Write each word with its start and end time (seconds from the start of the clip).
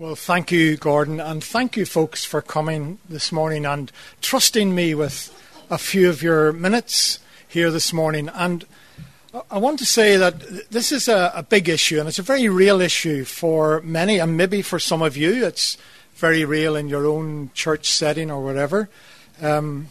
Well, 0.00 0.14
thank 0.14 0.50
you, 0.50 0.78
Gordon, 0.78 1.20
and 1.20 1.44
thank 1.44 1.76
you, 1.76 1.84
folks, 1.84 2.24
for 2.24 2.40
coming 2.40 3.00
this 3.10 3.30
morning 3.30 3.66
and 3.66 3.92
trusting 4.22 4.74
me 4.74 4.94
with 4.94 5.30
a 5.68 5.76
few 5.76 6.08
of 6.08 6.22
your 6.22 6.54
minutes 6.54 7.18
here 7.46 7.70
this 7.70 7.92
morning. 7.92 8.30
And 8.32 8.64
I 9.50 9.58
want 9.58 9.78
to 9.80 9.84
say 9.84 10.16
that 10.16 10.70
this 10.70 10.90
is 10.90 11.06
a, 11.06 11.30
a, 11.34 11.42
big 11.42 11.68
issue, 11.68 11.98
and 11.98 12.08
it's 12.08 12.18
a 12.18 12.22
very 12.22 12.48
real 12.48 12.80
issue 12.80 13.26
for 13.26 13.82
many, 13.82 14.18
and 14.18 14.38
maybe 14.38 14.62
for 14.62 14.78
some 14.78 15.02
of 15.02 15.18
you, 15.18 15.44
it's 15.44 15.76
very 16.14 16.46
real 16.46 16.76
in 16.76 16.88
your 16.88 17.06
own 17.06 17.50
church 17.52 17.90
setting 17.90 18.30
or 18.30 18.42
whatever. 18.42 18.88
Um, 19.42 19.88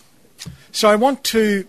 so 0.71 0.89
I 0.89 0.95
want 0.95 1.23
to 1.25 1.67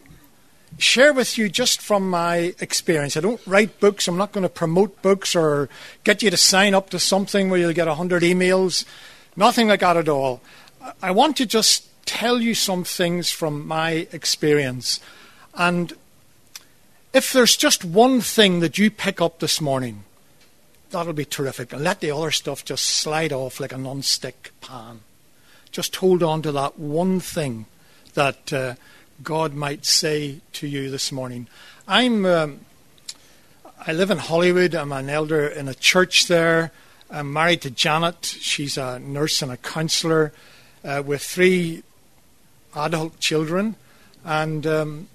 share 0.78 1.12
with 1.12 1.36
you 1.36 1.48
just 1.48 1.80
from 1.80 2.08
my 2.08 2.54
experience. 2.60 3.16
I 3.16 3.20
don't 3.20 3.44
write 3.46 3.80
books. 3.80 4.08
I'm 4.08 4.16
not 4.16 4.32
going 4.32 4.42
to 4.42 4.48
promote 4.48 5.02
books 5.02 5.36
or 5.36 5.68
get 6.04 6.22
you 6.22 6.30
to 6.30 6.36
sign 6.36 6.74
up 6.74 6.90
to 6.90 6.98
something 6.98 7.50
where 7.50 7.60
you'll 7.60 7.72
get 7.72 7.86
100 7.86 8.22
emails. 8.22 8.84
Nothing 9.36 9.68
like 9.68 9.80
that 9.80 9.96
at 9.96 10.08
all. 10.08 10.40
I 11.02 11.10
want 11.10 11.36
to 11.38 11.46
just 11.46 11.86
tell 12.06 12.40
you 12.40 12.54
some 12.54 12.84
things 12.84 13.30
from 13.30 13.66
my 13.66 14.08
experience. 14.12 15.00
And 15.54 15.92
if 17.12 17.32
there's 17.32 17.56
just 17.56 17.84
one 17.84 18.20
thing 18.20 18.60
that 18.60 18.78
you 18.78 18.90
pick 18.90 19.20
up 19.20 19.40
this 19.40 19.60
morning, 19.60 20.04
that'll 20.90 21.12
be 21.12 21.24
terrific. 21.24 21.72
And 21.72 21.84
let 21.84 22.00
the 22.00 22.10
other 22.10 22.30
stuff 22.30 22.64
just 22.64 22.84
slide 22.84 23.32
off 23.32 23.60
like 23.60 23.72
a 23.72 23.78
non-stick 23.78 24.52
pan. 24.60 25.00
Just 25.70 25.96
hold 25.96 26.22
on 26.22 26.42
to 26.42 26.52
that 26.52 26.78
one 26.78 27.20
thing 27.20 27.66
that. 28.14 28.52
Uh, 28.52 28.74
God 29.22 29.54
might 29.54 29.84
say 29.84 30.40
to 30.54 30.66
you 30.66 30.90
this 30.90 31.12
morning. 31.12 31.46
I'm, 31.86 32.24
um, 32.24 32.60
I 33.86 33.92
live 33.92 34.10
in 34.10 34.18
Holywood. 34.18 34.74
I'm 34.74 34.92
an 34.92 35.10
elder 35.10 35.46
in 35.46 35.68
a 35.68 35.74
church 35.74 36.26
there. 36.26 36.72
I'm 37.10 37.32
married 37.32 37.62
to 37.62 37.70
Janet. 37.70 38.24
She's 38.24 38.78
a 38.78 38.98
nurse 38.98 39.42
and 39.42 39.52
a 39.52 39.56
counselor 39.56 40.32
uh, 40.84 41.02
with 41.04 41.22
three 41.22 41.82
adult 42.74 43.20
children. 43.20 43.76
And 44.24 44.66
um, 44.66 45.08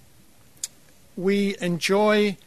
we 1.15 1.55
enjoy 1.59 2.37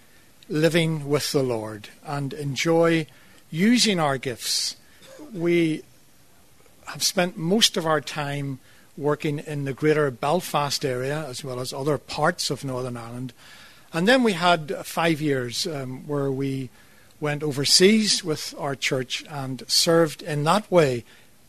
living 0.49 1.09
with 1.09 1.33
the 1.33 1.43
Lord 1.43 1.89
and 2.07 2.33
enjoy 2.35 3.07
using 3.51 3.99
our 3.99 4.19
gifts. 4.19 4.77
We 5.33 5.83
have 6.87 7.03
spent 7.03 7.37
most 7.37 7.77
of 7.77 7.87
our 7.87 8.01
time 8.01 8.61
working 8.99 9.39
in 9.39 9.65
the 9.65 9.73
greater 9.73 10.11
Belfast 10.11 10.85
area 10.85 11.25
as 11.29 11.45
well 11.45 11.61
as 11.61 11.73
other 11.73 11.97
parts 11.97 12.51
of 12.51 12.65
Northern 12.65 12.97
Ireland. 12.97 13.33
And 13.93 14.07
then 14.07 14.23
we 14.23 14.33
had 14.33 14.85
five 14.85 15.21
years 15.21 15.67
um, 15.67 16.07
where 16.07 16.31
we 16.31 16.69
went 17.21 17.43
overseas 17.43 18.23
with 18.23 18.55
our 18.59 18.75
church 18.75 19.25
and 19.31 19.63
served 19.67 20.23
in 20.23 20.45
that 20.45 20.71
way 20.71 21.05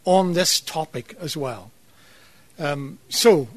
on 0.05 0.33
this 0.33 0.59
topic 0.59 1.15
as 1.19 1.35
well. 1.35 1.71
Um, 2.57 2.99
so 3.09 3.47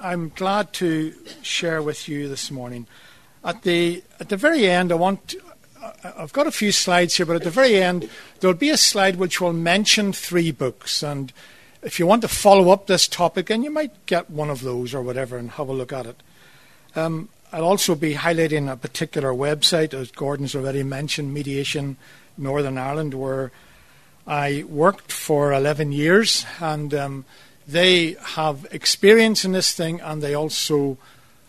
I'm 0.00 0.32
glad 0.34 0.72
to 0.74 1.14
share 1.42 1.80
with 1.80 2.08
you 2.08 2.28
this 2.28 2.50
morning. 2.50 2.86
At 3.44 3.62
the 3.62 4.02
at 4.20 4.28
the 4.28 4.36
very 4.36 4.68
end, 4.68 4.90
I 4.90 4.96
want. 4.96 5.34
I've 6.02 6.32
got 6.32 6.46
a 6.46 6.50
few 6.50 6.72
slides 6.72 7.14
here, 7.14 7.26
but 7.26 7.36
at 7.36 7.42
the 7.42 7.50
very 7.50 7.76
end, 7.82 8.08
there'll 8.40 8.56
be 8.56 8.70
a 8.70 8.76
slide 8.76 9.16
which 9.16 9.38
will 9.38 9.52
mention 9.52 10.14
three 10.14 10.50
books, 10.50 11.02
and 11.02 11.30
if 11.84 11.98
you 11.98 12.06
want 12.06 12.22
to 12.22 12.28
follow 12.28 12.70
up 12.70 12.86
this 12.86 13.06
topic, 13.06 13.50
and 13.50 13.62
you 13.62 13.70
might 13.70 14.06
get 14.06 14.30
one 14.30 14.50
of 14.50 14.62
those 14.62 14.94
or 14.94 15.02
whatever 15.02 15.36
and 15.36 15.52
have 15.52 15.68
a 15.68 15.72
look 15.72 15.92
at 15.92 16.06
it. 16.06 16.22
Um, 16.96 17.28
I'll 17.52 17.64
also 17.64 17.94
be 17.94 18.14
highlighting 18.14 18.70
a 18.70 18.76
particular 18.76 19.32
website, 19.32 19.94
as 19.94 20.10
Gordon's 20.10 20.56
already 20.56 20.82
mentioned, 20.82 21.32
Mediation 21.32 21.96
Northern 22.36 22.78
Ireland, 22.78 23.14
where 23.14 23.52
I 24.26 24.64
worked 24.66 25.12
for 25.12 25.52
11 25.52 25.92
years, 25.92 26.46
and 26.58 26.92
um, 26.94 27.24
they 27.68 28.16
have 28.20 28.66
experience 28.70 29.44
in 29.44 29.52
this 29.52 29.72
thing, 29.72 30.00
and 30.00 30.22
they 30.22 30.34
also 30.34 30.96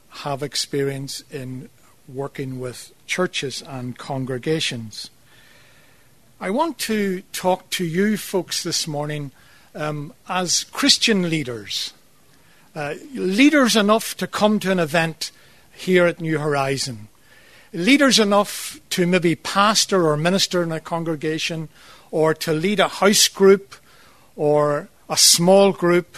have 0.09 0.43
experience 0.43 1.23
in 1.31 1.69
working 2.07 2.59
with 2.59 2.93
churches 3.07 3.63
and 3.65 3.97
congregations. 3.97 5.09
I 6.39 6.49
want 6.49 6.77
to 6.79 7.23
talk 7.31 7.69
to 7.71 7.85
you 7.85 8.17
folks 8.17 8.61
this 8.61 8.87
morning 8.87 9.31
um, 9.75 10.13
as 10.27 10.63
Christian 10.63 11.29
leaders, 11.29 11.93
uh, 12.75 12.95
leaders 13.13 13.75
enough 13.75 14.15
to 14.17 14.27
come 14.27 14.59
to 14.59 14.71
an 14.71 14.79
event 14.79 15.31
here 15.73 16.05
at 16.05 16.21
New 16.21 16.39
Horizon, 16.39 17.09
leaders 17.73 18.19
enough 18.19 18.79
to 18.91 19.05
maybe 19.05 19.35
pastor 19.35 20.07
or 20.07 20.17
minister 20.17 20.63
in 20.63 20.71
a 20.71 20.79
congregation, 20.79 21.69
or 22.09 22.33
to 22.33 22.53
lead 22.53 22.79
a 22.79 22.87
house 22.87 23.27
group 23.27 23.75
or 24.35 24.87
a 25.09 25.17
small 25.17 25.71
group, 25.71 26.17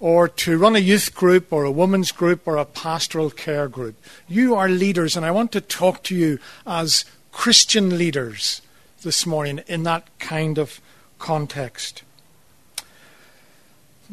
or 0.00 0.28
to 0.28 0.58
run 0.58 0.76
a 0.76 0.80
youth 0.80 1.14
group 1.14 1.52
or 1.52 1.64
a 1.64 1.70
women's 1.70 2.12
group 2.12 2.46
or 2.46 2.56
a 2.56 2.64
pastoral 2.64 3.30
care 3.30 3.68
group. 3.68 3.94
You 4.28 4.54
are 4.54 4.68
leaders, 4.68 5.16
and 5.16 5.24
I 5.24 5.30
want 5.30 5.52
to 5.52 5.60
talk 5.60 6.02
to 6.04 6.14
you 6.14 6.38
as 6.66 7.04
Christian 7.32 7.96
leaders 7.96 8.60
this 9.02 9.24
morning 9.24 9.62
in 9.66 9.84
that 9.84 10.06
kind 10.18 10.58
of 10.58 10.80
context. 11.18 12.02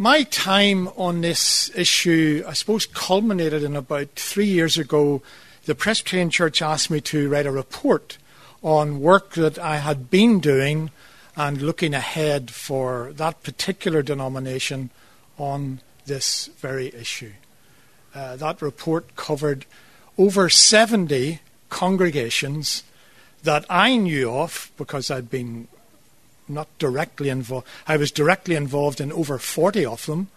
My 0.01 0.23
time 0.23 0.87
on 0.97 1.21
this 1.21 1.69
issue, 1.75 2.43
I 2.47 2.53
suppose, 2.53 2.87
culminated 2.87 3.61
in 3.61 3.75
about 3.75 4.09
three 4.15 4.47
years 4.47 4.75
ago. 4.75 5.21
The 5.65 5.75
Presbyterian 5.75 6.31
Church 6.31 6.59
asked 6.59 6.89
me 6.89 7.01
to 7.01 7.29
write 7.29 7.45
a 7.45 7.51
report 7.51 8.17
on 8.63 8.99
work 8.99 9.33
that 9.35 9.59
I 9.59 9.77
had 9.77 10.09
been 10.09 10.39
doing 10.39 10.89
and 11.35 11.61
looking 11.61 11.93
ahead 11.93 12.49
for 12.49 13.13
that 13.13 13.43
particular 13.43 14.01
denomination 14.01 14.89
on 15.37 15.81
this 16.07 16.47
very 16.57 16.87
issue. 16.95 17.33
Uh, 18.15 18.37
that 18.37 18.59
report 18.59 19.15
covered 19.15 19.67
over 20.17 20.49
70 20.49 21.41
congregations 21.69 22.81
that 23.43 23.67
I 23.69 23.97
knew 23.97 24.31
of 24.33 24.71
because 24.77 25.11
I'd 25.11 25.29
been 25.29 25.67
not 26.51 26.67
directly 26.77 27.29
involved. 27.29 27.67
I 27.87 27.97
was 27.97 28.11
directly 28.11 28.55
involved 28.55 29.01
in 29.01 29.11
over 29.11 29.37
40 29.37 29.85
of 29.85 30.05
them, 30.05 30.29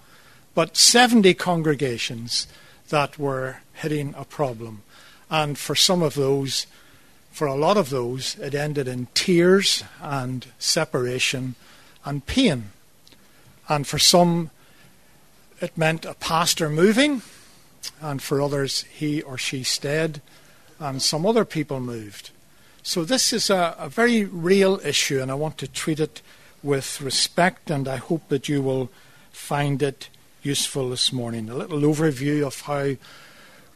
but 0.55 0.77
70 0.77 1.35
congregations 1.35 2.47
that 2.89 3.19
were 3.19 3.59
hitting 3.75 4.15
a 4.17 4.25
problem. 4.25 4.83
And 5.31 5.59
for 5.59 5.75
some 5.75 6.03
of 6.03 6.15
those, 6.15 6.67
for 7.33 7.47
a 7.47 7.57
lot 7.57 7.77
of 7.77 7.91
those, 7.91 8.39
it 8.39 8.55
ended 8.55 8.87
in 8.87 9.09
tears 9.15 9.83
and 10.01 10.47
separation 10.59 11.57
and 12.05 12.25
pain. 12.27 12.71
And 13.69 13.87
for 13.87 13.99
some, 13.99 14.51
it 15.61 15.77
meant 15.77 16.05
a 16.05 16.15
pastor 16.15 16.69
moving, 16.69 17.23
and 18.01 18.23
for 18.23 18.41
others, 18.41 18.83
he 18.93 19.23
or 19.23 19.39
she 19.39 19.63
stayed, 19.63 20.21
and 20.79 21.01
some 21.01 21.27
other 21.27 21.45
people 21.45 21.81
moved. 21.81 22.31
So 22.87 23.03
this 23.03 23.33
is 23.33 23.49
a, 23.49 23.75
a 23.79 23.89
very 23.89 24.27
real 24.27 24.79
issue, 24.85 25.23
and 25.23 25.31
I 25.31 25.35
want 25.35 25.57
to 25.59 25.67
treat 25.67 25.99
it 25.99 26.21
with 26.63 27.01
respect, 27.01 27.71
and 27.71 27.89
I 27.89 27.97
hope 27.97 28.29
that 28.29 28.47
you 28.47 28.61
will 28.61 28.91
find 29.33 29.83
it 29.83 30.11
useful 30.43 30.91
this 30.91 31.11
morning. 31.11 31.49
A 31.49 31.55
little 31.55 31.81
overview 31.81 32.47
of 32.47 32.61
how 32.61 32.97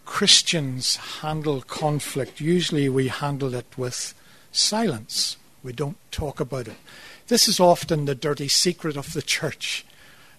Christians 0.04 0.96
handle 0.96 1.62
conflict. 1.62 2.42
Usually 2.42 2.90
we 2.90 3.08
handle 3.08 3.54
it 3.54 3.78
with 3.78 4.12
silence, 4.52 5.38
we 5.62 5.72
don't 5.72 5.96
talk 6.12 6.38
about 6.38 6.68
it. 6.68 6.76
This 7.28 7.48
is 7.48 7.58
often 7.58 8.04
the 8.04 8.14
dirty 8.14 8.48
secret 8.48 8.98
of 8.98 9.14
the 9.14 9.22
church, 9.22 9.86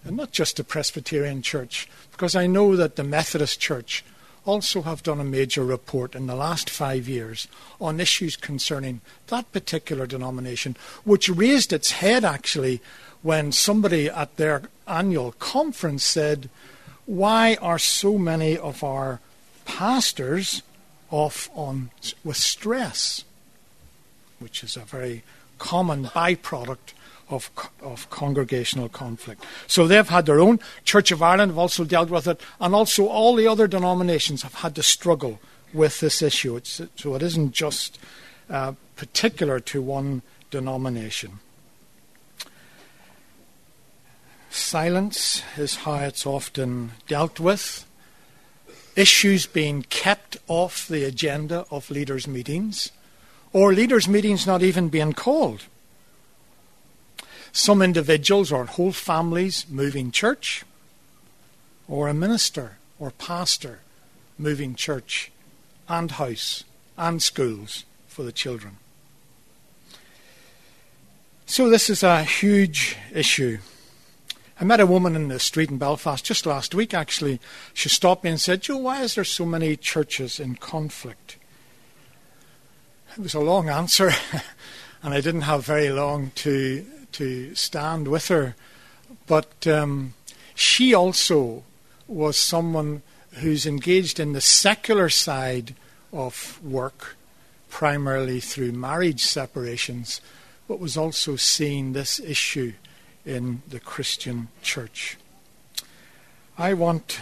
and 0.04 0.16
not 0.16 0.30
just 0.30 0.58
the 0.58 0.64
Presbyterian 0.64 1.42
church, 1.42 1.88
because 2.12 2.36
I 2.36 2.46
know 2.46 2.76
that 2.76 2.94
the 2.94 3.02
Methodist 3.02 3.58
church 3.58 4.04
also 4.46 4.82
have 4.82 5.02
done 5.02 5.20
a 5.20 5.24
major 5.24 5.64
report 5.64 6.14
in 6.14 6.26
the 6.26 6.34
last 6.34 6.70
five 6.70 7.08
years 7.08 7.46
on 7.80 8.00
issues 8.00 8.36
concerning 8.36 9.00
that 9.28 9.52
particular 9.52 10.06
denomination, 10.06 10.76
which 11.04 11.28
raised 11.28 11.72
its 11.72 11.92
head 11.92 12.24
actually 12.24 12.80
when 13.22 13.52
somebody 13.52 14.08
at 14.08 14.36
their 14.36 14.62
annual 14.86 15.32
conference 15.32 16.04
said, 16.04 16.48
Why 17.06 17.56
are 17.60 17.78
so 17.78 18.18
many 18.18 18.56
of 18.56 18.82
our 18.82 19.20
pastors 19.64 20.62
off 21.10 21.50
on 21.54 21.90
with 22.24 22.36
stress? 22.36 23.24
Which 24.38 24.64
is 24.64 24.76
a 24.76 24.80
very 24.80 25.22
common 25.58 26.06
byproduct 26.06 26.94
of, 27.30 27.50
of 27.80 28.10
congregational 28.10 28.88
conflict. 28.88 29.44
So 29.66 29.86
they've 29.86 30.08
had 30.08 30.26
their 30.26 30.40
own. 30.40 30.58
Church 30.84 31.10
of 31.12 31.22
Ireland 31.22 31.52
have 31.52 31.58
also 31.58 31.84
dealt 31.84 32.10
with 32.10 32.26
it, 32.26 32.40
and 32.60 32.74
also 32.74 33.06
all 33.06 33.34
the 33.34 33.46
other 33.46 33.66
denominations 33.66 34.42
have 34.42 34.54
had 34.54 34.74
to 34.74 34.82
struggle 34.82 35.40
with 35.72 36.00
this 36.00 36.20
issue. 36.20 36.56
It's, 36.56 36.80
so 36.96 37.14
it 37.14 37.22
isn't 37.22 37.52
just 37.52 37.98
uh, 38.50 38.72
particular 38.96 39.60
to 39.60 39.80
one 39.80 40.22
denomination. 40.50 41.38
Silence 44.50 45.42
is 45.56 45.76
how 45.76 45.94
it's 45.94 46.26
often 46.26 46.90
dealt 47.06 47.38
with. 47.38 47.86
Issues 48.96 49.46
being 49.46 49.84
kept 49.84 50.36
off 50.48 50.88
the 50.88 51.04
agenda 51.04 51.64
of 51.70 51.90
leaders' 51.90 52.26
meetings, 52.26 52.90
or 53.52 53.72
leaders' 53.72 54.08
meetings 54.08 54.48
not 54.48 54.62
even 54.62 54.88
being 54.88 55.12
called. 55.12 55.66
Some 57.52 57.82
individuals 57.82 58.52
or 58.52 58.64
whole 58.64 58.92
families 58.92 59.66
moving 59.68 60.10
church, 60.10 60.64
or 61.88 62.08
a 62.08 62.14
minister 62.14 62.78
or 62.98 63.10
pastor 63.10 63.80
moving 64.38 64.74
church 64.74 65.30
and 65.88 66.12
house 66.12 66.64
and 66.96 67.22
schools 67.22 67.84
for 68.06 68.22
the 68.22 68.32
children. 68.32 68.76
So, 71.46 71.68
this 71.68 71.90
is 71.90 72.04
a 72.04 72.22
huge 72.22 72.96
issue. 73.12 73.58
I 74.60 74.64
met 74.64 74.78
a 74.78 74.86
woman 74.86 75.16
in 75.16 75.28
the 75.28 75.40
street 75.40 75.70
in 75.70 75.78
Belfast 75.78 76.24
just 76.24 76.46
last 76.46 76.74
week, 76.74 76.92
actually. 76.92 77.40
She 77.74 77.88
stopped 77.88 78.22
me 78.22 78.30
and 78.30 78.40
said, 78.40 78.60
Joe, 78.60 78.76
why 78.76 79.02
is 79.02 79.14
there 79.14 79.24
so 79.24 79.46
many 79.46 79.74
churches 79.74 80.38
in 80.38 80.56
conflict? 80.56 81.38
It 83.16 83.22
was 83.22 83.34
a 83.34 83.40
long 83.40 83.68
answer, 83.68 84.12
and 85.02 85.12
I 85.14 85.20
didn't 85.20 85.40
have 85.40 85.64
very 85.64 85.90
long 85.90 86.30
to, 86.36 86.86
to 87.12 87.54
stand 87.54 88.08
with 88.08 88.28
her. 88.28 88.54
But 89.26 89.66
um, 89.66 90.14
she 90.54 90.94
also 90.94 91.64
was 92.06 92.36
someone 92.36 93.02
who's 93.34 93.66
engaged 93.66 94.18
in 94.18 94.32
the 94.32 94.40
secular 94.40 95.08
side 95.08 95.74
of 96.12 96.62
work, 96.62 97.16
primarily 97.68 98.40
through 98.40 98.72
marriage 98.72 99.24
separations 99.24 100.20
but 100.70 100.78
was 100.78 100.96
also 100.96 101.34
seeing 101.34 101.94
this 101.94 102.20
issue 102.20 102.72
in 103.26 103.60
the 103.68 103.80
Christian 103.80 104.46
church. 104.62 105.16
I 106.56 106.74
want 106.74 107.18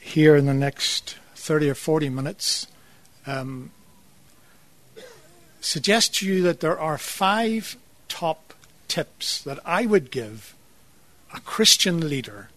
here 0.00 0.36
in 0.36 0.46
the 0.46 0.54
next 0.54 1.16
30 1.34 1.70
or 1.70 1.74
40 1.74 2.10
minutes 2.10 2.68
um, 3.26 3.72
suggest 5.60 6.14
to 6.14 6.26
you 6.28 6.42
that 6.42 6.60
there 6.60 6.78
are 6.78 6.96
five 6.96 7.76
top 8.08 8.54
tips 8.88 9.42
that 9.42 9.58
I 9.64 9.86
would 9.86 10.10
give 10.10 10.54
a 11.34 11.40
Christian 11.40 12.08
leader 12.08 12.48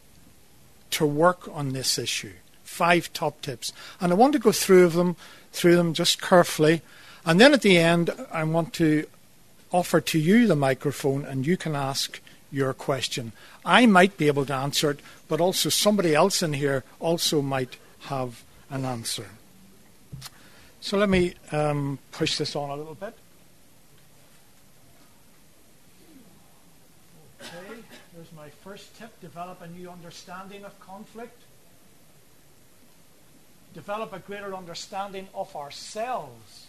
to 0.91 1.05
work 1.05 1.49
on 1.53 1.73
this 1.73 1.97
issue. 1.97 2.33
Five 2.63 3.11
top 3.13 3.41
tips. 3.41 3.73
And 3.99 4.11
I 4.11 4.15
want 4.15 4.33
to 4.33 4.39
go 4.39 4.51
through 4.51 4.89
them 4.89 5.15
through 5.51 5.75
them 5.75 5.93
just 5.93 6.21
carefully 6.21 6.81
and 7.27 7.41
then 7.41 7.53
at 7.53 7.61
the 7.61 7.77
end, 7.77 8.09
I 8.31 8.45
want 8.45 8.73
to 8.75 9.05
offer 9.73 9.99
to 9.99 10.17
you 10.17 10.47
the 10.47 10.55
microphone 10.55 11.25
and 11.25 11.45
you 11.45 11.57
can 11.57 11.75
ask 11.75 12.21
your 12.53 12.73
question. 12.73 13.33
I 13.65 13.85
might 13.85 14.15
be 14.15 14.27
able 14.27 14.45
to 14.45 14.53
answer 14.53 14.91
it, 14.91 15.01
but 15.27 15.41
also 15.41 15.67
somebody 15.67 16.15
else 16.15 16.41
in 16.41 16.53
here 16.53 16.85
also 17.01 17.41
might 17.41 17.75
have 18.03 18.45
an 18.69 18.85
answer. 18.85 19.25
So 20.79 20.97
let 20.97 21.09
me 21.09 21.33
um, 21.51 21.99
push 22.13 22.37
this 22.37 22.55
on 22.55 22.69
a 22.69 22.75
little 22.77 22.95
bit. 22.95 23.13
Okay, 27.41 27.83
here's 28.15 28.31
my 28.37 28.47
first 28.67 28.97
tip 28.97 29.17
develop 29.21 29.61
a 29.61 29.67
new 29.67 29.89
understanding 29.89 30.65
of 30.65 30.77
conflict. 30.81 31.41
Develop 33.73 34.11
a 34.11 34.19
greater 34.19 34.53
understanding 34.53 35.29
of 35.33 35.55
ourselves 35.55 36.67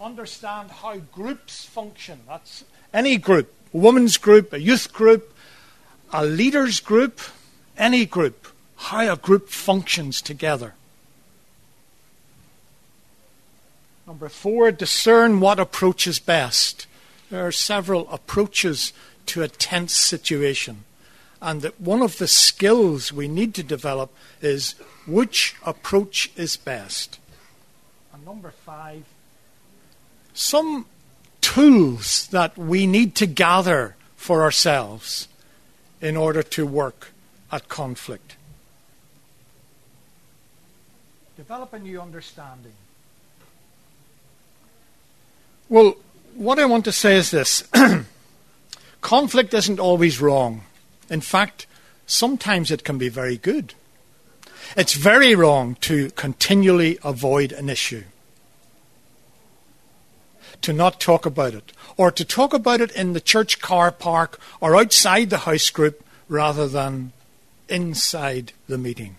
understand 0.00 0.70
how 0.70 0.96
groups 0.98 1.64
function. 1.64 2.20
That's 2.28 2.62
any 2.94 3.16
group, 3.16 3.52
a 3.74 3.76
women's 3.76 4.16
group, 4.18 4.52
a 4.52 4.60
youth 4.60 4.92
group, 4.92 5.34
a 6.12 6.24
leaders 6.24 6.78
group, 6.78 7.20
any 7.76 8.06
group, 8.06 8.46
how 8.76 9.12
a 9.12 9.16
group 9.16 9.48
functions 9.48 10.22
together. 10.22 10.74
Number 14.06 14.28
four, 14.28 14.70
discern 14.70 15.40
what 15.40 15.58
approach 15.58 16.06
is 16.06 16.20
best. 16.20 16.86
There 17.30 17.44
are 17.44 17.50
several 17.50 18.08
approaches 18.12 18.92
to 19.28 19.42
a 19.42 19.48
tense 19.48 19.94
situation. 19.94 20.84
And 21.40 21.62
that 21.62 21.80
one 21.80 22.02
of 22.02 22.18
the 22.18 22.26
skills 22.26 23.12
we 23.12 23.28
need 23.28 23.54
to 23.54 23.62
develop 23.62 24.12
is 24.42 24.72
which 25.06 25.54
approach 25.64 26.30
is 26.36 26.56
best. 26.56 27.18
And 28.12 28.24
number 28.24 28.50
five, 28.50 29.04
some 30.34 30.86
tools 31.40 32.28
that 32.28 32.58
we 32.58 32.86
need 32.86 33.14
to 33.16 33.26
gather 33.26 33.94
for 34.16 34.42
ourselves 34.42 35.28
in 36.00 36.16
order 36.16 36.42
to 36.42 36.66
work 36.66 37.12
at 37.50 37.68
conflict. 37.68 38.36
Develop 41.36 41.72
a 41.72 41.78
new 41.78 42.00
understanding. 42.00 42.72
Well, 45.68 45.96
what 46.34 46.58
I 46.58 46.64
want 46.64 46.84
to 46.86 46.92
say 46.92 47.16
is 47.16 47.30
this 47.30 47.62
conflict 49.00 49.54
isn't 49.54 49.80
always 49.80 50.20
wrong. 50.20 50.62
In 51.08 51.20
fact, 51.20 51.66
sometimes 52.06 52.70
it 52.70 52.84
can 52.84 52.98
be 52.98 53.08
very 53.08 53.36
good. 53.36 53.74
It's 54.76 54.94
very 54.94 55.34
wrong 55.34 55.76
to 55.82 56.10
continually 56.10 56.98
avoid 57.02 57.52
an 57.52 57.68
issue 57.70 58.04
to 60.62 60.72
not 60.72 61.00
talk 61.00 61.24
about 61.24 61.54
it, 61.54 61.72
or 61.96 62.10
to 62.10 62.24
talk 62.24 62.52
about 62.52 62.80
it 62.80 62.90
in 62.92 63.12
the 63.12 63.20
church 63.20 63.60
car 63.60 63.90
park 63.90 64.40
or 64.60 64.76
outside 64.76 65.30
the 65.30 65.38
house 65.38 65.70
group 65.70 66.04
rather 66.28 66.68
than 66.68 67.12
inside 67.68 68.52
the 68.68 68.78
meeting. 68.78 69.16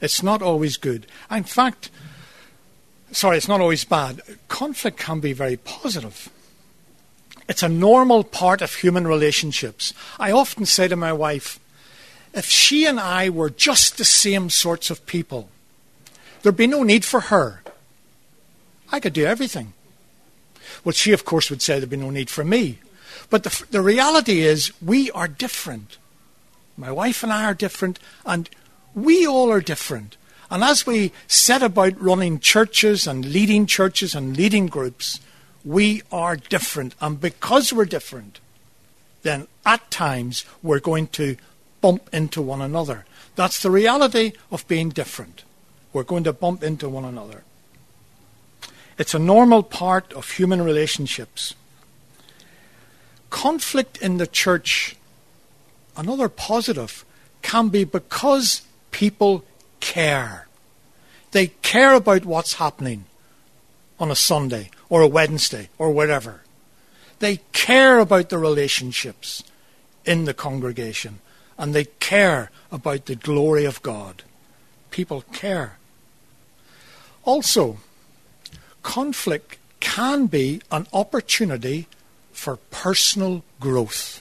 It's 0.00 0.22
not 0.22 0.42
always 0.42 0.76
good. 0.76 1.06
In 1.30 1.44
fact, 1.44 1.90
sorry, 3.12 3.36
it's 3.36 3.48
not 3.48 3.60
always 3.60 3.84
bad. 3.84 4.20
Conflict 4.48 4.98
can 4.98 5.20
be 5.20 5.32
very 5.32 5.56
positive. 5.56 6.30
It's 7.52 7.62
a 7.62 7.68
normal 7.68 8.24
part 8.24 8.62
of 8.62 8.76
human 8.76 9.06
relationships. 9.06 9.92
I 10.18 10.32
often 10.32 10.64
say 10.64 10.88
to 10.88 10.96
my 10.96 11.12
wife, 11.12 11.60
if 12.32 12.46
she 12.46 12.86
and 12.86 12.98
I 12.98 13.28
were 13.28 13.50
just 13.50 13.98
the 13.98 14.06
same 14.06 14.48
sorts 14.48 14.88
of 14.88 15.04
people, 15.04 15.50
there'd 16.40 16.56
be 16.56 16.66
no 16.66 16.82
need 16.82 17.04
for 17.04 17.20
her. 17.20 17.60
I 18.90 19.00
could 19.00 19.12
do 19.12 19.26
everything. 19.26 19.74
Well, 20.82 20.94
she, 20.94 21.12
of 21.12 21.26
course, 21.26 21.50
would 21.50 21.60
say 21.60 21.78
there'd 21.78 21.90
be 21.90 21.98
no 21.98 22.08
need 22.08 22.30
for 22.30 22.42
me. 22.42 22.78
But 23.28 23.42
the, 23.42 23.64
the 23.70 23.82
reality 23.82 24.40
is, 24.40 24.72
we 24.80 25.10
are 25.10 25.28
different. 25.28 25.98
My 26.78 26.90
wife 26.90 27.22
and 27.22 27.30
I 27.30 27.44
are 27.44 27.52
different, 27.52 27.98
and 28.24 28.48
we 28.94 29.26
all 29.26 29.52
are 29.52 29.60
different. 29.60 30.16
And 30.50 30.64
as 30.64 30.86
we 30.86 31.12
set 31.26 31.62
about 31.62 32.00
running 32.00 32.40
churches 32.40 33.06
and 33.06 33.26
leading 33.26 33.66
churches 33.66 34.14
and 34.14 34.34
leading 34.38 34.68
groups, 34.68 35.20
we 35.64 36.02
are 36.10 36.36
different. 36.36 36.94
And 37.00 37.20
because 37.20 37.72
we're 37.72 37.84
different, 37.84 38.40
then 39.22 39.46
at 39.64 39.90
times 39.90 40.44
we're 40.62 40.80
going 40.80 41.06
to 41.08 41.36
bump 41.80 42.08
into 42.12 42.42
one 42.42 42.60
another. 42.60 43.04
That's 43.34 43.62
the 43.62 43.70
reality 43.70 44.32
of 44.50 44.66
being 44.68 44.90
different. 44.90 45.44
We're 45.92 46.02
going 46.02 46.24
to 46.24 46.32
bump 46.32 46.62
into 46.62 46.88
one 46.88 47.04
another. 47.04 47.44
It's 48.98 49.14
a 49.14 49.18
normal 49.18 49.62
part 49.62 50.12
of 50.12 50.30
human 50.30 50.62
relationships. 50.62 51.54
Conflict 53.30 53.96
in 53.98 54.18
the 54.18 54.26
church, 54.26 54.96
another 55.96 56.28
positive, 56.28 57.04
can 57.40 57.68
be 57.68 57.84
because 57.84 58.62
people 58.90 59.44
care. 59.80 60.46
They 61.32 61.48
care 61.62 61.94
about 61.94 62.24
what's 62.26 62.54
happening 62.54 63.06
on 64.02 64.10
a 64.10 64.16
Sunday 64.16 64.68
or 64.88 65.00
a 65.00 65.06
Wednesday 65.06 65.68
or 65.78 65.92
whatever. 65.92 66.42
They 67.20 67.36
care 67.52 68.00
about 68.00 68.30
the 68.30 68.38
relationships 68.38 69.44
in 70.04 70.24
the 70.24 70.34
congregation 70.34 71.20
and 71.56 71.72
they 71.72 71.84
care 71.84 72.50
about 72.72 73.06
the 73.06 73.14
glory 73.14 73.64
of 73.64 73.80
God. 73.80 74.24
People 74.90 75.22
care. 75.32 75.78
Also, 77.24 77.78
conflict 78.82 79.56
can 79.78 80.26
be 80.26 80.60
an 80.72 80.88
opportunity 80.92 81.86
for 82.32 82.56
personal 82.72 83.44
growth. 83.60 84.20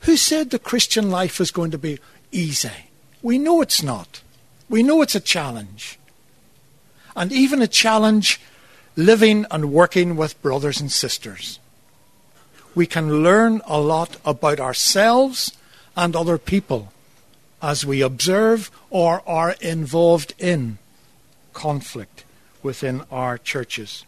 Who 0.00 0.18
said 0.18 0.50
the 0.50 0.58
Christian 0.58 1.10
life 1.10 1.40
is 1.40 1.50
going 1.50 1.70
to 1.70 1.78
be 1.78 1.98
easy? 2.30 2.90
We 3.22 3.38
know 3.38 3.62
it's 3.62 3.82
not. 3.82 4.20
We 4.68 4.82
know 4.82 5.00
it's 5.00 5.14
a 5.14 5.20
challenge. 5.20 5.98
And 7.16 7.32
even 7.32 7.62
a 7.62 7.66
challenge 7.66 8.38
living 8.96 9.46
and 9.50 9.72
working 9.72 10.16
with 10.16 10.40
brothers 10.42 10.80
and 10.80 10.90
sisters. 10.90 11.58
We 12.74 12.86
can 12.86 13.22
learn 13.22 13.60
a 13.66 13.80
lot 13.80 14.16
about 14.24 14.60
ourselves 14.60 15.56
and 15.96 16.16
other 16.16 16.38
people 16.38 16.92
as 17.60 17.86
we 17.86 18.00
observe 18.00 18.70
or 18.90 19.22
are 19.26 19.54
involved 19.60 20.34
in 20.38 20.78
conflict 21.52 22.24
within 22.62 23.02
our 23.10 23.38
churches. 23.38 24.04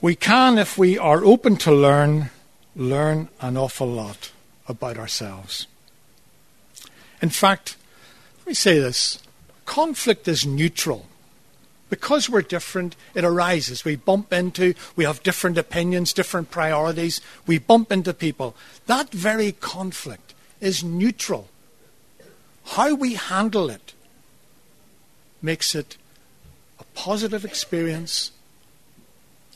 We 0.00 0.14
can, 0.14 0.58
if 0.58 0.78
we 0.78 0.96
are 0.96 1.24
open 1.24 1.56
to 1.58 1.72
learn, 1.72 2.30
learn 2.76 3.28
an 3.40 3.56
awful 3.56 3.88
lot 3.88 4.30
about 4.68 4.96
ourselves. 4.96 5.66
In 7.20 7.30
fact, 7.30 7.76
let 8.40 8.48
me 8.48 8.54
say 8.54 8.78
this 8.78 9.20
conflict 9.64 10.28
is 10.28 10.46
neutral. 10.46 11.07
Because 11.90 12.28
we're 12.28 12.42
different, 12.42 12.96
it 13.14 13.24
arises. 13.24 13.84
We 13.84 13.96
bump 13.96 14.32
into, 14.32 14.74
we 14.94 15.04
have 15.04 15.22
different 15.22 15.56
opinions, 15.56 16.12
different 16.12 16.50
priorities. 16.50 17.20
We 17.46 17.58
bump 17.58 17.90
into 17.90 18.12
people. 18.12 18.54
That 18.86 19.10
very 19.10 19.52
conflict 19.52 20.34
is 20.60 20.84
neutral. 20.84 21.48
How 22.64 22.94
we 22.94 23.14
handle 23.14 23.70
it 23.70 23.94
makes 25.40 25.74
it 25.74 25.96
a 26.78 26.84
positive 26.94 27.44
experience 27.44 28.32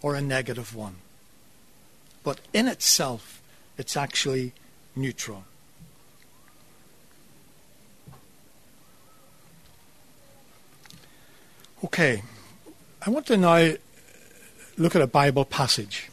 or 0.00 0.14
a 0.14 0.22
negative 0.22 0.74
one. 0.74 0.96
But 2.24 2.40
in 2.52 2.68
itself, 2.68 3.42
it's 3.76 3.96
actually 3.96 4.52
neutral. 4.96 5.44
Okay, 11.84 12.22
I 13.04 13.10
want 13.10 13.26
to 13.26 13.36
now 13.36 13.72
look 14.78 14.94
at 14.94 15.02
a 15.02 15.06
Bible 15.08 15.44
passage. 15.44 16.08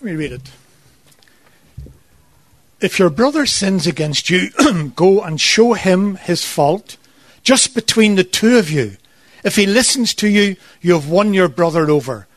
Let 0.00 0.02
me 0.02 0.12
read 0.12 0.30
it. 0.32 0.50
If 2.80 3.00
your 3.00 3.10
brother 3.10 3.46
sins 3.46 3.86
against 3.86 4.30
you, 4.30 4.50
go 4.94 5.22
and 5.22 5.40
show 5.40 5.72
him 5.72 6.16
his 6.16 6.44
fault 6.44 6.96
just 7.42 7.74
between 7.74 8.14
the 8.14 8.24
two 8.24 8.56
of 8.56 8.70
you. 8.70 8.96
If 9.42 9.56
he 9.56 9.66
listens 9.66 10.14
to 10.14 10.28
you, 10.28 10.54
you 10.80 10.92
have 10.92 11.08
won 11.08 11.34
your 11.34 11.48
brother 11.48 11.90
over. 11.90 12.28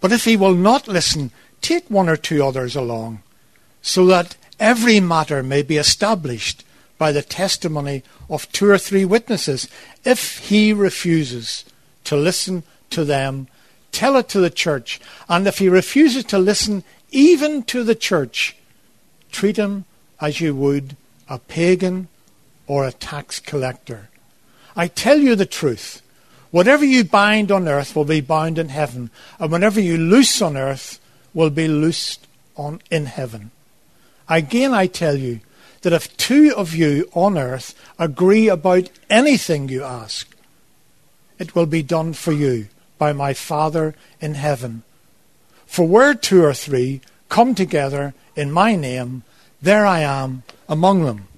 But 0.00 0.12
if 0.12 0.24
he 0.24 0.36
will 0.36 0.54
not 0.54 0.86
listen, 0.86 1.32
take 1.60 1.90
one 1.90 2.08
or 2.08 2.16
two 2.16 2.44
others 2.44 2.76
along, 2.76 3.22
so 3.82 4.06
that 4.06 4.36
every 4.60 5.00
matter 5.00 5.42
may 5.42 5.62
be 5.62 5.76
established 5.78 6.62
by 6.98 7.12
the 7.12 7.22
testimony 7.22 8.02
of 8.28 8.50
two 8.52 8.68
or 8.68 8.78
three 8.78 9.04
witnesses. 9.04 9.68
If 10.04 10.38
he 10.38 10.72
refuses 10.72 11.64
to 12.04 12.16
listen 12.16 12.64
to 12.90 13.04
them, 13.04 13.48
tell 13.92 14.16
it 14.16 14.28
to 14.30 14.40
the 14.40 14.50
church. 14.50 15.00
And 15.28 15.46
if 15.46 15.58
he 15.58 15.68
refuses 15.68 16.24
to 16.24 16.38
listen 16.38 16.84
even 17.10 17.62
to 17.64 17.84
the 17.84 17.94
church, 17.94 18.56
treat 19.30 19.56
him 19.56 19.84
as 20.20 20.40
you 20.40 20.54
would 20.54 20.96
a 21.28 21.38
pagan 21.38 22.08
or 22.66 22.86
a 22.86 22.92
tax 22.92 23.38
collector. 23.38 24.08
I 24.76 24.88
tell 24.88 25.18
you 25.18 25.34
the 25.34 25.46
truth. 25.46 26.02
Whatever 26.50 26.84
you 26.84 27.04
bind 27.04 27.52
on 27.52 27.68
earth 27.68 27.94
will 27.94 28.04
be 28.04 28.20
bound 28.20 28.58
in 28.58 28.70
heaven, 28.70 29.10
and 29.38 29.52
whatever 29.52 29.80
you 29.80 29.98
loose 29.98 30.40
on 30.40 30.56
earth 30.56 30.98
will 31.34 31.50
be 31.50 31.68
loosed 31.68 32.26
on 32.56 32.80
in 32.90 33.06
heaven. 33.06 33.50
Again, 34.28 34.72
I 34.72 34.86
tell 34.86 35.16
you, 35.16 35.40
that 35.82 35.92
if 35.92 36.16
two 36.16 36.52
of 36.56 36.74
you 36.74 37.08
on 37.14 37.38
earth 37.38 37.74
agree 37.98 38.48
about 38.48 38.90
anything 39.08 39.68
you 39.68 39.84
ask, 39.84 40.34
it 41.38 41.54
will 41.54 41.66
be 41.66 41.82
done 41.82 42.12
for 42.12 42.32
you 42.32 42.68
by 42.98 43.12
my 43.12 43.32
Father 43.32 43.94
in 44.20 44.34
heaven. 44.34 44.82
For 45.66 45.86
where 45.86 46.14
two 46.14 46.42
or 46.42 46.54
three 46.54 47.00
come 47.28 47.54
together 47.54 48.14
in 48.34 48.50
my 48.50 48.74
name, 48.74 49.22
there 49.62 49.86
I 49.86 50.00
am 50.00 50.42
among 50.68 51.04
them. 51.04 51.28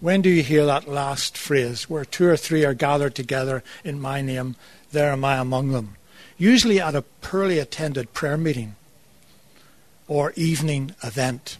When 0.00 0.20
do 0.20 0.28
you 0.28 0.42
hear 0.42 0.66
that 0.66 0.88
last 0.88 1.38
phrase, 1.38 1.88
where 1.88 2.04
two 2.04 2.26
or 2.26 2.36
three 2.36 2.64
are 2.64 2.74
gathered 2.74 3.14
together 3.14 3.62
in 3.84 4.00
my 4.00 4.20
name, 4.20 4.56
there 4.90 5.12
am 5.12 5.24
I 5.24 5.36
among 5.36 5.70
them? 5.70 5.96
Usually 6.36 6.80
at 6.80 6.96
a 6.96 7.02
poorly 7.02 7.60
attended 7.60 8.12
prayer 8.12 8.36
meeting 8.36 8.74
or 10.08 10.32
evening 10.34 10.96
event. 11.04 11.58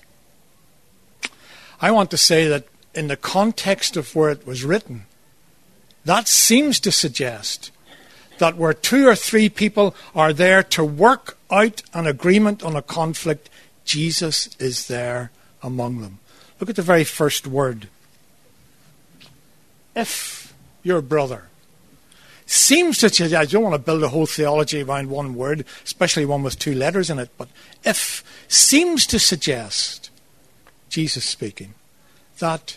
I 1.82 1.90
want 1.90 2.12
to 2.12 2.16
say 2.16 2.46
that 2.46 2.64
in 2.94 3.08
the 3.08 3.16
context 3.16 3.96
of 3.96 4.14
where 4.14 4.30
it 4.30 4.46
was 4.46 4.64
written, 4.64 5.06
that 6.04 6.28
seems 6.28 6.78
to 6.80 6.92
suggest 6.92 7.72
that 8.38 8.56
where 8.56 8.72
two 8.72 9.08
or 9.08 9.16
three 9.16 9.48
people 9.48 9.94
are 10.14 10.32
there 10.32 10.62
to 10.62 10.84
work 10.84 11.36
out 11.50 11.82
an 11.92 12.06
agreement 12.06 12.62
on 12.62 12.76
a 12.76 12.82
conflict, 12.82 13.50
Jesus 13.84 14.48
is 14.60 14.86
there 14.86 15.32
among 15.60 16.00
them. 16.00 16.20
Look 16.60 16.70
at 16.70 16.76
the 16.76 16.82
very 16.82 17.04
first 17.04 17.48
word. 17.48 17.88
If 19.96 20.54
your 20.84 21.02
brother 21.02 21.48
seems 22.46 22.98
to 22.98 23.08
suggest, 23.08 23.34
I 23.34 23.44
don't 23.44 23.62
want 23.62 23.74
to 23.74 23.78
build 23.78 24.02
a 24.04 24.08
whole 24.08 24.26
theology 24.26 24.82
around 24.82 25.10
one 25.10 25.34
word, 25.34 25.64
especially 25.84 26.26
one 26.26 26.44
with 26.44 26.58
two 26.58 26.74
letters 26.74 27.10
in 27.10 27.18
it, 27.18 27.30
but 27.36 27.48
if 27.84 28.22
seems 28.46 29.04
to 29.06 29.18
suggest 29.18 30.01
Jesus 30.92 31.24
speaking, 31.24 31.72
that 32.38 32.76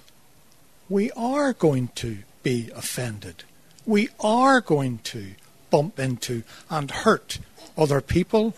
we 0.88 1.12
are 1.12 1.52
going 1.52 1.90
to 1.96 2.20
be 2.44 2.72
offended. 2.74 3.44
We 3.86 4.08
are 4.22 4.62
going 4.62 5.00
to 5.00 5.32
bump 5.70 6.00
into 6.00 6.44
and 6.70 6.90
hurt 6.90 7.40
other 7.78 8.00
people 8.00 8.56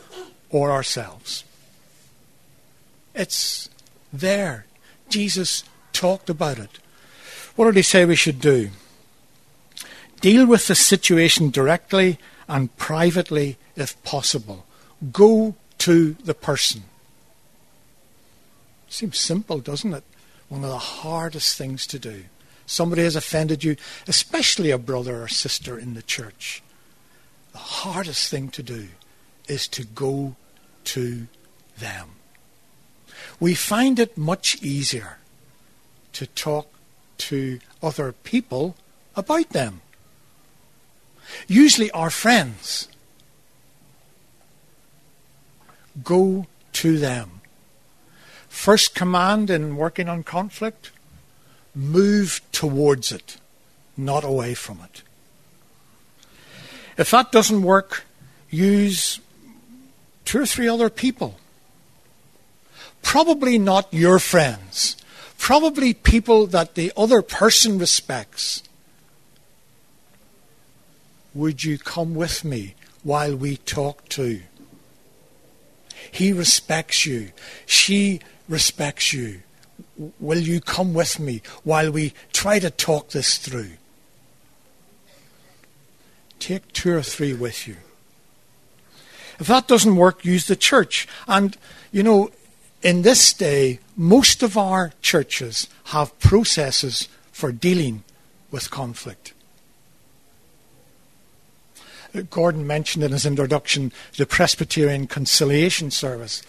or 0.52 0.72
ourselves. 0.72 1.44
It's 3.16 3.68
there. 4.14 4.68
Jesus 5.10 5.64
talked 5.92 6.30
about 6.30 6.60
it. 6.60 6.78
What 7.56 7.66
did 7.66 7.78
he 7.78 7.82
say 7.82 8.06
we 8.06 8.16
should 8.16 8.40
do? 8.40 8.70
Deal 10.22 10.46
with 10.46 10.68
the 10.68 10.76
situation 10.76 11.50
directly 11.50 12.20
and 12.48 12.76
privately 12.78 13.58
if 13.76 14.02
possible. 14.04 14.68
Go 15.12 15.56
to 15.80 16.14
the 16.14 16.36
person. 16.36 16.84
Seems 18.90 19.20
simple, 19.20 19.60
doesn't 19.60 19.94
it? 19.94 20.04
One 20.50 20.64
of 20.64 20.70
the 20.70 20.78
hardest 20.78 21.58
things 21.58 21.86
to 21.88 22.00
do. 22.00 22.26
Somebody 22.66 23.04
has 23.04 23.16
offended 23.16 23.64
you, 23.64 23.76
especially 24.08 24.72
a 24.72 24.78
brother 24.78 25.24
or 25.24 25.28
sister 25.28 25.78
in 25.78 25.94
the 25.94 26.02
church. 26.02 26.62
The 27.52 27.58
hardest 27.58 28.30
thing 28.30 28.50
to 28.50 28.64
do 28.64 28.90
is 29.48 29.68
to 29.70 29.84
go 29.84 30.36
to 30.86 31.28
them. 31.78 32.10
We 33.40 33.56
find 33.56 34.00
it 34.00 34.18
much 34.18 34.62
easier 34.62 35.18
to 36.14 36.28
talk 36.28 36.68
to 37.18 37.60
other 37.82 38.12
people 38.12 38.76
about 39.16 39.50
them. 39.50 39.82
Usually 41.48 41.92
our 41.92 42.10
friends. 42.10 42.88
Go 46.04 46.48
to 46.74 46.98
them. 46.98 47.37
First 48.58 48.96
command 48.96 49.52
in 49.52 49.78
working 49.78 50.10
on 50.10 50.24
conflict 50.24 50.90
move 51.76 52.42
towards 52.52 53.12
it, 53.12 53.38
not 53.96 54.24
away 54.24 54.56
from 54.56 54.82
it. 54.84 55.04
If 56.98 57.12
that 57.12 57.32
doesn't 57.32 57.62
work, 57.62 58.04
use 58.50 59.20
two 60.26 60.42
or 60.42 60.46
three 60.48 60.68
other 60.68 60.90
people. 60.90 61.40
Probably 63.04 63.60
not 63.60 63.94
your 63.94 64.18
friends. 64.18 64.98
Probably 65.38 65.94
people 65.94 66.48
that 66.48 66.74
the 66.74 66.92
other 66.98 67.22
person 67.22 67.78
respects. 67.78 68.64
Would 71.36 71.64
you 71.64 71.78
come 71.78 72.16
with 72.16 72.44
me 72.44 72.74
while 73.04 73.36
we 73.36 73.58
talk 73.58 74.10
to? 74.10 74.42
He 76.12 76.34
respects 76.34 77.06
you. 77.06 77.32
She 77.68 78.20
respects 78.48 79.14
you. 79.14 79.42
Will 80.20 80.40
you 80.40 80.60
come 80.60 80.94
with 80.94 81.20
me 81.20 81.42
while 81.64 81.92
we 81.92 82.14
try 82.34 82.60
to 82.60 82.70
talk 82.70 83.10
this 83.10 83.38
through? 83.38 83.72
Take 86.40 86.72
two 86.74 86.94
or 86.94 87.02
three 87.02 87.34
with 87.34 87.68
you. 87.68 87.78
If 89.40 89.48
that 89.48 89.68
doesn't 89.68 89.96
work, 89.96 90.26
use 90.26 90.48
the 90.48 90.56
church. 90.56 91.08
And, 91.28 91.58
you 91.92 92.04
know, 92.04 92.32
in 92.82 93.02
this 93.02 93.34
day, 93.34 93.80
most 93.96 94.44
of 94.44 94.58
our 94.58 94.94
churches 95.02 95.68
have 95.86 96.18
processes 96.20 97.08
for 97.32 97.52
dealing 97.52 98.04
with 98.52 98.72
conflict. 98.72 99.34
Gordon 102.30 102.66
mentioned 102.66 103.04
in 103.04 103.12
his 103.12 103.26
introduction 103.26 103.92
the 104.18 104.26
Presbyterian 104.26 105.08
Conciliation 105.08 105.92
Service 105.92 106.42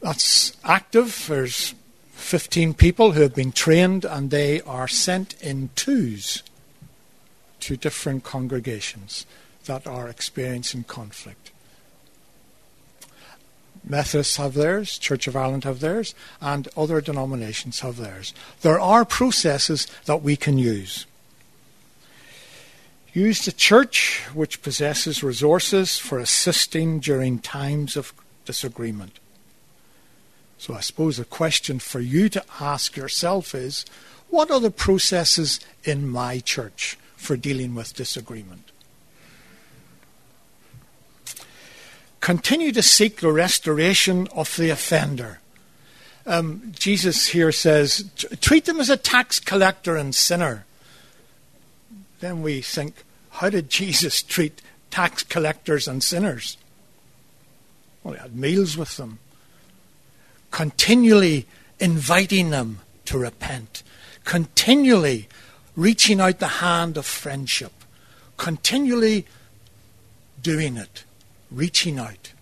that's 0.00 0.56
active. 0.64 1.26
There's 1.28 1.74
15 2.12 2.74
people 2.74 3.12
who 3.12 3.22
have 3.22 3.34
been 3.34 3.52
trained 3.52 4.04
and 4.04 4.30
they 4.30 4.60
are 4.62 4.88
sent 4.88 5.40
in 5.42 5.70
twos 5.74 6.42
to 7.60 7.76
different 7.76 8.24
congregations 8.24 9.26
that 9.64 9.86
are 9.86 10.08
experiencing 10.08 10.84
conflict. 10.84 11.50
Methodists 13.84 14.36
have 14.36 14.54
theirs, 14.54 14.98
Church 14.98 15.26
of 15.26 15.36
Ireland 15.36 15.64
have 15.64 15.80
theirs, 15.80 16.14
and 16.40 16.68
other 16.76 17.00
denominations 17.00 17.80
have 17.80 17.96
theirs. 17.96 18.34
There 18.60 18.80
are 18.80 19.04
processes 19.04 19.86
that 20.04 20.22
we 20.22 20.36
can 20.36 20.58
use. 20.58 21.06
Use 23.14 23.44
the 23.44 23.52
church, 23.52 24.22
which 24.34 24.62
possesses 24.62 25.22
resources 25.22 25.98
for 25.98 26.18
assisting 26.18 27.00
during 27.00 27.38
times 27.38 27.96
of 27.96 28.12
disagreement. 28.44 29.18
So 30.58 30.74
I 30.74 30.80
suppose 30.80 31.18
a 31.18 31.24
question 31.24 31.78
for 31.78 32.00
you 32.00 32.28
to 32.30 32.44
ask 32.60 32.96
yourself 32.96 33.54
is 33.54 33.86
what 34.28 34.50
are 34.50 34.60
the 34.60 34.70
processes 34.70 35.60
in 35.84 36.08
my 36.08 36.40
church 36.40 36.98
for 37.16 37.36
dealing 37.36 37.74
with 37.74 37.94
disagreement? 37.94 38.70
Continue 42.20 42.72
to 42.72 42.82
seek 42.82 43.20
the 43.20 43.32
restoration 43.32 44.28
of 44.34 44.54
the 44.56 44.70
offender. 44.70 45.40
Um, 46.26 46.72
Jesus 46.78 47.28
here 47.28 47.52
says, 47.52 48.10
treat 48.40 48.66
them 48.66 48.80
as 48.80 48.90
a 48.90 48.98
tax 48.98 49.40
collector 49.40 49.96
and 49.96 50.14
sinner. 50.14 50.66
Then 52.20 52.42
we 52.42 52.60
think, 52.60 53.04
how 53.30 53.48
did 53.48 53.70
Jesus 53.70 54.22
treat 54.22 54.60
tax 54.90 55.22
collectors 55.22 55.88
and 55.88 56.02
sinners? 56.02 56.58
Well, 58.02 58.14
he 58.14 58.20
had 58.20 58.36
meals 58.36 58.76
with 58.76 58.96
them, 58.96 59.20
continually 60.50 61.46
inviting 61.78 62.50
them 62.50 62.80
to 63.06 63.18
repent, 63.18 63.82
continually 64.24 65.28
reaching 65.76 66.20
out 66.20 66.38
the 66.38 66.46
hand 66.46 66.96
of 66.96 67.06
friendship, 67.06 67.72
continually 68.36 69.26
doing 70.42 70.76
it, 70.76 71.04
reaching 71.50 71.98
out. 71.98 72.32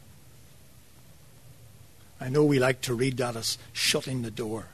I 2.21 2.29
know 2.29 2.45
we 2.45 2.59
like 2.59 2.81
to 2.83 2.95
read 2.95 3.19
that 3.19 3.37
as 3.37 3.59
shutting 3.73 4.23
the 4.23 4.31
door, 4.31 4.69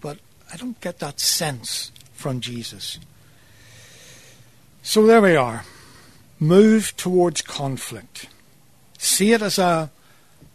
but 0.00 0.18
I 0.52 0.56
don't 0.56 0.80
get 0.80 0.98
that 1.00 1.20
sense 1.20 1.92
from 2.14 2.40
Jesus. 2.40 2.98
So 4.82 5.06
there 5.06 5.20
we 5.20 5.36
are. 5.36 5.64
Move 6.40 6.96
towards 6.96 7.42
conflict. 7.42 8.26
See 8.98 9.32
it 9.32 9.42
as 9.42 9.58
a, 9.58 9.90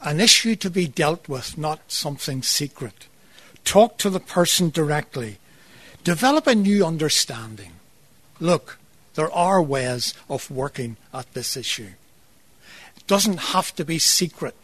an 0.01 0.19
issue 0.19 0.55
to 0.57 0.69
be 0.69 0.87
dealt 0.87 1.27
with, 1.27 1.57
not 1.57 1.91
something 1.91 2.43
secret. 2.43 3.07
Talk 3.63 3.97
to 3.97 4.09
the 4.09 4.19
person 4.19 4.69
directly. 4.69 5.37
Develop 6.03 6.47
a 6.47 6.55
new 6.55 6.85
understanding. 6.85 7.73
Look, 8.39 8.77
there 9.15 9.31
are 9.31 9.61
ways 9.61 10.13
of 10.29 10.51
working 10.51 10.97
at 11.13 11.33
this 11.33 11.57
issue. 11.57 11.89
It 12.95 13.07
doesn't 13.07 13.37
have 13.37 13.75
to 13.75 13.83
be 13.83 13.99
secret. 13.99 14.55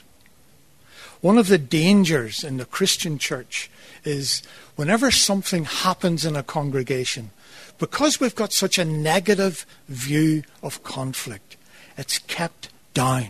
One 1.22 1.38
of 1.38 1.48
the 1.48 1.58
dangers 1.58 2.44
in 2.44 2.58
the 2.58 2.66
Christian 2.66 3.18
church 3.18 3.72
is 4.04 4.44
whenever 4.75 5.10
something 5.10 5.66
happens 5.66 6.25
in 6.25 6.36
a 6.36 6.44
congregation, 6.44 7.32
because 7.80 8.20
we've 8.20 8.36
got 8.36 8.54
such 8.54 8.78
a 8.78 8.86
negative 8.86 9.66
view 9.88 10.44
of 10.62 10.84
conflict, 10.84 11.58
it's 11.98 12.20
kept 12.20 12.70
down, 12.94 13.30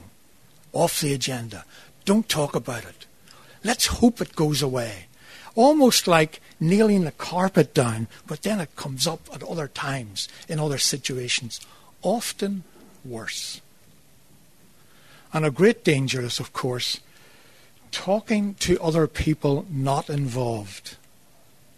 off 0.73 1.01
the 1.01 1.13
agenda. 1.13 1.65
Don't 2.05 2.27
talk 2.27 2.55
about 2.55 2.85
it. 2.85 3.05
Let's 3.63 3.87
hope 3.87 4.19
it 4.19 4.35
goes 4.35 4.61
away. 4.61 5.05
Almost 5.55 6.07
like 6.07 6.41
nailing 6.59 7.03
the 7.03 7.11
carpet 7.11 7.73
down, 7.73 8.07
but 8.25 8.41
then 8.41 8.59
it 8.59 8.75
comes 8.75 9.05
up 9.05 9.21
at 9.33 9.43
other 9.43 9.67
times, 9.67 10.27
in 10.49 10.59
other 10.59 10.79
situations, 10.79 11.61
often 12.01 12.63
worse. 13.05 13.61
And 15.31 15.45
a 15.45 15.51
great 15.51 15.83
danger 15.83 16.21
is, 16.21 16.39
of 16.39 16.53
course, 16.53 16.99
talking 17.91 18.55
to 18.55 18.81
other 18.81 19.07
people 19.07 19.65
not 19.69 20.09
involved. 20.09 20.97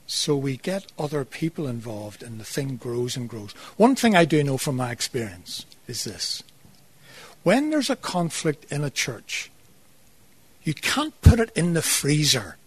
So 0.08 0.36
we 0.36 0.58
get 0.58 0.92
other 0.98 1.26
people 1.26 1.68
involved 1.68 2.22
and 2.24 2.40
the 2.40 2.46
thing 2.46 2.78
grows 2.78 3.18
and 3.18 3.28
grows. 3.28 3.52
One 3.78 3.96
thing 3.96 4.16
I 4.16 4.26
do 4.26 4.44
know 4.44 4.58
from 4.58 4.76
my 4.76 4.92
experience 4.92 5.66
is 5.88 6.04
this. 6.04 6.44
When 7.44 7.70
there's 7.70 7.90
a 7.90 7.96
conflict 7.96 8.72
in 8.72 8.84
a 8.84 8.90
church, 8.90 9.52
you 10.66 10.74
can't 10.74 11.20
put 11.22 11.40
it 11.40 11.52
in 11.56 11.74
the 11.74 11.82
freezer 11.82 12.58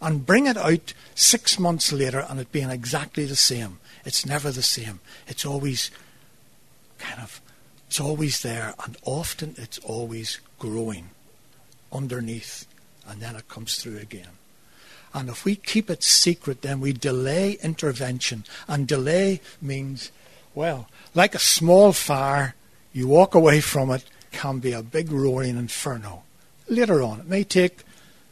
and 0.00 0.26
bring 0.26 0.46
it 0.46 0.58
out 0.58 0.92
six 1.14 1.58
months 1.58 1.90
later 1.90 2.24
and 2.28 2.38
it 2.38 2.52
being 2.52 2.70
exactly 2.70 3.24
the 3.24 3.34
same. 3.34 3.80
It's 4.04 4.26
never 4.26 4.50
the 4.50 4.62
same. 4.62 5.00
It's 5.26 5.46
always 5.46 5.90
kind 6.98 7.20
of, 7.20 7.40
it's 7.88 7.98
always 7.98 8.42
there 8.42 8.74
and 8.84 8.96
often 9.04 9.54
it's 9.56 9.78
always 9.78 10.38
growing 10.58 11.10
underneath 11.90 12.66
and 13.08 13.20
then 13.20 13.36
it 13.36 13.48
comes 13.48 13.76
through 13.76 13.98
again. 13.98 14.28
And 15.14 15.30
if 15.30 15.46
we 15.46 15.56
keep 15.56 15.88
it 15.88 16.02
secret, 16.02 16.60
then 16.60 16.78
we 16.78 16.92
delay 16.92 17.56
intervention. 17.62 18.44
And 18.68 18.86
delay 18.86 19.40
means, 19.62 20.10
well, 20.54 20.88
like 21.14 21.34
a 21.34 21.38
small 21.38 21.94
fire, 21.94 22.54
you 22.92 23.08
walk 23.08 23.34
away 23.34 23.62
from 23.62 23.90
it, 23.90 24.04
can 24.30 24.58
be 24.58 24.72
a 24.72 24.82
big 24.82 25.10
roaring 25.10 25.56
inferno. 25.56 26.24
Later 26.68 27.02
on, 27.02 27.20
it 27.20 27.26
may 27.26 27.44
take, 27.44 27.82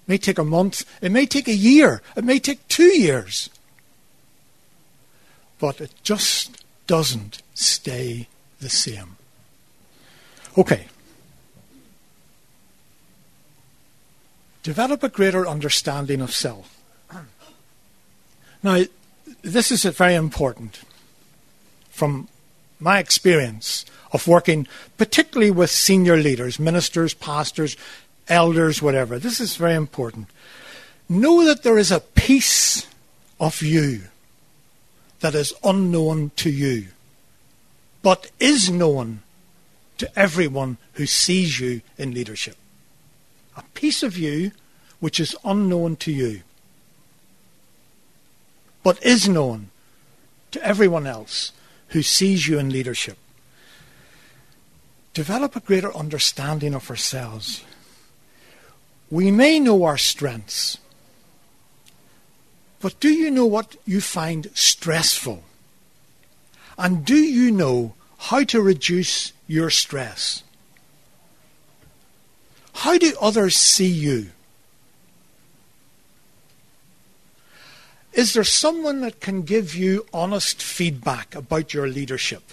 may 0.07 0.19
take 0.19 0.39
a 0.39 0.45
month, 0.45 0.85
it 1.01 1.13
may 1.13 1.27
take 1.27 1.49
a 1.49 1.55
year, 1.55 2.03
it 2.17 2.25
may 2.25 2.39
take 2.39 2.67
two 2.69 2.99
years. 2.99 3.51
But 5.59 5.81
it 5.81 5.93
just 6.03 6.65
doesn't 6.87 7.43
stay 7.55 8.29
the 8.61 8.69
same. 8.69 9.17
Okay, 10.59 10.87
Develop 14.65 15.03
a 15.03 15.11
greater 15.11 15.47
understanding 15.47 16.23
of 16.23 16.33
self. 16.33 16.81
Now, 18.63 18.85
this 19.43 19.71
is 19.71 19.85
very 19.85 20.15
important 20.15 20.81
from 21.91 22.29
my 22.81 22.99
experience 22.99 23.85
of 24.11 24.27
working 24.27 24.67
particularly 24.97 25.51
with 25.51 25.71
senior 25.71 26.17
leaders, 26.17 26.59
ministers, 26.59 27.13
pastors, 27.13 27.77
elders, 28.29 28.83
whatever. 28.83 29.19
This 29.19 29.41
is 29.41 29.57
very 29.57 29.75
important. 29.75 30.29
Know 31.09 31.45
that 31.45 31.63
there 31.63 31.79
is 31.79 31.91
a 31.91 32.01
piece 32.01 32.87
of 33.39 33.63
you 33.63 34.03
that 35.21 35.35
is 35.35 35.53
unknown 35.63 36.31
to 36.37 36.51
you, 36.51 36.89
but 38.03 38.31
is 38.41 38.71
known 38.71 39.21
to 39.99 40.19
everyone 40.19 40.79
who 40.95 41.07
sees 41.07 41.61
you 41.61 41.83
in 41.97 42.13
leadership 42.13 42.57
a 43.57 43.63
piece 43.75 44.03
of 44.03 44.17
you 44.17 44.53
which 45.01 45.21
is 45.21 45.37
unknown 45.45 45.97
to 45.97 46.13
you, 46.13 46.43
but 48.83 49.05
is 49.05 49.29
known 49.29 49.71
to 50.51 50.63
everyone 50.63 51.07
else 51.07 51.53
who 51.89 52.03
sees 52.03 52.49
you 52.49 52.59
in 52.59 52.71
leadership. 52.71 53.19
Develop 55.13 55.55
a 55.55 55.61
greater 55.61 55.95
understanding 55.95 56.75
of 56.75 56.91
ourselves. 56.91 57.65
We 59.11 59.31
may 59.31 59.61
know 59.61 59.85
our 59.85 59.99
strengths, 59.99 60.79
but 62.81 62.99
do 63.01 63.09
you 63.09 63.31
know 63.31 63.47
what 63.47 63.77
you 63.87 64.01
find 64.01 64.49
stressful? 64.55 65.43
And 66.77 67.05
do 67.05 67.17
you 67.17 67.51
know 67.51 67.95
how 68.19 68.45
to 68.45 68.61
reduce 68.61 69.33
your 69.47 69.71
stress? 69.71 70.43
How 72.75 72.99
do 72.99 73.15
others 73.21 73.57
see 73.57 73.87
you? 73.87 74.31
Is 78.13 78.33
there 78.33 78.45
someone 78.45 79.01
that 79.01 79.21
can 79.21 79.43
give 79.43 79.75
you 79.75 80.07
honest 80.13 80.63
feedback 80.63 81.35
about 81.35 81.75
your 81.75 81.89
leadership? 81.89 82.53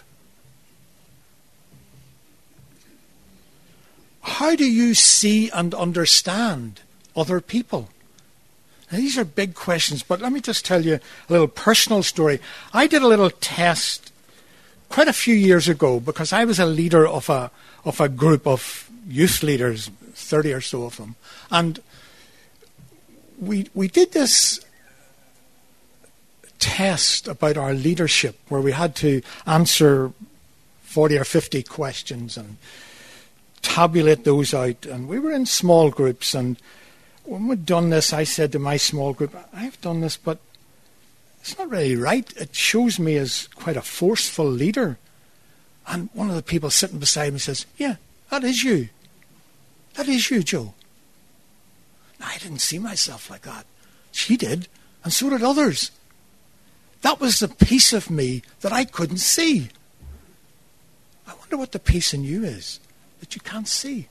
How 4.22 4.56
do 4.56 4.66
you 4.66 4.94
see 4.94 5.50
and 5.50 5.74
understand 5.74 6.82
other 7.16 7.42
people? 7.42 7.90
Now, 8.92 8.98
these 8.98 9.18
are 9.18 9.26
big 9.26 9.56
questions, 9.56 10.04
but 10.04 10.22
let 10.22 10.32
me 10.32 10.42
just 10.42 10.66
tell 10.66 10.86
you 10.86 10.96
a 10.96 11.32
little 11.32 11.48
personal 11.48 12.04
story. 12.04 12.40
I 12.74 12.88
did 12.88 13.02
a 13.02 13.08
little 13.08 13.30
test 13.30 14.12
quite 14.90 15.08
a 15.08 15.14
few 15.14 15.34
years 15.34 15.70
ago 15.70 16.00
because 16.00 16.34
I 16.34 16.44
was 16.46 16.60
a 16.60 16.66
leader 16.66 17.08
of 17.08 17.30
a, 17.30 17.52
of 17.86 18.02
a 18.02 18.10
group 18.10 18.46
of 18.46 18.90
youth 19.08 19.42
leaders, 19.42 19.90
30 20.14 20.54
or 20.54 20.62
so 20.62 20.84
of 20.84 20.98
them. 20.98 21.16
And 21.50 21.80
we, 23.40 23.70
we 23.74 23.88
did 23.88 24.12
this 24.12 24.60
test 26.60 27.28
about 27.28 27.58
our 27.58 27.74
leadership 27.74 28.38
where 28.50 28.62
we 28.62 28.74
had 28.74 28.96
to 28.98 29.22
answer 29.48 30.12
40 30.84 31.18
or 31.18 31.24
50 31.24 31.64
questions 31.64 32.38
and 32.38 32.58
tabulate 33.62 34.24
those 34.24 34.54
out. 34.54 34.86
And 34.86 35.08
we 35.08 35.20
were 35.20 35.32
in 35.32 35.46
small 35.46 35.90
groups. 35.90 36.34
And 36.34 36.58
when 37.24 37.48
we'd 37.48 37.66
done 37.66 37.90
this, 37.90 38.14
I 38.14 38.24
said 38.24 38.52
to 38.52 38.60
my 38.60 38.78
small 38.78 39.14
group, 39.14 39.36
I've 39.54 39.80
done 39.82 40.02
this, 40.02 40.18
but 40.18 40.40
it's 41.42 41.58
not 41.58 41.70
really 41.70 41.96
right. 41.96 42.32
It 42.38 42.56
shows 42.56 43.00
me 43.00 43.18
as 43.18 43.48
quite 43.56 43.78
a 43.78 43.82
forceful 43.82 44.46
leader. 44.46 44.98
And 45.88 46.10
one 46.14 46.30
of 46.30 46.36
the 46.36 46.44
people 46.44 46.70
sitting 46.70 47.00
beside 47.00 47.34
me 47.34 47.40
says, 47.40 47.66
Yeah, 47.78 47.96
that 48.30 48.44
is 48.44 48.64
you. 48.64 48.90
That 49.96 50.08
is 50.08 50.30
you, 50.30 50.44
Joe. 50.44 50.74
Now, 52.20 52.28
I 52.28 52.38
didn't 52.38 52.60
see 52.60 52.80
myself 52.80 53.30
like 53.30 53.42
that. 53.42 53.66
She 54.12 54.38
did, 54.38 54.68
and 55.04 55.12
so 55.12 55.30
did 55.30 55.44
others. 55.44 55.92
That 57.02 57.20
was 57.20 57.40
the 57.40 57.48
piece 57.48 57.94
of 57.94 58.12
me 58.12 58.44
that 58.62 58.72
I 58.72 58.86
couldn't 58.86 59.18
see. 59.18 59.70
I 61.28 61.34
wonder 61.34 61.58
what 61.58 61.72
the 61.72 61.80
piece 61.80 62.14
in 62.14 62.24
you 62.24 62.44
is 62.44 62.80
that 63.22 63.34
you 63.36 63.42
can't 63.42 63.68
see. 63.68 64.08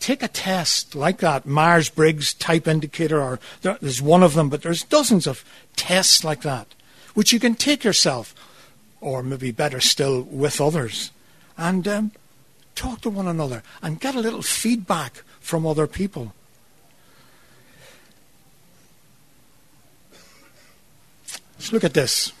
take 0.00 0.22
a 0.22 0.28
test 0.28 0.96
like 0.96 1.18
that, 1.18 1.46
Myers 1.46 1.88
Briggs 1.88 2.34
type 2.34 2.66
indicator, 2.66 3.22
or 3.22 3.38
there's 3.60 4.02
one 4.02 4.24
of 4.24 4.34
them, 4.34 4.48
but 4.48 4.62
there's 4.62 4.82
dozens 4.82 5.28
of 5.28 5.44
tests 5.76 6.24
like 6.24 6.42
that, 6.42 6.74
which 7.14 7.32
you 7.32 7.38
can 7.38 7.54
take 7.54 7.84
yourself, 7.84 8.34
or 9.00 9.22
maybe 9.22 9.52
better 9.52 9.78
still, 9.78 10.22
with 10.22 10.60
others, 10.60 11.12
and 11.56 11.86
um, 11.86 12.10
talk 12.74 13.00
to 13.02 13.10
one 13.10 13.28
another 13.28 13.62
and 13.80 14.00
get 14.00 14.16
a 14.16 14.20
little 14.20 14.42
feedback 14.42 15.22
from 15.38 15.64
other 15.64 15.86
people. 15.86 16.34
Let's 21.54 21.72
look 21.72 21.84
at 21.84 21.94
this. 21.94 22.32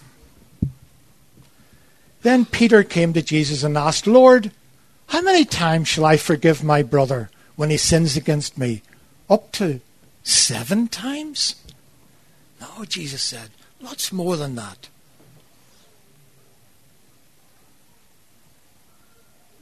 Then 2.22 2.44
Peter 2.44 2.82
came 2.84 3.12
to 3.12 3.22
Jesus 3.22 3.62
and 3.62 3.76
asked, 3.76 4.06
Lord, 4.06 4.52
how 5.08 5.20
many 5.20 5.44
times 5.44 5.88
shall 5.88 6.04
I 6.04 6.16
forgive 6.16 6.62
my 6.62 6.82
brother 6.82 7.30
when 7.56 7.70
he 7.70 7.76
sins 7.76 8.16
against 8.16 8.56
me? 8.56 8.82
Up 9.28 9.52
to 9.52 9.80
seven 10.22 10.88
times? 10.88 11.56
No, 12.60 12.84
Jesus 12.84 13.22
said, 13.22 13.50
lots 13.80 14.12
more 14.12 14.36
than 14.36 14.54
that. 14.54 14.88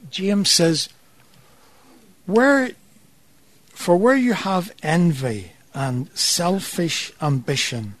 James 0.09 0.49
says, 0.49 0.89
where, 2.25 2.71
for 3.69 3.97
where 3.97 4.15
you 4.15 4.33
have 4.33 4.73
envy 4.83 5.53
and 5.73 6.09
selfish 6.13 7.11
ambition, 7.21 7.95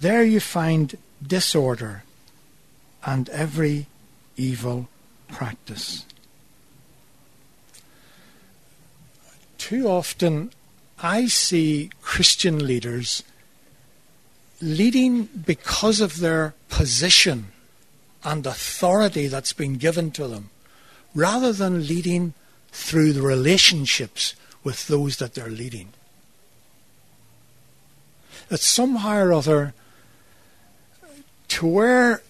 there 0.00 0.24
you 0.24 0.40
find 0.40 0.98
disorder 1.26 2.02
and 3.04 3.28
every 3.30 3.86
evil 4.36 4.88
practice. 5.28 6.04
Too 9.58 9.88
often, 9.88 10.50
I 10.98 11.26
see 11.26 11.90
Christian 12.00 12.64
leaders 12.66 13.22
leading 14.60 15.24
because 15.24 16.00
of 16.00 16.20
their 16.20 16.54
position 16.68 17.48
and 18.24 18.46
authority 18.46 19.26
that's 19.26 19.52
been 19.52 19.74
given 19.74 20.12
to 20.12 20.28
them, 20.28 20.50
rather 21.14 21.52
than 21.52 21.86
leading 21.86 22.34
through 22.70 23.12
the 23.12 23.22
relationships 23.22 24.34
with 24.62 24.86
those 24.86 25.16
that 25.16 25.34
they're 25.34 25.50
leading. 25.50 25.88
That 28.48 28.60
somehow 28.60 29.16
or 29.16 29.32
other, 29.32 29.74
to 31.48 31.66
wear 31.66 32.22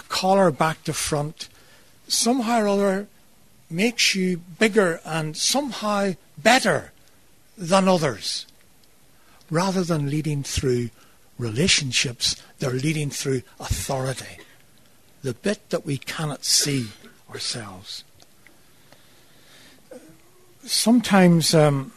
a 0.00 0.02
collar 0.08 0.50
back 0.50 0.82
to 0.84 0.92
front 0.92 1.48
somehow 2.08 2.62
or 2.62 2.68
other 2.68 3.06
makes 3.68 4.14
you 4.14 4.38
bigger 4.58 5.00
and 5.04 5.36
somehow 5.36 6.12
better 6.36 6.92
than 7.56 7.86
others. 7.86 8.46
Rather 9.50 9.82
than 9.82 10.10
leading 10.10 10.42
through 10.42 10.90
relationships, 11.38 12.40
they're 12.58 12.70
leading 12.70 13.10
through 13.10 13.42
authority. 13.58 14.38
The 15.22 15.34
bit 15.34 15.70
that 15.70 15.84
we 15.84 15.98
cannot 15.98 16.44
see 16.44 16.88
ourselves. 17.30 18.04
Sometimes, 20.64 21.54
um, 21.54 21.92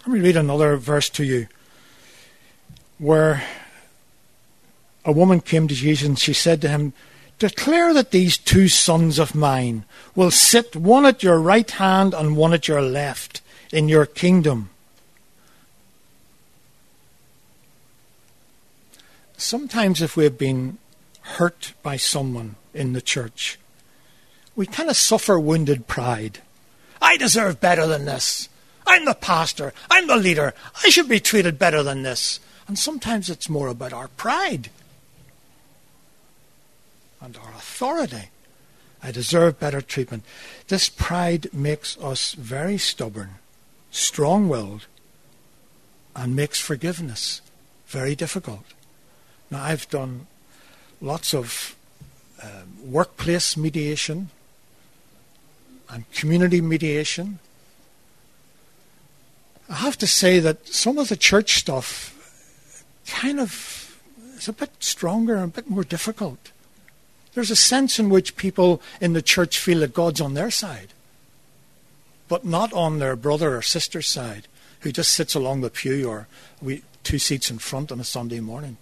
let 0.00 0.08
me 0.08 0.20
read 0.20 0.36
another 0.36 0.76
verse 0.76 1.08
to 1.10 1.24
you 1.24 1.46
where 2.98 3.42
a 5.04 5.12
woman 5.12 5.40
came 5.40 5.68
to 5.68 5.74
Jesus 5.74 6.06
and 6.06 6.18
she 6.18 6.32
said 6.32 6.60
to 6.60 6.68
him, 6.68 6.92
Declare 7.38 7.94
that 7.94 8.10
these 8.10 8.36
two 8.36 8.68
sons 8.68 9.18
of 9.18 9.34
mine 9.34 9.84
will 10.14 10.30
sit 10.30 10.76
one 10.76 11.06
at 11.06 11.22
your 11.22 11.40
right 11.40 11.70
hand 11.70 12.12
and 12.12 12.36
one 12.36 12.52
at 12.52 12.68
your 12.68 12.82
left 12.82 13.40
in 13.72 13.88
your 13.88 14.04
kingdom. 14.04 14.68
Sometimes, 19.38 20.02
if 20.02 20.18
we've 20.18 20.36
been 20.36 20.76
hurt 21.22 21.72
by 21.82 21.96
someone 21.96 22.56
in 22.74 22.92
the 22.92 23.00
church, 23.00 23.58
we 24.54 24.66
kind 24.66 24.90
of 24.90 24.96
suffer 24.98 25.40
wounded 25.40 25.86
pride. 25.86 26.40
I 27.00 27.16
deserve 27.16 27.58
better 27.58 27.86
than 27.86 28.04
this. 28.04 28.50
I'm 28.86 29.06
the 29.06 29.14
pastor. 29.14 29.72
I'm 29.90 30.08
the 30.08 30.16
leader. 30.16 30.52
I 30.84 30.90
should 30.90 31.08
be 31.08 31.20
treated 31.20 31.58
better 31.58 31.82
than 31.82 32.02
this. 32.02 32.38
And 32.68 32.78
sometimes 32.78 33.30
it's 33.30 33.48
more 33.48 33.68
about 33.68 33.94
our 33.94 34.08
pride 34.08 34.68
and 37.20 37.36
our 37.36 37.50
authority. 37.50 38.30
I 39.02 39.12
deserve 39.12 39.58
better 39.58 39.80
treatment. 39.80 40.24
This 40.68 40.88
pride 40.88 41.52
makes 41.52 41.96
us 41.98 42.32
very 42.32 42.78
stubborn, 42.78 43.36
strong 43.90 44.48
willed, 44.48 44.86
and 46.14 46.36
makes 46.36 46.60
forgiveness 46.60 47.40
very 47.86 48.14
difficult. 48.14 48.64
Now, 49.50 49.62
I've 49.62 49.88
done 49.88 50.26
lots 51.00 51.34
of 51.34 51.76
uh, 52.42 52.62
workplace 52.84 53.56
mediation 53.56 54.30
and 55.88 56.10
community 56.12 56.60
mediation. 56.60 57.38
I 59.68 59.74
have 59.74 59.98
to 59.98 60.06
say 60.06 60.40
that 60.40 60.68
some 60.68 60.98
of 60.98 61.08
the 61.08 61.16
church 61.16 61.58
stuff 61.58 62.16
kind 63.06 63.40
of 63.40 63.98
is 64.36 64.48
a 64.48 64.52
bit 64.52 64.70
stronger 64.80 65.36
and 65.36 65.44
a 65.44 65.48
bit 65.48 65.68
more 65.68 65.84
difficult. 65.84 66.52
There's 67.34 67.50
a 67.50 67.56
sense 67.56 67.98
in 67.98 68.10
which 68.10 68.36
people 68.36 68.82
in 69.00 69.12
the 69.12 69.22
church 69.22 69.58
feel 69.58 69.80
that 69.80 69.94
God's 69.94 70.20
on 70.20 70.34
their 70.34 70.50
side, 70.50 70.88
but 72.28 72.44
not 72.44 72.72
on 72.72 72.98
their 72.98 73.16
brother 73.16 73.56
or 73.56 73.62
sister's 73.62 74.08
side, 74.08 74.48
who 74.80 74.92
just 74.92 75.12
sits 75.12 75.34
along 75.34 75.60
the 75.60 75.70
pew 75.70 76.08
or 76.08 76.26
we, 76.60 76.82
two 77.04 77.18
seats 77.18 77.50
in 77.50 77.58
front 77.58 77.92
on 77.92 78.00
a 78.00 78.04
Sunday 78.04 78.40
morning. 78.40 78.76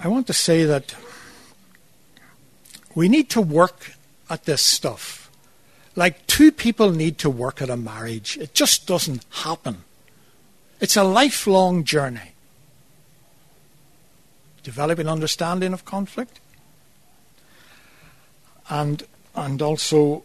I 0.00 0.08
want 0.08 0.26
to 0.26 0.32
say 0.32 0.64
that 0.64 0.94
we 2.94 3.08
need 3.08 3.30
to 3.30 3.40
work 3.40 3.92
at 4.28 4.44
this 4.44 4.60
stuff. 4.60 5.30
Like 5.96 6.26
two 6.26 6.50
people 6.50 6.90
need 6.90 7.18
to 7.18 7.30
work 7.30 7.62
at 7.62 7.70
a 7.70 7.76
marriage. 7.76 8.36
It 8.38 8.54
just 8.54 8.86
doesn't 8.86 9.24
happen. 9.30 9.84
It's 10.80 10.96
a 10.96 11.04
lifelong 11.04 11.84
journey 11.84 12.33
developing 14.64 15.08
understanding 15.08 15.72
of 15.72 15.84
conflict, 15.84 16.40
and 18.68 19.04
and 19.36 19.62
also 19.62 20.24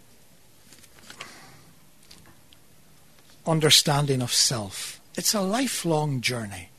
understanding 3.46 4.22
of 4.22 4.34
self. 4.34 5.00
It's 5.16 5.34
a 5.34 5.42
lifelong 5.42 6.22
journey, 6.22 6.70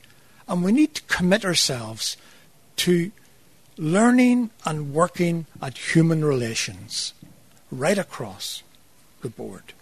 and 0.47 0.63
we 0.63 0.71
need 0.71 0.95
to 0.95 1.01
commit 1.03 1.45
ourselves 1.45 2.17
to 2.77 3.11
learning 3.77 4.49
and 4.65 4.93
working 4.93 5.45
at 5.61 5.77
human 5.77 6.25
relations 6.25 7.13
right 7.71 7.97
across 7.97 8.63
the 9.21 9.29
board. 9.29 9.73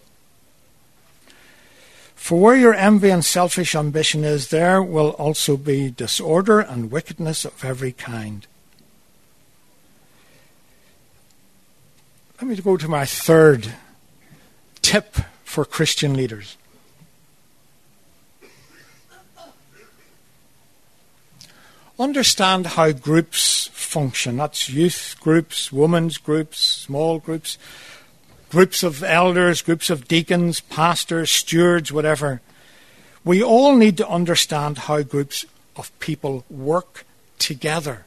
For 2.29 2.39
where 2.39 2.55
your 2.55 2.75
envy 2.75 3.09
and 3.09 3.25
selfish 3.25 3.73
ambition 3.73 4.23
is, 4.23 4.49
there 4.49 4.83
will 4.83 5.13
also 5.17 5.57
be 5.57 5.89
disorder 5.89 6.59
and 6.59 6.91
wickedness 6.91 7.43
of 7.43 7.65
every 7.65 7.91
kind. 7.91 8.45
Let 12.39 12.47
me 12.47 12.55
go 12.57 12.77
to 12.77 12.87
my 12.87 13.05
third 13.05 13.73
tip 14.83 15.15
for 15.43 15.65
Christian 15.65 16.13
leaders. 16.13 16.55
Understand 21.97 22.67
how 22.67 22.91
groups 22.91 23.71
function. 23.73 24.37
That's 24.37 24.69
youth 24.69 25.15
groups, 25.19 25.71
women's 25.71 26.19
groups, 26.19 26.59
small 26.59 27.17
groups 27.17 27.57
groups 28.49 28.83
of 28.83 29.03
elders, 29.03 29.61
groups 29.61 29.89
of 29.89 30.07
deacons, 30.07 30.59
pastors, 30.59 31.29
stewards, 31.29 31.91
whatever. 31.91 32.41
We 33.23 33.43
all 33.43 33.75
need 33.75 33.97
to 33.97 34.07
understand 34.07 34.79
how 34.79 35.03
groups 35.03 35.45
of 35.75 35.97
people 35.99 36.45
work 36.49 37.05
together. 37.37 38.05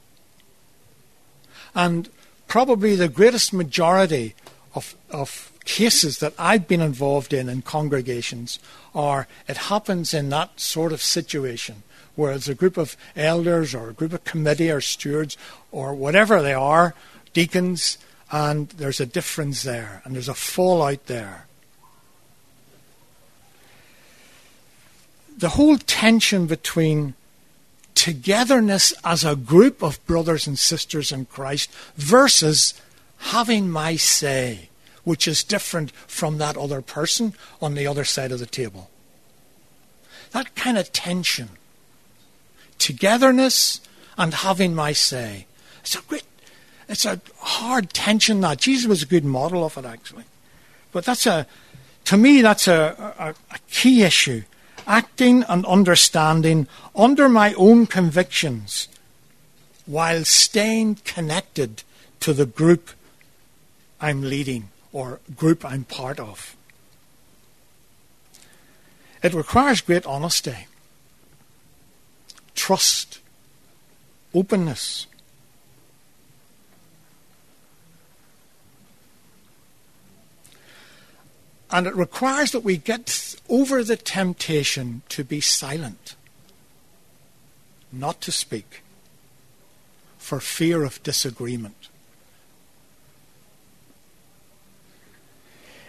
And 1.74 2.08
probably 2.48 2.96
the 2.96 3.08
greatest 3.08 3.52
majority 3.52 4.34
of, 4.74 4.94
of 5.10 5.52
cases 5.64 6.18
that 6.18 6.34
I've 6.38 6.66
been 6.66 6.80
involved 6.80 7.32
in 7.32 7.48
in 7.48 7.62
congregations 7.62 8.58
are 8.94 9.28
it 9.48 9.56
happens 9.56 10.12
in 10.12 10.28
that 10.30 10.58
sort 10.58 10.92
of 10.92 11.00
situation 11.00 11.82
where 12.14 12.32
it's 12.32 12.48
a 12.48 12.54
group 12.54 12.76
of 12.76 12.96
elders 13.16 13.74
or 13.74 13.88
a 13.88 13.94
group 13.94 14.12
of 14.12 14.24
committee 14.24 14.70
or 14.70 14.80
stewards 14.80 15.36
or 15.70 15.94
whatever 15.94 16.42
they 16.42 16.52
are, 16.52 16.94
deacons, 17.32 17.96
and 18.32 18.70
there's 18.70 18.98
a 18.98 19.06
difference 19.06 19.62
there, 19.62 20.00
and 20.04 20.14
there's 20.14 20.28
a 20.28 20.34
fallout 20.34 21.06
there. 21.06 21.46
The 25.36 25.50
whole 25.50 25.76
tension 25.76 26.46
between 26.46 27.14
togetherness 27.94 28.94
as 29.04 29.22
a 29.22 29.36
group 29.36 29.82
of 29.82 30.04
brothers 30.06 30.46
and 30.46 30.58
sisters 30.58 31.12
in 31.12 31.26
Christ 31.26 31.70
versus 31.96 32.72
having 33.18 33.70
my 33.70 33.96
say, 33.96 34.70
which 35.04 35.28
is 35.28 35.44
different 35.44 35.90
from 35.90 36.38
that 36.38 36.56
other 36.56 36.80
person 36.80 37.34
on 37.60 37.74
the 37.74 37.86
other 37.86 38.04
side 38.04 38.32
of 38.32 38.38
the 38.38 38.46
table. 38.46 38.88
That 40.30 40.54
kind 40.54 40.78
of 40.78 40.90
tension, 40.92 41.50
togetherness, 42.78 43.82
and 44.16 44.32
having 44.32 44.74
my 44.74 44.92
say. 44.92 45.46
It's 45.82 45.94
a 45.94 46.02
great, 46.02 46.24
it's 46.88 47.04
a 47.04 47.20
hard 47.38 47.90
tension 47.90 48.40
that. 48.40 48.58
Jesus 48.58 48.86
was 48.86 49.02
a 49.02 49.06
good 49.06 49.24
model 49.24 49.64
of 49.64 49.76
it, 49.76 49.84
actually. 49.84 50.24
But 50.92 51.04
that's 51.04 51.26
a, 51.26 51.46
to 52.04 52.16
me, 52.16 52.42
that's 52.42 52.68
a, 52.68 53.14
a, 53.18 53.54
a 53.54 53.58
key 53.70 54.02
issue. 54.02 54.42
Acting 54.86 55.44
and 55.44 55.64
understanding 55.66 56.66
under 56.94 57.28
my 57.28 57.54
own 57.54 57.86
convictions 57.86 58.88
while 59.86 60.24
staying 60.24 60.96
connected 61.04 61.82
to 62.20 62.32
the 62.32 62.46
group 62.46 62.90
I'm 64.00 64.22
leading 64.22 64.70
or 64.92 65.20
group 65.36 65.64
I'm 65.64 65.84
part 65.84 66.18
of. 66.18 66.56
It 69.22 69.34
requires 69.34 69.80
great 69.80 70.04
honesty, 70.04 70.66
trust, 72.54 73.20
openness. 74.34 75.06
And 81.72 81.86
it 81.86 81.96
requires 81.96 82.52
that 82.52 82.60
we 82.60 82.76
get 82.76 83.34
over 83.48 83.82
the 83.82 83.96
temptation 83.96 85.00
to 85.08 85.24
be 85.24 85.40
silent, 85.40 86.14
not 87.90 88.20
to 88.20 88.30
speak, 88.30 88.82
for 90.18 90.38
fear 90.38 90.84
of 90.84 91.02
disagreement. 91.02 91.88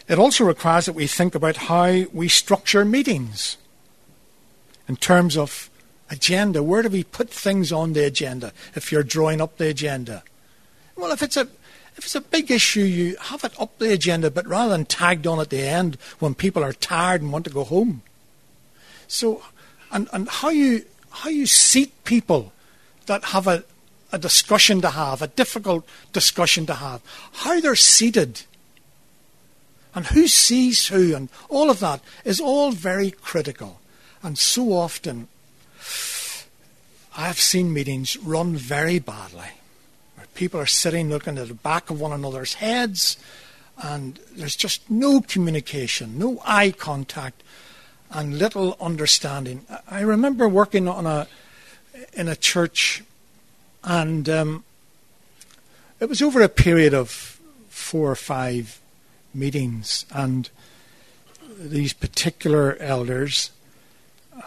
It 0.07 0.17
also 0.17 0.45
requires 0.45 0.85
that 0.85 0.93
we 0.93 1.07
think 1.07 1.35
about 1.35 1.57
how 1.57 2.05
we 2.13 2.29
structure 2.29 2.85
meetings 2.85 3.57
in 4.87 4.95
terms 4.95 5.37
of 5.37 5.69
agenda. 6.09 6.63
Where 6.63 6.81
do 6.81 6.89
we 6.89 7.03
put 7.03 7.29
things 7.29 7.71
on 7.71 7.93
the 7.93 8.05
agenda 8.05 8.53
if 8.75 8.91
you're 8.91 9.03
drawing 9.03 9.41
up 9.41 9.57
the 9.57 9.67
agenda? 9.67 10.23
Well, 10.95 11.11
if 11.11 11.23
it's 11.23 11.37
a 11.37 11.47
if 11.95 12.05
it's 12.05 12.15
a 12.15 12.21
big 12.21 12.49
issue, 12.49 12.81
you 12.81 13.15
have 13.17 13.43
it 13.43 13.59
up 13.59 13.77
the 13.77 13.91
agenda, 13.91 14.31
but 14.31 14.47
rather 14.47 14.71
than 14.71 14.85
tagged 14.85 15.27
on 15.27 15.39
at 15.39 15.49
the 15.49 15.61
end 15.61 15.97
when 16.19 16.33
people 16.33 16.63
are 16.63 16.73
tired 16.73 17.21
and 17.21 17.31
want 17.31 17.45
to 17.45 17.51
go 17.51 17.63
home. 17.63 18.01
So, 19.07 19.43
and, 19.91 20.09
and 20.11 20.27
how 20.27 20.49
you 20.49 20.85
how 21.11 21.29
you 21.29 21.45
seat 21.45 21.91
people 22.03 22.51
that 23.05 23.25
have 23.25 23.47
a, 23.47 23.63
a 24.11 24.17
discussion 24.17 24.81
to 24.81 24.89
have, 24.89 25.21
a 25.21 25.27
difficult 25.27 25.87
discussion 26.11 26.65
to 26.65 26.73
have, 26.73 27.01
how 27.33 27.59
they're 27.59 27.75
seated 27.75 28.41
and 29.93 30.07
who 30.07 30.27
sees 30.27 30.87
who 30.87 31.15
and 31.15 31.29
all 31.49 31.69
of 31.69 31.79
that 31.79 32.01
is 32.25 32.39
all 32.39 32.71
very 32.71 33.11
critical. 33.11 33.79
And 34.23 34.37
so 34.37 34.73
often, 34.73 35.27
I've 37.15 37.39
seen 37.39 37.73
meetings 37.73 38.17
run 38.17 38.55
very 38.55 38.97
badly, 38.97 39.49
people 40.33 40.59
are 40.59 40.65
sitting 40.65 41.09
looking 41.09 41.37
at 41.37 41.47
the 41.47 41.53
back 41.53 41.89
of 41.89 41.99
one 41.99 42.11
another's 42.11 42.55
heads, 42.55 43.17
and 43.77 44.19
there's 44.35 44.55
just 44.55 44.89
no 44.89 45.21
communication, 45.21 46.17
no 46.17 46.41
eye 46.45 46.71
contact, 46.71 47.43
and 48.11 48.37
little 48.37 48.77
understanding. 48.79 49.65
I 49.89 50.01
remember 50.01 50.47
working 50.47 50.87
on 50.87 51.05
a 51.05 51.27
in 52.13 52.27
a 52.27 52.35
church, 52.35 53.03
and 53.83 54.29
um, 54.29 54.63
it 55.99 56.09
was 56.09 56.21
over 56.21 56.41
a 56.41 56.49
period 56.49 56.93
of 56.93 57.39
four 57.69 58.11
or 58.11 58.15
five 58.15 58.79
meetings, 59.33 60.05
and 60.11 60.49
these 61.57 61.93
particular 61.93 62.77
elders, 62.79 63.51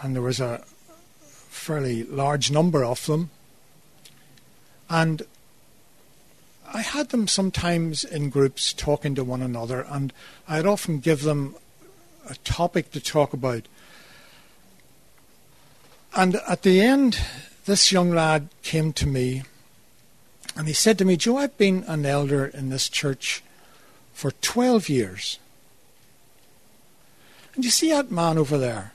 and 0.01 0.15
there 0.15 0.21
was 0.21 0.39
a 0.39 0.63
fairly 1.49 2.03
large 2.03 2.51
number 2.51 2.83
of 2.85 3.05
them, 3.05 3.29
and 4.89 5.23
I 6.73 6.81
had 6.81 7.09
them 7.09 7.27
sometimes 7.27 8.03
in 8.03 8.29
groups 8.29 8.73
talking 8.73 9.15
to 9.15 9.23
one 9.23 9.41
another, 9.41 9.85
and 9.89 10.11
I'd 10.47 10.65
often 10.65 10.99
give 10.99 11.23
them 11.23 11.55
a 12.29 12.35
topic 12.35 12.91
to 12.91 12.99
talk 12.99 13.33
about. 13.33 13.67
And 16.15 16.35
at 16.47 16.63
the 16.63 16.81
end, 16.81 17.19
this 17.65 17.91
young 17.91 18.11
lad 18.11 18.49
came 18.63 18.91
to 18.93 19.07
me 19.07 19.43
and 20.57 20.67
he 20.67 20.73
said 20.73 20.97
to 20.97 21.05
me, 21.05 21.17
Joe, 21.17 21.37
I've 21.37 21.57
been 21.57 21.83
an 21.83 22.05
elder 22.05 22.45
in 22.45 22.69
this 22.69 22.89
church 22.89 23.43
for 24.13 24.31
12 24.31 24.89
years. 24.89 25.37
And 27.53 27.63
you 27.63 27.69
see 27.69 27.91
that 27.91 28.09
man 28.09 28.39
over 28.39 28.57
there? 28.57 28.93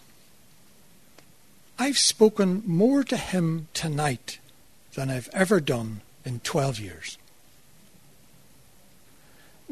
I've 1.79 1.99
spoken 1.99 2.63
more 2.67 3.05
to 3.05 3.17
him 3.17 3.69
tonight 3.75 4.41
than 4.95 5.09
I've 5.09 5.31
ever 5.33 5.61
done 5.61 6.01
in 6.25 6.41
12 6.41 6.81
years. 6.81 7.19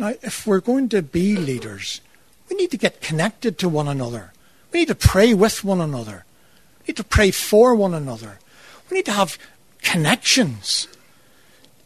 Now, 0.01 0.15
if 0.23 0.47
we're 0.47 0.61
going 0.61 0.89
to 0.89 1.03
be 1.03 1.37
leaders, 1.37 2.01
we 2.49 2.57
need 2.57 2.71
to 2.71 2.79
get 2.79 3.03
connected 3.03 3.59
to 3.59 3.69
one 3.69 3.87
another. 3.87 4.33
We 4.73 4.81
need 4.81 4.89
to 4.89 4.95
pray 4.95 5.35
with 5.35 5.63
one 5.63 5.79
another. 5.79 6.25
We 6.81 6.93
need 6.93 6.97
to 6.97 7.05
pray 7.05 7.31
for 7.31 7.75
one 7.75 7.93
another. 7.93 8.39
We 8.89 8.97
need 8.97 9.05
to 9.05 9.13
have 9.13 9.37
connections. 9.83 10.89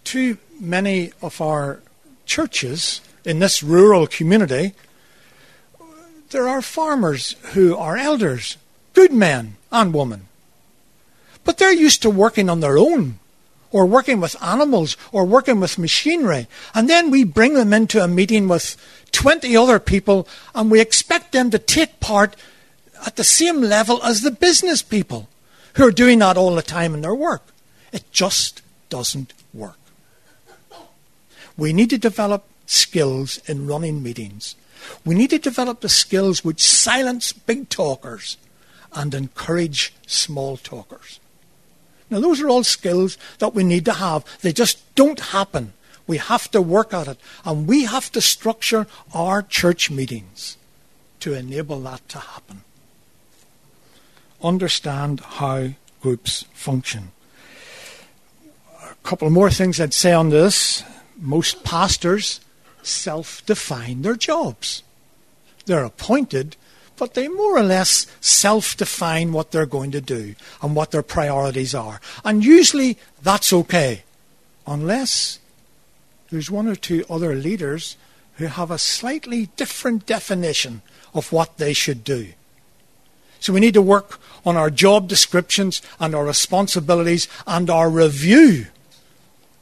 Too 0.04 0.38
many 0.60 1.12
of 1.22 1.40
our 1.40 1.80
churches 2.24 3.00
in 3.24 3.40
this 3.40 3.64
rural 3.64 4.06
community, 4.06 4.74
there 6.30 6.48
are 6.48 6.62
farmers 6.62 7.34
who 7.54 7.76
are 7.76 7.96
elders, 7.96 8.58
good 8.92 9.12
men 9.12 9.56
and 9.72 9.92
women. 9.92 10.28
But 11.42 11.58
they're 11.58 11.72
used 11.72 12.02
to 12.02 12.10
working 12.10 12.48
on 12.48 12.60
their 12.60 12.78
own, 12.78 13.18
or 13.74 13.84
working 13.84 14.20
with 14.20 14.40
animals, 14.40 14.96
or 15.10 15.24
working 15.24 15.58
with 15.58 15.80
machinery. 15.80 16.46
And 16.76 16.88
then 16.88 17.10
we 17.10 17.24
bring 17.24 17.54
them 17.54 17.72
into 17.72 18.00
a 18.00 18.06
meeting 18.06 18.46
with 18.46 18.76
20 19.10 19.56
other 19.56 19.80
people, 19.80 20.28
and 20.54 20.70
we 20.70 20.80
expect 20.80 21.32
them 21.32 21.50
to 21.50 21.58
take 21.58 21.98
part 21.98 22.36
at 23.04 23.16
the 23.16 23.24
same 23.24 23.60
level 23.60 24.00
as 24.04 24.20
the 24.20 24.30
business 24.30 24.80
people 24.80 25.28
who 25.74 25.84
are 25.84 25.90
doing 25.90 26.20
that 26.20 26.36
all 26.36 26.54
the 26.54 26.62
time 26.62 26.94
in 26.94 27.00
their 27.00 27.16
work. 27.16 27.42
It 27.92 28.04
just 28.12 28.62
doesn't 28.90 29.34
work. 29.52 29.78
We 31.56 31.72
need 31.72 31.90
to 31.90 31.98
develop 31.98 32.44
skills 32.66 33.38
in 33.48 33.66
running 33.66 34.04
meetings. 34.04 34.54
We 35.04 35.16
need 35.16 35.30
to 35.30 35.38
develop 35.40 35.80
the 35.80 35.88
skills 35.88 36.44
which 36.44 36.62
silence 36.62 37.32
big 37.32 37.70
talkers 37.70 38.36
and 38.92 39.12
encourage 39.14 39.92
small 40.06 40.58
talkers. 40.58 41.18
Now, 42.14 42.20
those 42.20 42.40
are 42.40 42.48
all 42.48 42.62
skills 42.62 43.18
that 43.40 43.56
we 43.56 43.64
need 43.64 43.84
to 43.86 43.92
have. 43.94 44.24
They 44.40 44.52
just 44.52 44.94
don't 44.94 45.18
happen. 45.18 45.72
We 46.06 46.18
have 46.18 46.48
to 46.52 46.62
work 46.62 46.94
at 46.94 47.08
it. 47.08 47.18
And 47.44 47.66
we 47.66 47.86
have 47.86 48.12
to 48.12 48.20
structure 48.20 48.86
our 49.12 49.42
church 49.42 49.90
meetings 49.90 50.56
to 51.18 51.34
enable 51.34 51.80
that 51.80 52.08
to 52.10 52.20
happen. 52.20 52.62
Understand 54.40 55.18
how 55.18 55.70
groups 56.00 56.44
function. 56.54 57.10
A 58.80 58.94
couple 59.02 59.28
more 59.28 59.50
things 59.50 59.80
I'd 59.80 59.92
say 59.92 60.12
on 60.12 60.30
this. 60.30 60.84
Most 61.16 61.64
pastors 61.64 62.38
self 62.84 63.44
define 63.44 64.02
their 64.02 64.14
jobs. 64.14 64.84
They're 65.66 65.84
appointed, 65.84 66.54
but 66.96 67.14
they 67.14 67.28
more 67.28 67.56
or 67.58 67.62
less 67.62 68.06
self 68.20 68.76
define 68.76 69.32
what 69.32 69.50
they're 69.50 69.66
going 69.66 69.90
to 69.92 70.00
do 70.00 70.34
and 70.62 70.76
what 70.76 70.90
their 70.90 71.02
priorities 71.02 71.74
are. 71.74 72.00
And 72.24 72.44
usually 72.44 72.98
that's 73.22 73.52
okay, 73.52 74.02
unless 74.66 75.38
there's 76.30 76.50
one 76.50 76.68
or 76.68 76.76
two 76.76 77.04
other 77.08 77.34
leaders 77.34 77.96
who 78.36 78.46
have 78.46 78.70
a 78.70 78.78
slightly 78.78 79.46
different 79.56 80.06
definition 80.06 80.82
of 81.12 81.32
what 81.32 81.58
they 81.58 81.72
should 81.72 82.02
do. 82.02 82.28
So 83.40 83.52
we 83.52 83.60
need 83.60 83.74
to 83.74 83.82
work 83.82 84.18
on 84.46 84.56
our 84.56 84.70
job 84.70 85.06
descriptions 85.06 85.82
and 86.00 86.14
our 86.14 86.24
responsibilities 86.24 87.28
and 87.46 87.68
our 87.70 87.90
review 87.90 88.66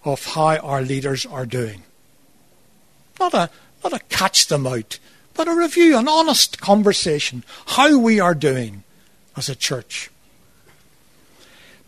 of 0.04 0.24
how 0.24 0.56
our 0.58 0.82
leaders 0.82 1.26
are 1.26 1.46
doing. 1.46 1.82
Not 3.18 3.34
a, 3.34 3.50
not 3.82 3.92
a 3.92 3.98
catch 4.08 4.46
them 4.46 4.66
out, 4.66 4.98
but 5.34 5.48
a 5.48 5.54
review, 5.54 5.96
an 5.96 6.08
honest 6.08 6.60
conversation, 6.60 7.44
how 7.66 7.98
we 7.98 8.20
are 8.20 8.34
doing 8.34 8.84
as 9.36 9.48
a 9.48 9.54
church. 9.54 10.10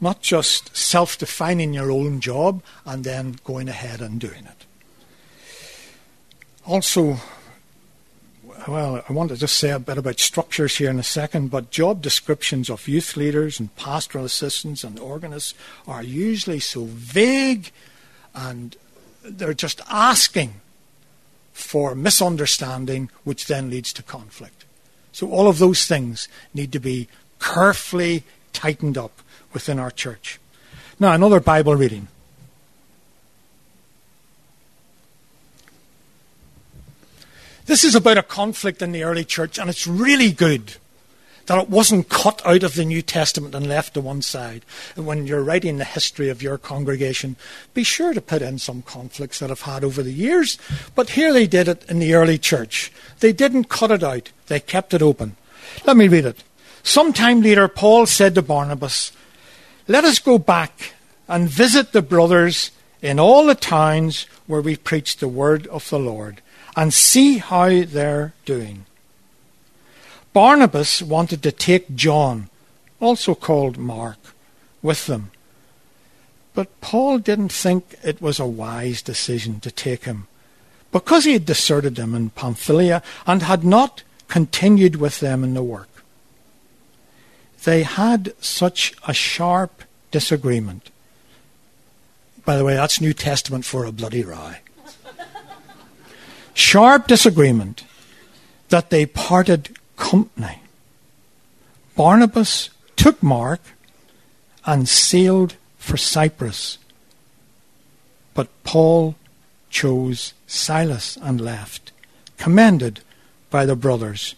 Not 0.00 0.22
just 0.22 0.76
self 0.76 1.16
defining 1.16 1.72
your 1.72 1.90
own 1.90 2.20
job 2.20 2.62
and 2.85 3.04
then 3.04 3.37
going 3.44 3.68
ahead 3.68 4.00
and 4.00 4.20
doing 4.20 4.44
it. 4.44 4.66
Also, 6.66 7.18
well, 8.66 9.04
I 9.09 9.12
want 9.12 9.30
to 9.30 9.37
just 9.37 9.57
say 9.57 9.70
a 9.70 9.78
bit 9.78 9.98
about 9.98 10.18
structures 10.18 10.76
here 10.76 10.90
in 10.90 10.98
a 10.98 11.04
second, 11.04 11.50
but 11.50 11.70
job 11.70 12.00
descriptions 12.00 12.70
of 12.70 12.88
youth 12.88 13.16
leaders 13.16 13.61
and 13.61 13.74
pastoral 13.76 14.24
assistants 14.24 14.85
and 14.85 14.98
organists 14.98 15.54
are 15.87 16.02
usually 16.02 16.61
so 16.61 16.85
vague 16.85 17.70
and 18.35 18.76
they're 19.22 19.54
just 19.54 19.80
asking 19.90 20.61
for 21.55 21.95
misunderstanding, 21.95 23.09
which 23.23 23.47
then 23.47 23.71
leads 23.71 23.93
to 23.95 24.03
conflict. 24.03 24.64
So 25.12 25.31
all 25.31 25.49
of 25.49 25.59
those 25.59 25.87
things 25.87 26.29
need 26.53 26.73
to 26.73 26.81
be 26.81 27.09
carefully 27.40 28.25
tightened 28.53 28.99
up 28.99 29.21
within 29.53 29.79
our 29.79 29.93
church. 29.93 30.40
Now, 30.99 31.12
another 31.12 31.40
Bible 31.40 31.77
reading. 31.77 32.09
This 37.67 37.85
is 37.85 37.95
about 37.95 38.19
a 38.19 38.23
conflict 38.23 38.83
in 38.83 38.93
the 38.93 39.05
early 39.05 39.25
church, 39.25 39.59
and 39.59 39.71
it's 39.71 39.87
really 39.87 40.33
good 40.33 40.75
that 41.46 41.62
it 41.62 41.70
wasn't 41.70 42.09
cut 42.09 42.44
out 42.46 42.62
of 42.62 42.74
the 42.74 42.85
New 42.85 43.02
Testament 43.02 43.54
and 43.54 43.66
left 43.66 43.94
to 43.94 44.00
one 44.00 44.22
side. 44.22 44.64
And 44.96 45.07
when 45.07 45.26
you're 45.26 45.42
writing 45.42 45.76
the 45.76 45.85
history 45.85 46.28
of 46.28 46.42
your 46.42 46.59
congregation, 46.59 47.37
be 47.74 47.85
sure 47.85 48.14
to 48.14 48.20
put 48.20 48.42
in 48.42 48.59
some 48.59 48.83
conflicts 48.83 49.38
that 49.38 49.50
have 49.50 49.62
had 49.62 49.85
over 49.85 50.02
the 50.02 50.12
years. 50.12 50.59
But 50.94 51.11
here 51.11 51.33
they 51.33 51.46
did 51.46 51.68
it 51.68 51.85
in 51.88 51.98
the 51.98 52.14
early 52.14 52.38
church. 52.38 52.92
They 53.20 53.33
didn't 53.33 53.68
cut 53.68 53.90
it 53.90 54.02
out, 54.02 54.30
they 54.46 54.61
kept 54.61 54.94
it 54.94 55.02
open. 55.02 55.37
Let 55.87 55.96
me 55.96 56.09
read 56.09 56.24
it. 56.24 56.42
Sometime 56.83 57.40
later, 57.40 57.66
Paul 57.68 58.07
said 58.07 58.35
to 58.35 58.42
Barnabas, 58.42 59.12
Let 59.88 60.04
us 60.04 60.18
go 60.18 60.38
back 60.38 60.94
and 61.28 61.48
visit 61.48 61.92
the 61.92 62.02
brothers 62.02 62.70
in 63.00 63.18
all 63.18 63.46
the 63.46 63.54
towns 63.54 64.26
where 64.46 64.61
we 64.61 64.76
preach 64.76 65.16
the 65.16 65.28
word 65.28 65.66
of 65.68 65.88
the 65.88 65.98
Lord 65.98 66.40
and 66.76 66.92
see 66.92 67.38
how 67.38 67.85
they're 67.85 68.35
doing. 68.44 68.87
Barnabas 70.35 71.01
wanted 71.01 71.42
to 71.44 71.53
take 71.53 71.94
John, 71.94 72.51
also 73.01 73.35
called 73.35 73.79
Mark, 73.79 74.18
with 74.83 75.07
them. 75.07 75.31
But 76.55 76.81
Paul 76.81 77.18
didn't 77.18 77.53
think 77.53 77.94
it 78.03 78.20
was 78.20 78.38
a 78.38 78.47
wise 78.47 79.01
decision 79.01 79.61
to 79.61 79.70
take 79.70 80.05
him, 80.05 80.27
because 80.92 81.25
he 81.25 81.33
had 81.35 81.47
deserted 81.47 81.94
them 81.94 82.14
in 82.14 82.31
Pamphylia 82.31 83.01
and 83.27 83.42
had 83.42 83.64
not 83.64 84.03
continued 84.27 84.97
with 84.97 85.20
them 85.20 85.44
in 85.44 85.55
the 85.55 85.62
work. 85.62 85.88
They 87.62 87.85
had 87.85 88.35
such 88.40 88.92
a 89.07 89.14
sharp 89.14 89.85
disagreement. 90.11 90.90
By 92.44 92.57
the 92.57 92.64
way, 92.64 92.75
that's 92.75 93.01
New 93.01 93.14
Testament 93.14 93.64
for 93.64 93.85
a 93.85 93.92
bloody 93.92 94.25
row. 94.25 94.55
sharp 96.55 97.07
disagreement 97.07 97.85
that 98.68 98.90
they 98.90 99.07
parted 99.07 99.77
company. 100.05 100.61
Barnabas 101.97 102.69
took 102.95 103.23
Mark 103.23 103.61
and 104.67 104.87
sailed 104.87 105.57
for 105.79 105.97
Cyprus. 105.97 106.77
But 108.35 108.49
Paul 108.64 109.14
chose 109.71 110.35
Silas 110.47 111.17
and 111.23 111.40
left, 111.40 111.90
commended 112.37 113.01
by 113.49 113.64
the 113.64 113.77
brothers 113.77 114.35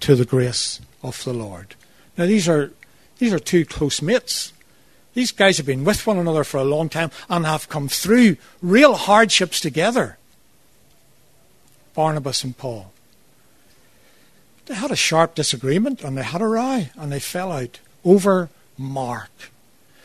to 0.00 0.14
the 0.14 0.24
grace 0.24 0.80
of 1.02 1.24
the 1.24 1.32
Lord. 1.32 1.74
Now 2.16 2.26
these 2.26 2.48
are 2.48 2.70
these 3.18 3.32
are 3.32 3.40
two 3.40 3.64
close 3.64 4.00
mates. 4.00 4.52
These 5.14 5.32
guys 5.32 5.56
have 5.56 5.66
been 5.66 5.84
with 5.84 6.06
one 6.06 6.18
another 6.18 6.44
for 6.44 6.58
a 6.58 6.64
long 6.64 6.88
time 6.88 7.10
and 7.28 7.44
have 7.44 7.68
come 7.68 7.88
through 7.88 8.36
real 8.62 8.94
hardships 8.94 9.58
together. 9.60 10.18
Barnabas 11.94 12.44
and 12.44 12.56
Paul. 12.56 12.92
They 14.66 14.74
had 14.74 14.90
a 14.90 14.96
sharp 14.96 15.34
disagreement 15.34 16.02
and 16.02 16.16
they 16.16 16.22
had 16.22 16.40
a 16.42 16.46
row 16.46 16.86
and 16.96 17.12
they 17.12 17.20
fell 17.20 17.52
out 17.52 17.80
over 18.04 18.50
Mark. 18.78 19.30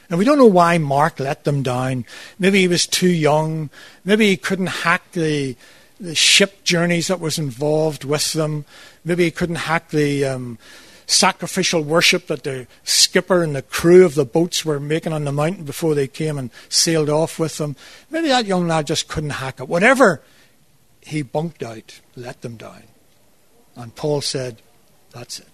And 0.09 0.19
we 0.19 0.25
don't 0.25 0.37
know 0.37 0.45
why 0.45 0.77
Mark 0.77 1.19
let 1.19 1.43
them 1.43 1.63
down. 1.63 2.05
Maybe 2.37 2.61
he 2.61 2.67
was 2.67 2.85
too 2.85 3.09
young. 3.09 3.69
Maybe 4.03 4.27
he 4.27 4.37
couldn't 4.37 4.67
hack 4.67 5.11
the, 5.13 5.55
the 5.99 6.15
ship 6.15 6.63
journeys 6.63 7.07
that 7.07 7.19
was 7.19 7.39
involved 7.39 8.03
with 8.03 8.33
them. 8.33 8.65
Maybe 9.03 9.23
he 9.23 9.31
couldn't 9.31 9.55
hack 9.55 9.89
the 9.89 10.25
um, 10.25 10.59
sacrificial 11.07 11.81
worship 11.81 12.27
that 12.27 12.43
the 12.43 12.67
skipper 12.83 13.43
and 13.43 13.55
the 13.55 13.61
crew 13.61 14.05
of 14.05 14.15
the 14.15 14.25
boats 14.25 14.63
were 14.63 14.79
making 14.79 15.13
on 15.13 15.25
the 15.25 15.31
mountain 15.31 15.63
before 15.63 15.95
they 15.95 16.07
came 16.07 16.37
and 16.37 16.51
sailed 16.69 17.09
off 17.09 17.39
with 17.39 17.57
them. 17.57 17.75
Maybe 18.09 18.27
that 18.27 18.45
young 18.45 18.67
lad 18.67 18.87
just 18.87 19.07
couldn't 19.07 19.31
hack 19.31 19.59
it. 19.59 19.67
Whatever, 19.67 20.21
he 21.01 21.21
bunked 21.21 21.63
out, 21.63 21.99
let 22.15 22.41
them 22.41 22.57
down. 22.57 22.83
And 23.75 23.95
Paul 23.95 24.21
said, 24.21 24.61
That's 25.11 25.39
it. 25.39 25.47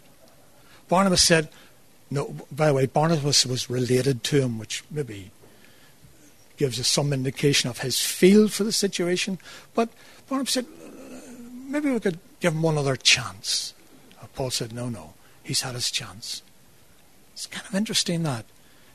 Barnabas 0.87 1.21
said, 1.21 1.49
No, 2.09 2.35
by 2.51 2.67
the 2.67 2.73
way, 2.73 2.85
Barnabas 2.85 3.45
was 3.45 3.69
related 3.69 4.23
to 4.25 4.41
him, 4.41 4.59
which 4.59 4.83
maybe 4.91 5.31
gives 6.57 6.79
us 6.79 6.87
some 6.87 7.11
indication 7.11 7.69
of 7.69 7.79
his 7.79 7.99
feel 7.99 8.47
for 8.47 8.63
the 8.63 8.71
situation. 8.71 9.39
But 9.73 9.89
Barnabas 10.29 10.53
said, 10.53 10.65
uh, 10.65 10.89
Maybe 11.67 11.89
we 11.89 11.99
could 11.99 12.19
give 12.39 12.53
him 12.53 12.61
one 12.61 12.77
other 12.77 12.95
chance. 12.95 13.73
And 14.19 14.31
Paul 14.33 14.51
said, 14.51 14.73
No, 14.73 14.89
no, 14.89 15.13
he's 15.43 15.61
had 15.61 15.75
his 15.75 15.89
chance. 15.89 16.43
It's 17.33 17.47
kind 17.47 17.65
of 17.67 17.73
interesting 17.73 18.23
that 18.23 18.45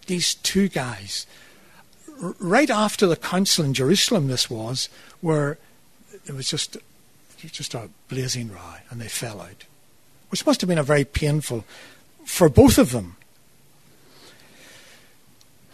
these 0.06 0.34
two 0.34 0.68
guys, 0.68 1.26
right 2.18 2.70
after 2.70 3.06
the 3.06 3.16
council 3.16 3.64
in 3.64 3.74
Jerusalem, 3.74 4.28
this 4.28 4.48
was, 4.48 4.88
where 5.20 5.58
it 6.26 6.34
was 6.34 6.48
just 6.48 6.76
just 7.38 7.74
a 7.74 7.88
blazing 8.08 8.50
row, 8.50 8.74
and 8.90 9.00
they 9.00 9.08
fell 9.08 9.40
out, 9.40 9.64
which 10.30 10.44
must 10.46 10.60
have 10.60 10.68
been 10.68 10.78
a 10.78 10.82
very 10.82 11.04
painful 11.04 11.64
for 12.24 12.48
both 12.48 12.78
of 12.78 12.92
them. 12.92 13.16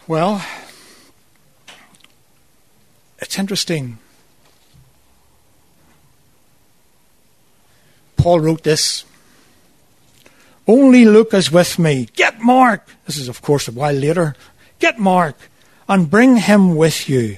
Well, 0.07 0.45
it's 3.19 3.39
interesting. 3.39 3.97
Paul 8.17 8.41
wrote 8.41 8.63
this. 8.63 9.05
Only 10.67 11.03
Luke 11.03 11.33
is 11.33 11.51
with 11.51 11.77
me. 11.77 12.07
Get 12.15 12.39
Mark. 12.39 12.87
This 13.05 13.17
is, 13.17 13.27
of 13.27 13.41
course, 13.41 13.67
a 13.67 13.71
while 13.71 13.93
later. 13.93 14.35
Get 14.79 14.99
Mark 14.99 15.35
and 15.89 16.09
bring 16.09 16.37
him 16.37 16.75
with 16.75 17.09
you 17.09 17.37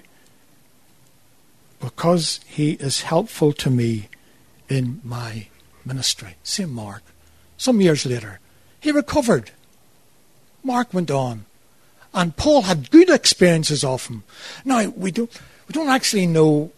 because 1.79 2.39
he 2.47 2.73
is 2.73 3.01
helpful 3.01 3.51
to 3.53 3.69
me 3.69 4.09
in 4.69 5.01
my 5.03 5.47
ministry. 5.85 6.35
Same 6.43 6.71
Mark. 6.73 7.03
Some 7.57 7.81
years 7.81 8.05
later, 8.05 8.39
he 8.79 8.91
recovered. 8.91 9.51
Mark 10.63 10.93
went 10.93 11.11
on. 11.11 11.45
And 12.13 12.35
Paul 12.35 12.63
had 12.63 12.91
good 12.91 13.09
experiences 13.09 13.83
of 13.83 14.07
him. 14.07 14.23
Now, 14.63 14.87
we 14.89 15.11
don't, 15.11 15.29
we 15.67 15.73
don't 15.73 15.89
actually 15.89 16.27
know, 16.27 16.71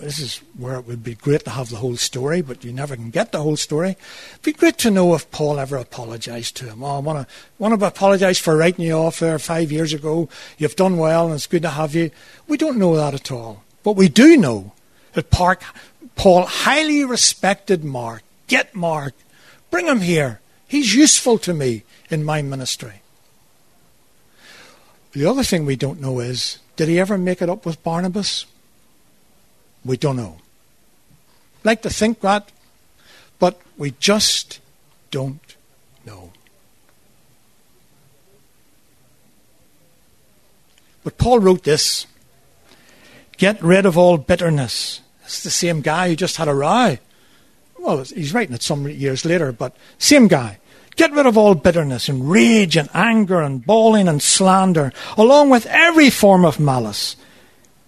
this 0.00 0.18
is 0.18 0.42
where 0.58 0.74
it 0.74 0.86
would 0.86 1.02
be 1.02 1.14
great 1.14 1.44
to 1.44 1.50
have 1.50 1.70
the 1.70 1.76
whole 1.76 1.96
story, 1.96 2.42
but 2.42 2.62
you 2.62 2.74
never 2.74 2.94
can 2.94 3.10
get 3.10 3.32
the 3.32 3.42
whole 3.42 3.56
story. 3.56 3.96
It'd 4.32 4.42
be 4.42 4.52
great 4.52 4.76
to 4.78 4.90
know 4.90 5.14
if 5.14 5.30
Paul 5.30 5.58
ever 5.58 5.78
apologized 5.78 6.56
to 6.58 6.66
him. 6.66 6.84
Oh, 6.84 6.96
I 6.96 6.98
want 6.98 7.26
to, 7.26 7.34
want 7.58 7.78
to 7.78 7.86
apologize 7.86 8.38
for 8.38 8.54
writing 8.54 8.84
you 8.84 8.92
off 8.92 9.20
there 9.20 9.38
five 9.38 9.72
years 9.72 9.94
ago. 9.94 10.28
You've 10.58 10.76
done 10.76 10.98
well 10.98 11.26
and 11.26 11.36
it's 11.36 11.46
good 11.46 11.62
to 11.62 11.70
have 11.70 11.94
you. 11.94 12.10
We 12.46 12.58
don't 12.58 12.78
know 12.78 12.94
that 12.96 13.14
at 13.14 13.32
all. 13.32 13.64
But 13.82 13.96
we 13.96 14.08
do 14.08 14.36
know 14.36 14.72
that 15.14 15.30
Park, 15.30 15.62
Paul 16.16 16.44
highly 16.44 17.04
respected 17.04 17.84
Mark. 17.84 18.22
Get 18.46 18.74
Mark. 18.74 19.14
Bring 19.70 19.86
him 19.86 20.00
here. 20.00 20.40
He's 20.68 20.94
useful 20.94 21.38
to 21.38 21.54
me 21.54 21.84
in 22.10 22.24
my 22.24 22.42
ministry. 22.42 23.02
The 25.12 25.26
other 25.26 25.42
thing 25.42 25.66
we 25.66 25.76
don't 25.76 26.00
know 26.00 26.20
is 26.20 26.58
did 26.76 26.88
he 26.88 26.98
ever 26.98 27.18
make 27.18 27.42
it 27.42 27.50
up 27.50 27.66
with 27.66 27.82
Barnabas? 27.82 28.46
We 29.84 29.96
don't 29.96 30.16
know. 30.16 30.38
Like 31.64 31.82
to 31.82 31.90
think 31.90 32.20
that, 32.20 32.50
but 33.38 33.60
we 33.76 33.92
just 34.00 34.60
don't 35.10 35.56
know. 36.06 36.32
But 41.04 41.18
Paul 41.18 41.40
wrote 41.40 41.64
this 41.64 42.06
Get 43.36 43.62
rid 43.62 43.86
of 43.86 43.98
all 43.98 44.18
bitterness 44.18 45.00
it's 45.32 45.44
the 45.44 45.50
same 45.50 45.80
guy 45.80 46.08
who 46.08 46.16
just 46.16 46.36
had 46.36 46.46
a 46.46 46.54
row. 46.54 46.98
Well, 47.78 48.04
he's 48.04 48.34
writing 48.34 48.54
it 48.54 48.62
some 48.62 48.86
years 48.86 49.24
later, 49.24 49.50
but 49.50 49.74
same 49.96 50.28
guy. 50.28 50.58
Get 50.96 51.10
rid 51.12 51.24
of 51.24 51.38
all 51.38 51.54
bitterness 51.54 52.10
and 52.10 52.30
rage 52.30 52.76
and 52.76 52.90
anger 52.92 53.40
and 53.40 53.64
bawling 53.64 54.08
and 54.08 54.22
slander, 54.22 54.92
along 55.16 55.48
with 55.48 55.64
every 55.64 56.10
form 56.10 56.44
of 56.44 56.60
malice. 56.60 57.16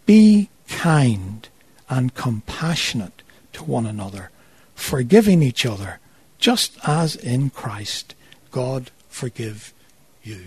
Be 0.07 0.49
kind 0.69 1.47
and 1.91 2.15
compassionate 2.15 3.21
to 3.53 3.63
one 3.63 3.85
another, 3.85 4.31
forgiving 4.75 5.43
each 5.43 5.67
other, 5.67 5.99
just 6.39 6.79
as 6.85 7.15
in 7.15 7.51
Christ 7.51 8.15
God 8.51 8.91
forgive 9.11 9.75
you. 10.23 10.47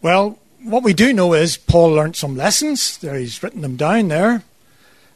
Well, 0.00 0.38
what 0.64 0.82
we 0.82 0.94
do 0.94 1.12
know 1.12 1.34
is 1.34 1.56
Paul 1.56 1.90
learnt 1.90 2.16
some 2.16 2.36
lessons. 2.36 2.96
There, 2.98 3.16
he's 3.16 3.42
written 3.42 3.60
them 3.60 3.76
down 3.76 4.08
there. 4.08 4.42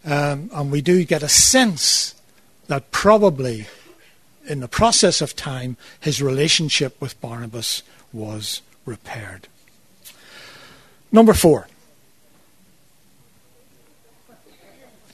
Um, 0.04 0.50
and 0.52 0.70
we 0.70 0.80
do 0.80 1.04
get 1.04 1.22
a 1.22 1.28
sense 1.28 2.14
that 2.68 2.90
probably 2.90 3.66
in 4.46 4.60
the 4.60 4.68
process 4.68 5.20
of 5.20 5.34
time, 5.34 5.76
his 6.00 6.22
relationship 6.22 7.00
with 7.00 7.20
Barnabas 7.20 7.82
was 8.12 8.62
repaired. 8.84 9.48
Number 11.10 11.34
four 11.34 11.66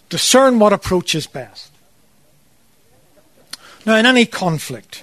Discern 0.09 0.59
what 0.59 0.72
approach 0.72 1.14
is 1.14 1.26
best. 1.26 1.72
Now, 3.87 3.97
in 3.97 4.07
any 4.07 4.26
conflict, 4.26 5.03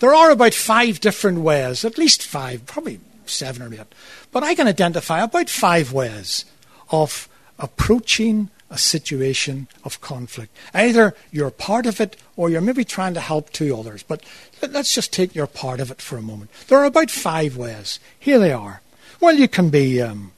there 0.00 0.12
are 0.12 0.30
about 0.30 0.54
five 0.54 0.98
different 0.98 1.38
ways, 1.38 1.84
at 1.84 1.98
least 1.98 2.22
five, 2.22 2.66
probably 2.66 2.98
seven 3.28 3.62
or 3.62 3.72
eight, 3.72 3.94
but 4.32 4.42
I 4.42 4.54
can 4.54 4.66
identify 4.66 5.20
about 5.20 5.48
five 5.48 5.92
ways 5.92 6.44
of 6.90 7.28
approaching 7.58 8.50
a 8.70 8.78
situation 8.78 9.66
of 9.84 10.00
conflict. 10.00 10.54
Either 10.74 11.14
you're 11.30 11.50
part 11.50 11.86
of 11.86 12.00
it 12.00 12.16
or 12.36 12.50
you're 12.50 12.60
maybe 12.60 12.84
trying 12.84 13.14
to 13.14 13.20
help 13.20 13.50
two 13.50 13.76
others. 13.76 14.02
But 14.02 14.22
let's 14.60 14.94
just 14.94 15.12
take 15.12 15.34
your 15.34 15.46
part 15.46 15.80
of 15.80 15.90
it 15.90 16.02
for 16.02 16.18
a 16.18 16.22
moment. 16.22 16.50
There 16.68 16.78
are 16.78 16.84
about 16.84 17.10
five 17.10 17.56
ways. 17.56 17.98
Here 18.18 18.38
they 18.38 18.52
are. 18.52 18.82
Well, 19.20 19.34
you 19.34 19.48
can 19.48 19.70
be, 19.70 20.02
um, 20.02 20.32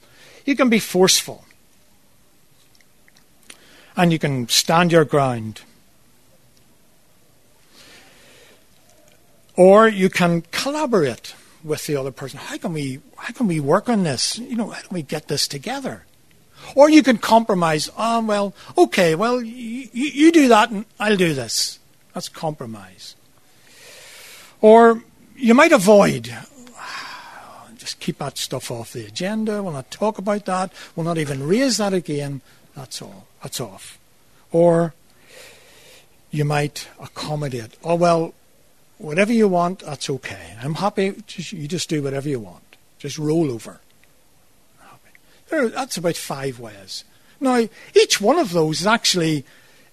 you 0.45 0.55
can 0.55 0.68
be 0.68 0.78
forceful. 0.78 1.45
And 3.97 4.12
you 4.12 4.18
can 4.18 4.49
stand 4.49 4.93
your 4.93 5.05
ground. 5.05 5.62
Or 9.57 9.88
you 9.88 10.09
can 10.09 10.43
collaborate 10.53 11.34
with 11.63 11.87
the 11.87 11.97
other 11.97 12.11
person. 12.11 12.39
How 12.39 12.57
can 12.57 12.73
we 12.73 13.01
how 13.17 13.33
can 13.33 13.47
we 13.47 13.61
work 13.61 13.89
on 13.89 14.03
this? 14.03 14.39
You 14.39 14.57
know, 14.57 14.71
how 14.71 14.81
can 14.81 14.95
we 14.95 15.03
get 15.03 15.29
this 15.29 15.47
together? 15.47 16.05
Or 16.75 16.91
you 16.91 17.03
can 17.03 17.19
compromise. 17.19 17.91
Oh, 17.97 18.23
well, 18.23 18.55
okay, 18.77 19.15
well, 19.15 19.41
you, 19.43 19.89
you 19.93 20.31
do 20.31 20.49
that 20.49 20.71
and 20.71 20.85
I'll 20.99 21.17
do 21.17 21.35
this. 21.35 21.79
That's 22.15 22.29
compromise. 22.29 23.17
Or 24.61 25.03
you 25.37 25.55
might 25.55 25.73
avoid. 25.73 26.33
Ah, 26.77 27.69
just 27.77 27.99
keep 27.99 28.19
that 28.19 28.37
stuff 28.37 28.71
off 28.71 28.93
the 28.93 29.07
agenda. 29.07 29.63
We'll 29.63 29.73
not 29.73 29.91
talk 29.91 30.19
about 30.19 30.45
that. 30.47 30.73
We'll 30.95 31.05
not 31.05 31.19
even 31.19 31.47
raise 31.47 31.79
that 31.79 31.95
again. 31.95 32.43
That's 32.77 33.01
all. 33.01 33.27
That's 33.43 33.61
off. 33.61 33.99
Or 34.53 34.95
you 36.31 36.45
might 36.45 36.89
accommodate. 37.01 37.77
Oh, 37.83 37.95
well, 37.95 38.35
whatever 39.01 39.32
you 39.32 39.48
want, 39.48 39.80
that's 39.80 40.11
okay. 40.11 40.55
I'm 40.62 40.74
happy. 40.74 41.14
Just, 41.26 41.53
you 41.53 41.66
just 41.66 41.88
do 41.88 42.03
whatever 42.03 42.28
you 42.28 42.40
want. 42.40 42.76
Just 42.98 43.18
roll 43.18 43.51
over. 43.51 43.80
There, 45.48 45.68
that's 45.68 45.96
about 45.96 46.16
five 46.16 46.61
ways. 46.61 47.05
Now, 47.40 47.68
each 47.94 48.20
one 48.20 48.38
of 48.38 48.53
those 48.53 48.86
actually 48.86 49.44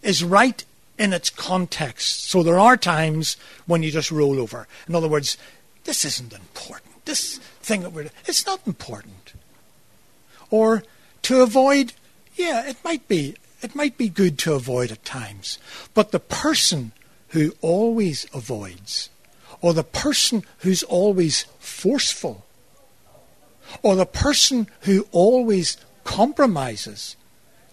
is 0.03 0.23
right 0.23 0.63
in 0.99 1.13
its 1.13 1.29
context. 1.29 2.29
So 2.29 2.43
there 2.43 2.59
are 2.59 2.77
times 2.77 3.37
when 3.65 3.81
you 3.81 3.89
just 3.89 4.11
roll 4.11 4.39
over. 4.39 4.67
In 4.87 4.93
other 4.93 5.07
words, 5.07 5.37
this 5.85 6.05
isn't 6.05 6.33
important. 6.33 7.05
This 7.05 7.37
thing 7.61 7.81
that 7.81 7.93
we're 7.93 8.09
it's 8.25 8.45
not 8.45 8.67
important. 8.67 9.33
Or 10.49 10.83
to 11.23 11.41
avoid, 11.41 11.93
yeah, 12.35 12.67
it 12.67 12.77
might 12.83 13.07
be 13.07 13.35
it 13.61 13.73
might 13.73 13.97
be 13.97 14.09
good 14.09 14.37
to 14.39 14.53
avoid 14.53 14.91
at 14.91 15.05
times. 15.05 15.57
But 15.93 16.11
the 16.11 16.19
person 16.19 16.91
who 17.29 17.53
always 17.61 18.25
avoids, 18.33 19.09
or 19.61 19.73
the 19.73 19.83
person 19.83 20.43
who's 20.59 20.83
always 20.83 21.43
forceful, 21.59 22.45
or 23.81 23.95
the 23.95 24.05
person 24.05 24.67
who 24.81 25.07
always 25.11 25.77
compromises, 26.03 27.15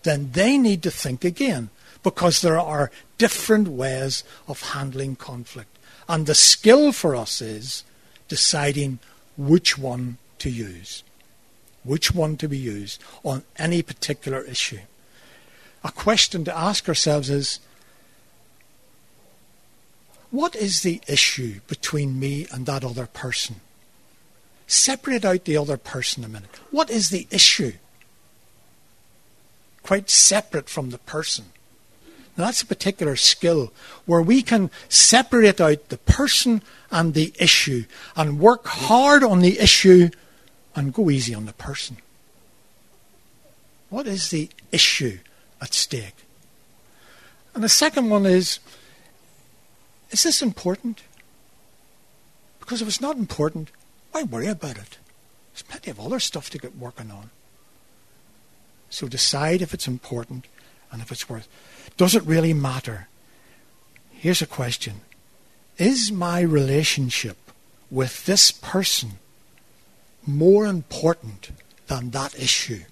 then 0.03 0.31
they 0.33 0.59
need 0.59 0.83
to 0.83 0.91
think 0.91 1.25
again 1.25 1.71
because 2.03 2.43
there 2.43 2.59
are 2.59 2.91
different 3.17 3.69
ways 3.69 4.25
of 4.47 4.61
handling 4.73 5.17
conflict. 5.17 5.79
And 6.09 6.27
the 6.27 6.35
skill 6.35 6.93
for 6.93 7.17
us 7.17 7.41
is 7.41 7.85
deciding 8.29 8.99
which 9.37 9.79
one 9.79 10.19
to 10.39 10.51
use, 10.51 11.03
which 11.83 12.13
one 12.13 12.37
to 12.37 12.49
be 12.49 12.59
used 12.59 13.03
on 13.25 13.43
any 13.57 13.83
particular 13.83 14.43
issue. 14.43 14.81
A 15.83 15.93
question 15.93 16.45
to 16.45 16.57
ask 16.57 16.89
ourselves 16.89 17.31
is 17.31 17.61
what 20.35 20.57
is 20.57 20.83
the 20.83 21.01
issue 21.07 21.61
between 21.69 22.19
me 22.19 22.45
and 22.51 22.67
that 22.67 22.85
other 22.85 23.07
person? 23.07 23.61
Separate 24.67 25.25
out 25.25 25.45
the 25.45 25.57
other 25.57 25.77
person 25.77 26.25
a 26.25 26.29
minute. 26.29 26.51
What 26.73 26.91
is 26.91 27.11
the 27.11 27.29
issue? 27.31 27.75
Quite 29.85 30.11
separate 30.11 30.69
from 30.69 30.91
the 30.91 30.99
person. 30.99 31.45
Now, 32.37 32.47
that's 32.47 32.63
a 32.63 32.67
particular 32.67 33.15
skill 33.15 33.73
where 34.07 34.21
we 34.21 34.43
can 34.43 34.73
separate 34.89 35.61
out 35.61 35.89
the 35.91 35.99
person 35.99 36.63
and 36.91 37.15
the 37.15 37.33
issue 37.39 37.85
and 38.17 38.41
work 38.41 38.67
hard 38.67 39.23
on 39.23 39.39
the 39.39 39.61
issue 39.61 40.11
and 40.75 40.93
go 40.93 41.11
easy 41.11 41.33
on 41.33 41.47
the 41.47 41.53
person. 41.53 41.99
What 43.89 44.09
is 44.09 44.31
the 44.31 44.51
issue 44.73 45.19
at 45.63 45.75
stake? 45.75 46.27
And 47.55 47.63
the 47.63 47.69
second 47.69 48.11
one 48.11 48.27
is 48.27 48.59
is 50.15 50.23
this 50.23 50.43
important? 50.43 51.03
Because 52.61 52.81
if 52.81 52.87
it's 52.87 53.01
not 53.01 53.17
important, 53.17 53.73
why 54.13 54.23
worry 54.23 54.47
about 54.47 54.79
it? 54.79 54.99
There's 55.53 55.63
plenty 55.63 55.91
of 55.91 55.99
other 55.99 56.21
stuff 56.21 56.49
to 56.51 56.59
get 56.59 56.77
working 56.77 57.11
on. 57.11 57.31
So 58.91 59.09
decide 59.09 59.61
if 59.61 59.75
it's 59.75 59.89
important 59.89 60.47
and 60.93 61.03
if 61.03 61.11
it's 61.11 61.29
worth. 61.29 61.49
Does 61.97 62.15
it 62.15 62.23
really 62.23 62.55
matter? 62.55 63.09
Here's 64.13 64.41
a 64.41 64.47
question. 64.47 65.01
Is 65.79 66.13
my 66.13 66.41
relationship 66.43 67.37
with 67.91 68.25
this 68.25 68.53
person 68.53 69.19
more 70.25 70.65
important 70.65 71.51
than 71.89 72.11
that 72.11 72.39
issue? 72.39 72.85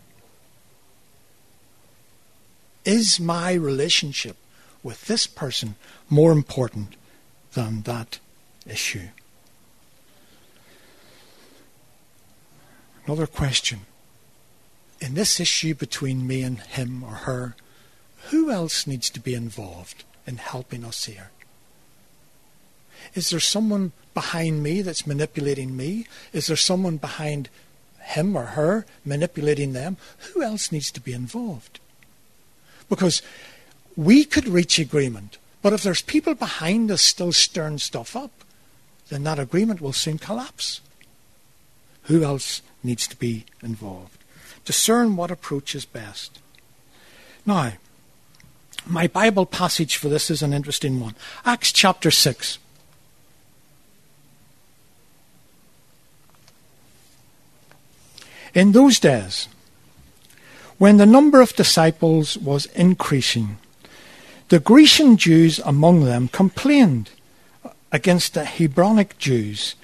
Is 2.85 3.21
my 3.21 3.53
relationship 3.53 4.37
with 4.83 5.07
this 5.07 5.29
person 5.29 5.77
more 6.11 6.33
important 6.33 6.97
than 7.55 7.83
that 7.83 8.19
issue. 8.67 9.09
Another 13.07 13.27
question. 13.27 13.81
In 15.01 15.15
this 15.15 15.41
issue 15.41 15.75
between 15.75 16.27
me 16.27 16.43
and 16.43 16.61
him 16.61 17.03
or 17.03 17.15
her, 17.27 17.57
who 18.31 18.51
else 18.51 18.87
needs 18.87 19.11
to 19.11 19.21
be 19.21 19.35
involved 19.35 20.05
in 20.27 20.37
helping 20.37 20.85
us 20.85 21.07
here? 21.07 21.31
Is 23.15 23.31
there 23.31 23.41
someone 23.41 23.93
behind 24.15 24.63
me 24.63 24.81
that's 24.83 25.07
manipulating 25.07 25.77
me? 25.77 26.07
Is 26.33 26.47
there 26.47 26.57
someone 26.57 26.99
behind 26.99 27.49
him 28.01 28.37
or 28.37 28.45
her 28.45 28.87
manipulating 29.05 29.73
them? 29.73 29.97
Who 30.33 30.43
else 30.43 30.71
needs 30.71 30.93
to 30.93 31.01
be 31.01 31.13
involved? 31.13 31.81
Because 32.89 33.23
we 33.97 34.25
could 34.25 34.47
reach 34.47 34.79
agreement 34.79 35.39
but 35.63 35.73
if 35.73 35.83
there's 35.83 36.03
people 36.03 36.35
behind 36.35 36.91
us 36.91 37.01
still 37.01 37.33
stirring 37.33 37.79
stuff 37.79 38.17
up, 38.17 38.33
then 39.09 39.23
that 39.25 39.39
agreement 39.39 39.81
will 39.81 39.93
soon 39.93 40.19
collapse. 40.19 40.81
Who 42.05 42.25
else 42.25 42.63
needs 42.83 43.07
to 43.07 43.17
be 43.17 43.45
involved? 43.63 44.19
Discern 44.65 45.17
what 45.17 45.31
approach 45.31 45.75
is 45.75 45.85
best. 45.85 46.41
Now, 47.47 47.73
my 48.87 49.07
Bible 49.07 49.47
passage 49.47 49.97
for 49.97 50.09
this 50.09 50.31
is 50.31 50.43
an 50.43 50.53
interesting 50.53 50.99
one. 50.99 51.15
Acts 51.45 51.73
chapter 51.73 52.11
6. 52.11 52.59
In 58.55 58.73
those 58.73 58.99
days, 58.99 59.49
when 60.79 60.97
the 60.97 61.07
number 61.07 61.41
of 61.41 61.55
disciples 61.55 62.37
was 62.37 62.67
increasing, 62.67 63.59
the 64.53 64.61
Grecian 64.61 65.17
Jews 65.17 65.61
among 65.61 66.05
them 66.05 66.29
complained 66.29 67.09
against 67.91 68.35
the 68.35 68.45
Hebraic 68.45 69.17
Jews 69.17 69.77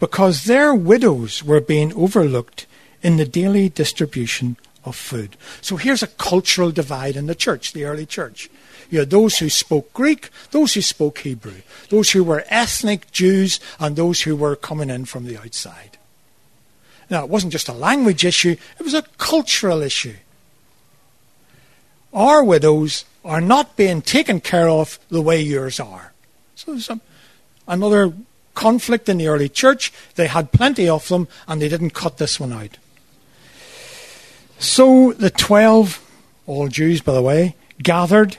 because 0.00 0.46
their 0.46 0.74
widows 0.74 1.44
were 1.44 1.60
being 1.60 1.94
overlooked 1.94 2.66
in 3.04 3.18
the 3.18 3.24
daily 3.24 3.68
distribution 3.68 4.56
of 4.84 4.96
food. 4.96 5.36
So 5.60 5.76
here's 5.76 6.02
a 6.02 6.08
cultural 6.08 6.72
divide 6.72 7.14
in 7.14 7.26
the 7.26 7.36
church, 7.36 7.72
the 7.72 7.84
early 7.84 8.04
church. 8.04 8.50
You 8.90 8.98
had 8.98 9.10
those 9.10 9.38
who 9.38 9.48
spoke 9.48 9.92
Greek, 9.92 10.30
those 10.50 10.74
who 10.74 10.82
spoke 10.82 11.18
Hebrew, 11.18 11.62
those 11.90 12.10
who 12.10 12.24
were 12.24 12.42
ethnic 12.48 13.12
Jews, 13.12 13.60
and 13.78 13.94
those 13.94 14.22
who 14.22 14.34
were 14.34 14.56
coming 14.56 14.90
in 14.90 15.04
from 15.04 15.24
the 15.24 15.38
outside. 15.38 15.98
Now, 17.08 17.22
it 17.22 17.30
wasn't 17.30 17.52
just 17.52 17.68
a 17.68 17.72
language 17.72 18.24
issue, 18.24 18.56
it 18.76 18.82
was 18.82 18.94
a 18.94 19.02
cultural 19.18 19.82
issue. 19.82 20.16
Our 22.12 22.42
widows 22.42 23.04
are 23.26 23.40
not 23.40 23.76
being 23.76 24.00
taken 24.00 24.40
care 24.40 24.68
of 24.68 24.98
the 25.08 25.20
way 25.20 25.40
yours 25.40 25.80
are. 25.80 26.12
So 26.54 26.72
there's 26.72 26.90
another 27.66 28.12
conflict 28.54 29.08
in 29.08 29.18
the 29.18 29.28
early 29.28 29.48
church. 29.48 29.92
They 30.14 30.28
had 30.28 30.52
plenty 30.52 30.88
of 30.88 31.06
them 31.08 31.28
and 31.46 31.60
they 31.60 31.68
didn't 31.68 31.90
cut 31.90 32.18
this 32.18 32.40
one 32.40 32.52
out. 32.52 32.78
So 34.58 35.12
the 35.12 35.30
twelve, 35.30 36.00
all 36.46 36.68
Jews 36.68 37.02
by 37.02 37.12
the 37.12 37.22
way, 37.22 37.56
gathered 37.82 38.38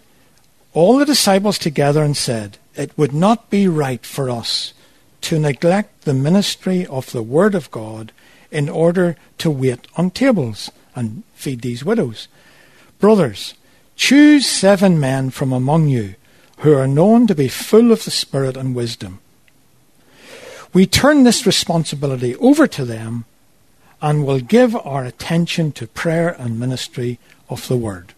all 0.74 0.98
the 0.98 1.06
disciples 1.06 1.58
together 1.58 2.04
and 2.04 2.16
said, 2.16 2.58
It 2.76 2.98
would 2.98 3.14
not 3.14 3.50
be 3.50 3.68
right 3.68 4.04
for 4.06 4.30
us 4.30 4.74
to 5.22 5.40
neglect 5.40 6.06
the 6.06 6.14
ministry 6.14 6.86
of 6.86 7.12
the 7.12 7.24
Word 7.24 7.54
of 7.54 7.70
God 7.72 8.12
in 8.50 8.70
order 8.70 9.18
to 9.40 9.52
wait 9.52 9.88
on 9.96 10.10
tables 10.10 10.72
and 10.96 11.24
feed 11.36 11.62
these 11.62 11.84
widows. 11.84 12.28
Brothers, 13.00 13.54
Choose 13.98 14.46
seven 14.46 15.00
men 15.00 15.32
from 15.32 15.52
among 15.52 15.90
you 15.90 16.16
who 16.60 16.74
are 16.74 16.88
known 16.88 17.28
to 17.28 17.36
be 17.36 17.48
full 17.48 17.92
of 17.92 18.06
the 18.06 18.12
Spirit 18.12 18.56
and 18.56 18.76
wisdom. 18.76 19.20
We 20.72 20.86
turn 20.86 21.24
this 21.24 21.46
responsibility 21.46 22.36
over 22.36 22.68
to 22.68 22.86
them 22.86 23.26
and 24.00 24.26
will 24.26 24.40
give 24.40 24.76
our 24.76 25.04
attention 25.04 25.72
to 25.74 25.88
prayer 25.88 26.30
and 26.30 26.60
ministry 26.60 27.20
of 27.50 27.68
the 27.68 27.76
Word. 27.76 28.14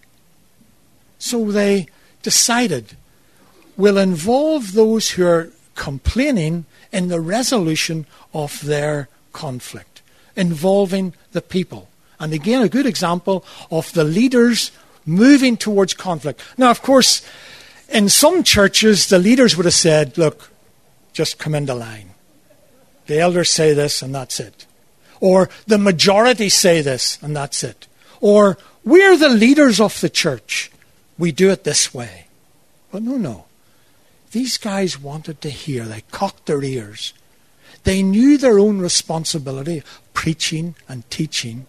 So 1.17 1.49
they 1.49 1.87
decided 2.21 2.97
we'll 3.77 3.97
involve 3.97 4.73
those 4.73 5.11
who 5.11 5.25
are 5.25 5.49
complaining 5.75 6.65
in 6.91 7.07
the 7.07 7.21
resolution 7.21 8.05
of 8.33 8.61
their 8.61 9.07
conflict, 9.31 10.01
involving 10.35 11.13
the 11.31 11.41
people. 11.41 11.87
And 12.19 12.33
again, 12.33 12.61
a 12.61 12.69
good 12.69 12.85
example 12.85 13.45
of 13.71 13.93
the 13.93 14.03
leaders 14.03 14.71
moving 15.05 15.57
towards 15.57 15.93
conflict. 15.93 16.41
Now, 16.57 16.69
of 16.69 16.81
course, 16.81 17.25
in 17.89 18.09
some 18.09 18.43
churches, 18.43 19.09
the 19.09 19.19
leaders 19.19 19.57
would 19.57 19.65
have 19.65 19.73
said, 19.73 20.17
look, 20.17 20.51
just 21.13 21.39
come 21.39 21.55
into 21.55 21.73
line. 21.73 22.11
The 23.07 23.19
elders 23.19 23.49
say 23.49 23.73
this, 23.73 24.01
and 24.01 24.13
that's 24.13 24.39
it. 24.39 24.65
Or 25.19 25.49
the 25.65 25.77
majority 25.77 26.49
say 26.49 26.81
this, 26.81 27.17
and 27.21 27.35
that's 27.35 27.63
it. 27.63 27.87
Or 28.21 28.57
we're 28.83 29.17
the 29.17 29.29
leaders 29.29 29.79
of 29.81 29.99
the 29.99 30.09
church. 30.09 30.71
We 31.17 31.31
do 31.31 31.49
it 31.49 31.63
this 31.63 31.93
way. 31.93 32.27
But 32.91 33.03
no, 33.03 33.17
no. 33.17 33.45
These 34.31 34.57
guys 34.57 34.99
wanted 34.99 35.41
to 35.41 35.49
hear. 35.49 35.85
They 35.85 36.01
cocked 36.11 36.45
their 36.45 36.63
ears. 36.63 37.13
They 37.83 38.03
knew 38.03 38.37
their 38.37 38.59
own 38.59 38.79
responsibility, 38.79 39.83
preaching 40.13 40.75
and 40.87 41.09
teaching. 41.09 41.65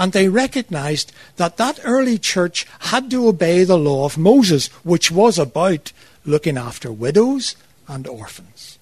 And 0.00 0.14
they 0.14 0.28
recognized 0.28 1.12
that 1.36 1.58
that 1.58 1.78
early 1.84 2.16
church 2.16 2.66
had 2.88 3.10
to 3.10 3.28
obey 3.28 3.64
the 3.64 3.76
law 3.76 4.06
of 4.06 4.16
Moses, 4.16 4.68
which 4.82 5.10
was 5.10 5.38
about 5.38 5.92
looking 6.24 6.56
after 6.56 6.90
widows 6.90 7.54
and 7.86 8.06
orphans. 8.06 8.78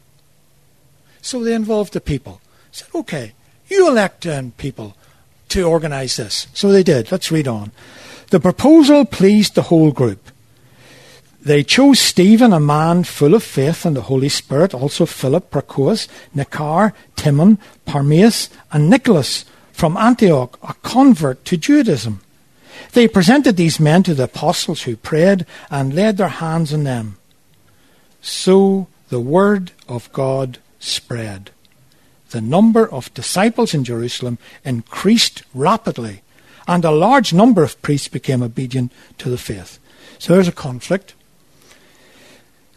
So 1.20 1.42
they 1.42 1.54
involved 1.54 1.92
the 1.92 2.00
people. 2.00 2.40
Said, 2.70 2.86
okay, 2.94 3.32
you 3.66 3.88
elect 3.88 4.28
um, 4.28 4.52
people 4.58 4.96
to 5.48 5.64
organize 5.64 6.18
this. 6.18 6.46
So 6.54 6.70
they 6.70 6.84
did. 6.84 7.10
Let's 7.10 7.32
read 7.32 7.48
on. 7.48 7.72
The 8.30 8.38
proposal 8.38 9.04
pleased 9.04 9.56
the 9.56 9.62
whole 9.62 9.90
group. 9.90 10.30
They 11.40 11.64
chose 11.64 11.98
Stephen, 11.98 12.52
a 12.52 12.60
man 12.60 13.02
full 13.02 13.34
of 13.34 13.42
faith 13.42 13.84
and 13.84 13.96
the 13.96 14.02
Holy 14.02 14.28
Spirit, 14.28 14.72
also 14.72 15.04
Philip, 15.04 15.50
Prochorus, 15.50 16.06
Nicanor, 16.32 16.92
Timon, 17.16 17.58
Parmenas, 17.86 18.50
and 18.70 18.88
Nicholas, 18.88 19.44
from 19.78 19.96
Antioch, 19.96 20.58
a 20.60 20.74
convert 20.82 21.44
to 21.44 21.56
Judaism. 21.56 22.20
They 22.94 23.06
presented 23.06 23.56
these 23.56 23.78
men 23.78 24.02
to 24.02 24.14
the 24.14 24.24
apostles 24.24 24.82
who 24.82 24.96
prayed 24.96 25.46
and 25.70 25.94
laid 25.94 26.16
their 26.16 26.26
hands 26.42 26.74
on 26.74 26.82
them. 26.82 27.16
So 28.20 28.88
the 29.08 29.20
word 29.20 29.70
of 29.88 30.12
God 30.12 30.58
spread. 30.80 31.52
The 32.30 32.40
number 32.40 32.90
of 32.90 33.14
disciples 33.14 33.72
in 33.72 33.84
Jerusalem 33.84 34.38
increased 34.64 35.44
rapidly, 35.54 36.22
and 36.66 36.84
a 36.84 36.90
large 36.90 37.32
number 37.32 37.62
of 37.62 37.80
priests 37.80 38.08
became 38.08 38.42
obedient 38.42 38.90
to 39.18 39.30
the 39.30 39.38
faith. 39.38 39.78
So 40.18 40.34
there's 40.34 40.48
a 40.48 40.52
conflict. 40.52 41.14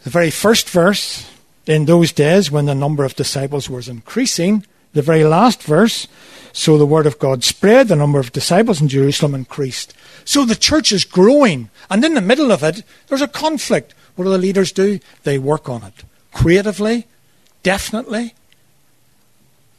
The 0.04 0.10
very 0.10 0.30
first 0.30 0.70
verse, 0.70 1.28
in 1.66 1.86
those 1.86 2.12
days 2.12 2.52
when 2.52 2.66
the 2.66 2.76
number 2.76 3.02
of 3.02 3.16
disciples 3.16 3.68
was 3.68 3.88
increasing, 3.88 4.64
the 4.92 5.02
very 5.02 5.24
last 5.24 5.64
verse, 5.64 6.06
so 6.52 6.76
the 6.76 6.86
word 6.86 7.06
of 7.06 7.18
God 7.18 7.44
spread, 7.44 7.88
the 7.88 7.96
number 7.96 8.20
of 8.20 8.32
disciples 8.32 8.80
in 8.80 8.88
Jerusalem 8.88 9.34
increased. 9.34 9.94
So 10.24 10.44
the 10.44 10.54
church 10.54 10.92
is 10.92 11.04
growing, 11.04 11.70
and 11.90 12.04
in 12.04 12.14
the 12.14 12.20
middle 12.20 12.52
of 12.52 12.62
it, 12.62 12.82
there's 13.08 13.22
a 13.22 13.28
conflict. 13.28 13.94
What 14.14 14.24
do 14.24 14.30
the 14.30 14.38
leaders 14.38 14.72
do? 14.72 15.00
They 15.24 15.38
work 15.38 15.68
on 15.68 15.82
it 15.82 16.04
creatively, 16.32 17.06
definitely, 17.62 18.34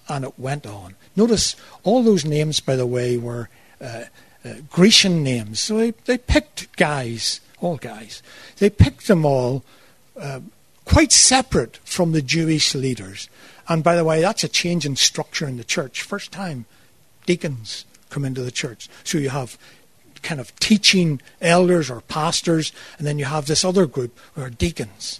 and 0.07 0.25
it 0.25 0.39
went 0.39 0.65
on. 0.65 0.95
Notice 1.15 1.55
all 1.83 2.03
those 2.03 2.25
names, 2.25 2.59
by 2.59 2.75
the 2.75 2.85
way, 2.85 3.17
were 3.17 3.49
uh, 3.81 4.05
uh, 4.45 4.53
Grecian 4.69 5.23
names. 5.23 5.59
So 5.59 5.77
they, 5.77 5.91
they 6.05 6.17
picked 6.17 6.75
guys, 6.77 7.41
all 7.59 7.77
guys. 7.77 8.21
They 8.57 8.69
picked 8.69 9.07
them 9.07 9.25
all 9.25 9.63
uh, 10.19 10.41
quite 10.85 11.11
separate 11.11 11.77
from 11.83 12.11
the 12.11 12.21
Jewish 12.21 12.75
leaders. 12.75 13.29
And 13.67 13.83
by 13.83 13.95
the 13.95 14.03
way, 14.03 14.21
that's 14.21 14.43
a 14.43 14.49
change 14.49 14.85
in 14.85 14.95
structure 14.95 15.47
in 15.47 15.57
the 15.57 15.63
church. 15.63 16.01
First 16.01 16.31
time 16.31 16.65
deacons 17.25 17.85
come 18.09 18.25
into 18.25 18.41
the 18.41 18.51
church. 18.51 18.89
So 19.03 19.17
you 19.17 19.29
have 19.29 19.57
kind 20.21 20.39
of 20.39 20.55
teaching 20.57 21.21
elders 21.41 21.89
or 21.89 22.01
pastors, 22.01 22.71
and 22.97 23.05
then 23.05 23.19
you 23.19 23.25
have 23.25 23.45
this 23.45 23.63
other 23.63 23.85
group 23.85 24.17
who 24.33 24.41
are 24.41 24.49
deacons. 24.49 25.19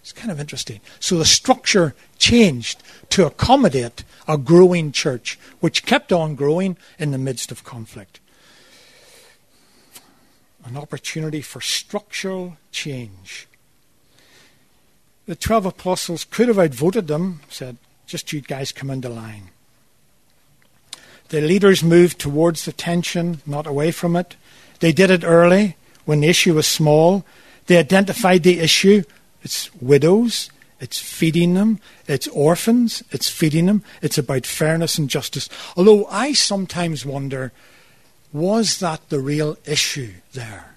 It's 0.00 0.12
kind 0.12 0.30
of 0.30 0.38
interesting. 0.38 0.80
So 1.00 1.18
the 1.18 1.24
structure 1.24 1.94
changed 2.18 2.82
to 3.10 3.26
accommodate 3.26 4.04
a 4.28 4.36
growing 4.36 4.92
church, 4.92 5.38
which 5.60 5.86
kept 5.86 6.12
on 6.12 6.34
growing 6.34 6.76
in 6.98 7.10
the 7.10 7.18
midst 7.18 7.50
of 7.50 7.64
conflict. 7.64 8.20
An 10.64 10.76
opportunity 10.76 11.40
for 11.40 11.60
structural 11.60 12.56
change. 12.70 13.46
The 15.26 15.34
12 15.34 15.66
apostles 15.66 16.24
could 16.24 16.48
have 16.48 16.58
outvoted 16.58 17.06
them, 17.08 17.40
said, 17.48 17.78
just 18.06 18.32
you 18.32 18.40
guys 18.40 18.72
come 18.72 18.90
into 18.90 19.08
line. 19.08 19.50
The 21.28 21.40
leaders 21.40 21.82
moved 21.82 22.18
towards 22.18 22.64
the 22.64 22.72
tension, 22.72 23.40
not 23.46 23.66
away 23.66 23.90
from 23.90 24.14
it. 24.16 24.36
They 24.80 24.92
did 24.92 25.10
it 25.10 25.24
early 25.24 25.76
when 26.04 26.20
the 26.20 26.28
issue 26.28 26.54
was 26.54 26.66
small. 26.66 27.24
They 27.66 27.78
identified 27.78 28.42
the 28.42 28.60
issue. 28.60 29.04
It's 29.42 29.74
widows, 29.74 30.50
it's 30.80 30.98
feeding 30.98 31.54
them, 31.54 31.80
it's 32.06 32.28
orphans, 32.28 33.02
it's 33.10 33.28
feeding 33.28 33.66
them, 33.66 33.82
it's 34.02 34.18
about 34.18 34.46
fairness 34.46 34.98
and 34.98 35.08
justice. 35.08 35.48
Although 35.76 36.06
I 36.06 36.32
sometimes 36.32 37.04
wonder 37.04 37.52
was 38.32 38.80
that 38.80 39.08
the 39.10 39.20
real 39.20 39.56
issue 39.64 40.12
there? 40.32 40.74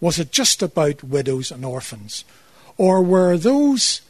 Was 0.00 0.18
it 0.18 0.32
just 0.32 0.62
about 0.62 1.04
widows 1.04 1.52
and 1.52 1.64
orphans? 1.64 2.24
Or 2.76 3.02
were 3.02 3.36
those 3.36 4.00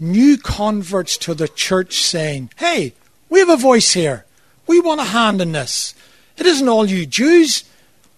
new 0.00 0.36
converts 0.38 1.16
to 1.18 1.34
the 1.34 1.48
church 1.48 2.02
saying, 2.02 2.50
hey, 2.56 2.94
we 3.28 3.38
have 3.38 3.48
a 3.48 3.56
voice 3.56 3.92
here. 3.92 4.24
We 4.66 4.80
want 4.80 5.00
a 5.00 5.04
hand 5.04 5.40
in 5.40 5.52
this. 5.52 5.94
It 6.36 6.46
isn't 6.46 6.68
all 6.68 6.86
you 6.86 7.06
Jews. 7.06 7.64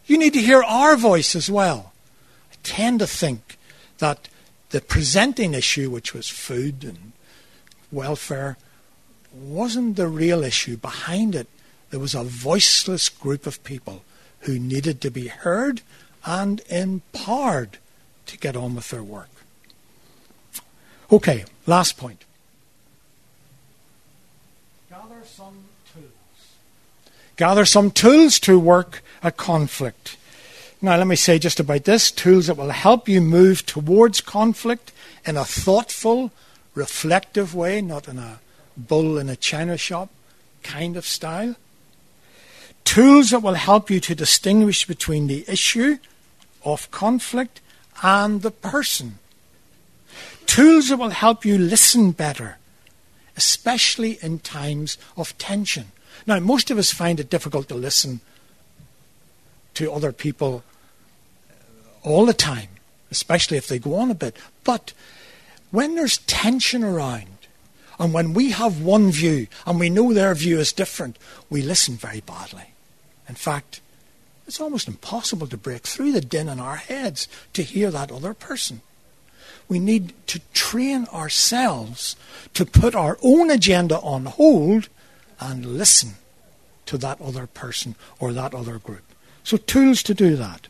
You 0.07 0.17
need 0.19 0.33
to 0.35 0.43
hear 0.43 0.63
our 0.63 0.97
voice 0.97 1.35
as 1.35 1.51
well. 1.51 1.93
I 2.53 2.57
tend 2.63 3.01
to 3.01 3.07
think 3.07 3.59
that 3.99 4.29
the 4.71 4.81
presenting 4.81 5.55
issue, 5.55 5.91
which 5.91 6.15
was 6.15 6.29
food 6.29 6.85
and 6.85 7.13
welfare, 7.91 8.57
wasn't 9.33 9.97
the 9.97 10.09
real 10.09 10.43
issue. 10.43 10.77
Behind 10.77 11.35
it, 11.35 11.49
there 11.91 12.01
was 12.01 12.15
a 12.15 12.25
voiceless 12.25 13.09
group 13.09 13.47
of 13.47 13.63
people 13.65 14.05
who 14.41 14.59
needed 14.59 15.01
to 15.01 15.11
be 15.11 15.29
heard 15.29 15.83
and 16.25 16.61
empowered 16.69 17.79
to 18.27 18.39
get 18.39 18.57
on 18.57 18.75
with 18.75 18.91
their 18.91 19.03
work. 19.03 19.29
Okay, 21.13 21.45
last 21.67 21.99
point. 21.99 22.25
Gather 24.89 25.23
some 25.27 25.65
tools. 25.93 26.07
Gather 27.37 27.65
some 27.67 27.91
tools 27.91 28.41
to 28.41 28.59
work 28.59 29.03
a 29.23 29.31
conflict. 29.31 30.17
Now, 30.81 30.97
let 30.97 31.07
me 31.07 31.17
say 31.17 31.39
just 31.39 31.61
about 31.61 31.85
this 31.85 32.11
tools 32.11 32.47
that 32.47 32.57
will 32.57 32.71
help 32.71 33.11
you 33.11 33.21
move 33.21 33.67
towards 33.67 34.23
conflict 34.23 34.91
in 35.27 35.37
a 35.37 35.45
thoughtful, 35.45 36.33
reflective 36.75 37.55
way, 37.55 37.83
not 37.83 38.09
in 38.09 38.19
a 38.19 38.41
bull 38.75 39.19
in 39.19 39.29
a 39.29 39.37
china 39.37 39.77
shop 39.77 40.09
kind 40.63 40.97
of 40.97 41.05
style. 41.05 41.57
Tools 42.85 43.31
that 43.31 43.43
will 43.43 43.55
help 43.55 43.91
you 43.91 44.01
to 44.01 44.15
distinguish 44.15 44.87
between 44.87 45.27
the 45.27 45.45
issue 45.47 45.99
of 46.65 46.91
conflict 46.91 47.61
and 48.03 48.41
the 48.41 48.51
person 48.51 49.19
Tools 50.47 50.89
that 50.89 50.99
will 50.99 51.11
help 51.11 51.45
you 51.45 51.57
listen 51.57 52.13
better, 52.13 52.59
especially 53.37 54.19
in 54.23 54.39
times 54.39 54.99
of 55.17 55.37
tension. 55.39 55.93
Now, 56.27 56.39
most 56.41 56.71
of 56.71 56.79
us 56.79 56.93
find 56.93 57.19
it 57.19 57.31
difficult 57.31 57.69
to 57.69 57.75
listen 57.75 58.21
to 59.75 59.93
other 59.93 60.13
people 60.13 60.63
all 62.03 62.27
the 62.27 62.35
time, 62.35 62.69
especially 63.11 63.57
if 63.57 63.69
they 63.69 63.79
go 63.79 63.95
on 63.95 64.11
a 64.11 64.15
bit. 64.15 64.37
But 64.65 64.93
when 65.71 65.95
there's 65.95 66.19
tension 66.19 66.85
around, 66.85 67.27
and 67.99 68.13
when 68.13 68.35
we 68.35 68.51
have 68.51 68.83
one 68.83 69.11
view 69.11 69.47
and 69.67 69.79
we 69.79 69.89
know 69.89 70.13
their 70.13 70.35
view 70.35 70.59
is 70.59 70.73
different, 70.73 71.19
we 71.49 71.63
listen 71.63 71.95
very 71.95 72.21
badly. 72.21 72.75
In 73.29 73.37
fact, 73.37 73.81
it's 74.47 74.61
almost 74.61 74.89
impossible 74.89 75.47
to 75.47 75.57
break 75.57 75.83
through 75.83 76.13
the 76.13 76.21
din 76.21 76.49
in 76.49 76.59
our 76.59 76.77
heads 76.77 77.29
to 77.53 77.63
hear 77.63 77.91
that 77.91 78.11
other 78.11 78.35
person 78.35 78.83
we 79.69 79.79
need 79.79 80.13
to 80.27 80.41
train 80.53 81.07
ourselves 81.13 82.17
to 82.55 82.65
put 82.65 82.95
our 82.95 83.19
own 83.23 83.51
agenda 83.51 83.99
on 84.01 84.27
hold 84.27 84.89
and 85.41 85.65
listen 85.65 86.15
to 86.87 86.99
that 86.99 87.21
other 87.21 87.47
person 87.47 87.95
or 88.21 88.33
that 88.33 88.55
other 88.55 88.79
group. 88.79 89.05
So, 89.45 89.57
tools 89.57 90.03
to 90.05 90.15
do 90.15 90.37
that. 90.37 90.69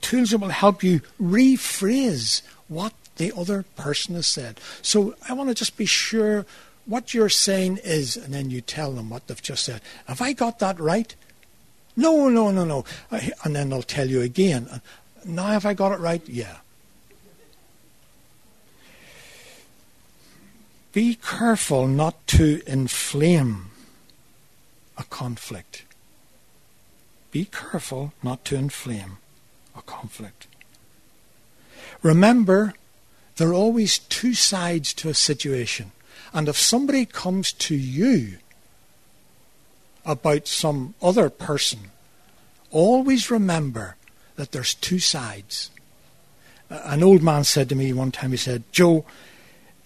tools 0.00 0.30
that 0.30 0.38
will 0.38 0.48
help 0.48 0.82
you 0.82 1.00
rephrase 1.20 2.42
what 2.68 2.92
the 3.16 3.32
other 3.36 3.64
person 3.76 4.14
has 4.14 4.26
said. 4.26 4.60
So 4.82 5.14
I 5.28 5.32
want 5.32 5.48
to 5.48 5.54
just 5.54 5.76
be 5.76 5.86
sure 5.86 6.46
what 6.86 7.12
you're 7.12 7.28
saying 7.28 7.78
is, 7.84 8.16
and 8.16 8.32
then 8.32 8.50
you 8.50 8.60
tell 8.60 8.92
them 8.92 9.10
what 9.10 9.26
they've 9.26 9.42
just 9.42 9.64
said. 9.64 9.80
Have 10.06 10.22
I 10.22 10.32
got 10.32 10.58
that 10.60 10.78
right? 10.78 11.14
No, 11.96 12.28
no, 12.28 12.50
no, 12.50 12.64
no. 12.64 12.84
And 13.44 13.56
then 13.56 13.70
they'll 13.70 13.82
tell 13.82 14.08
you 14.08 14.20
again. 14.20 14.80
Now 15.24 15.46
have 15.46 15.66
I 15.66 15.74
got 15.74 15.92
it 15.92 15.98
right? 15.98 16.26
Yeah. 16.28 16.58
Be 20.98 21.14
careful 21.14 21.86
not 21.86 22.26
to 22.26 22.60
inflame 22.66 23.70
a 24.96 25.04
conflict. 25.04 25.84
Be 27.30 27.44
careful 27.44 28.14
not 28.20 28.44
to 28.46 28.56
inflame 28.56 29.18
a 29.76 29.82
conflict. 29.82 30.48
Remember, 32.02 32.74
there 33.36 33.50
are 33.50 33.54
always 33.54 33.98
two 33.98 34.34
sides 34.34 34.92
to 34.94 35.08
a 35.08 35.14
situation. 35.14 35.92
And 36.32 36.48
if 36.48 36.56
somebody 36.58 37.06
comes 37.06 37.52
to 37.52 37.76
you 37.76 38.38
about 40.04 40.48
some 40.48 40.96
other 41.00 41.30
person, 41.30 41.92
always 42.72 43.30
remember 43.30 43.94
that 44.34 44.50
there's 44.50 44.74
two 44.74 44.98
sides. 44.98 45.70
An 46.68 47.04
old 47.04 47.22
man 47.22 47.44
said 47.44 47.68
to 47.68 47.76
me 47.76 47.92
one 47.92 48.10
time, 48.10 48.32
he 48.32 48.36
said, 48.36 48.64
Joe, 48.72 49.04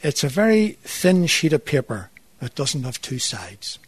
it's 0.02 0.24
a 0.24 0.28
very 0.28 0.72
thin 0.82 1.26
sheet 1.26 1.52
of 1.52 1.64
paper 1.64 2.10
that 2.40 2.54
doesn't 2.54 2.82
have 2.82 3.00
two 3.00 3.18
sides. 3.18 3.78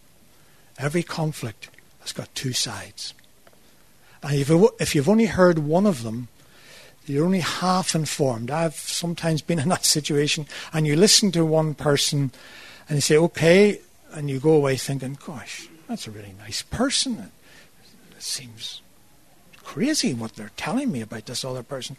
Every 0.78 1.02
conflict 1.02 1.70
has 2.00 2.12
got 2.12 2.34
two 2.34 2.52
sides. 2.52 3.14
And 4.22 4.32
if 4.78 4.94
you've 4.94 5.08
only 5.08 5.26
heard 5.26 5.58
one 5.58 5.86
of 5.86 6.02
them, 6.02 6.28
you're 7.06 7.26
only 7.26 7.40
half 7.40 7.94
informed. 7.94 8.50
I've 8.50 8.74
sometimes 8.74 9.42
been 9.42 9.58
in 9.58 9.68
that 9.70 9.84
situation, 9.84 10.46
and 10.72 10.86
you 10.86 10.96
listen 10.96 11.32
to 11.32 11.44
one 11.44 11.74
person 11.74 12.30
and 12.88 12.96
you 12.96 13.00
say, 13.00 13.16
okay, 13.16 13.80
and 14.12 14.30
you 14.30 14.38
go 14.38 14.52
away 14.52 14.76
thinking, 14.76 15.18
gosh, 15.26 15.68
that's 15.88 16.06
a 16.06 16.10
really 16.10 16.34
nice 16.38 16.62
person. 16.62 17.30
It 18.16 18.22
seems 18.22 18.80
crazy 19.64 20.14
what 20.14 20.34
they're 20.34 20.50
telling 20.56 20.92
me 20.92 21.00
about 21.00 21.26
this 21.26 21.44
other 21.44 21.62
person. 21.62 21.96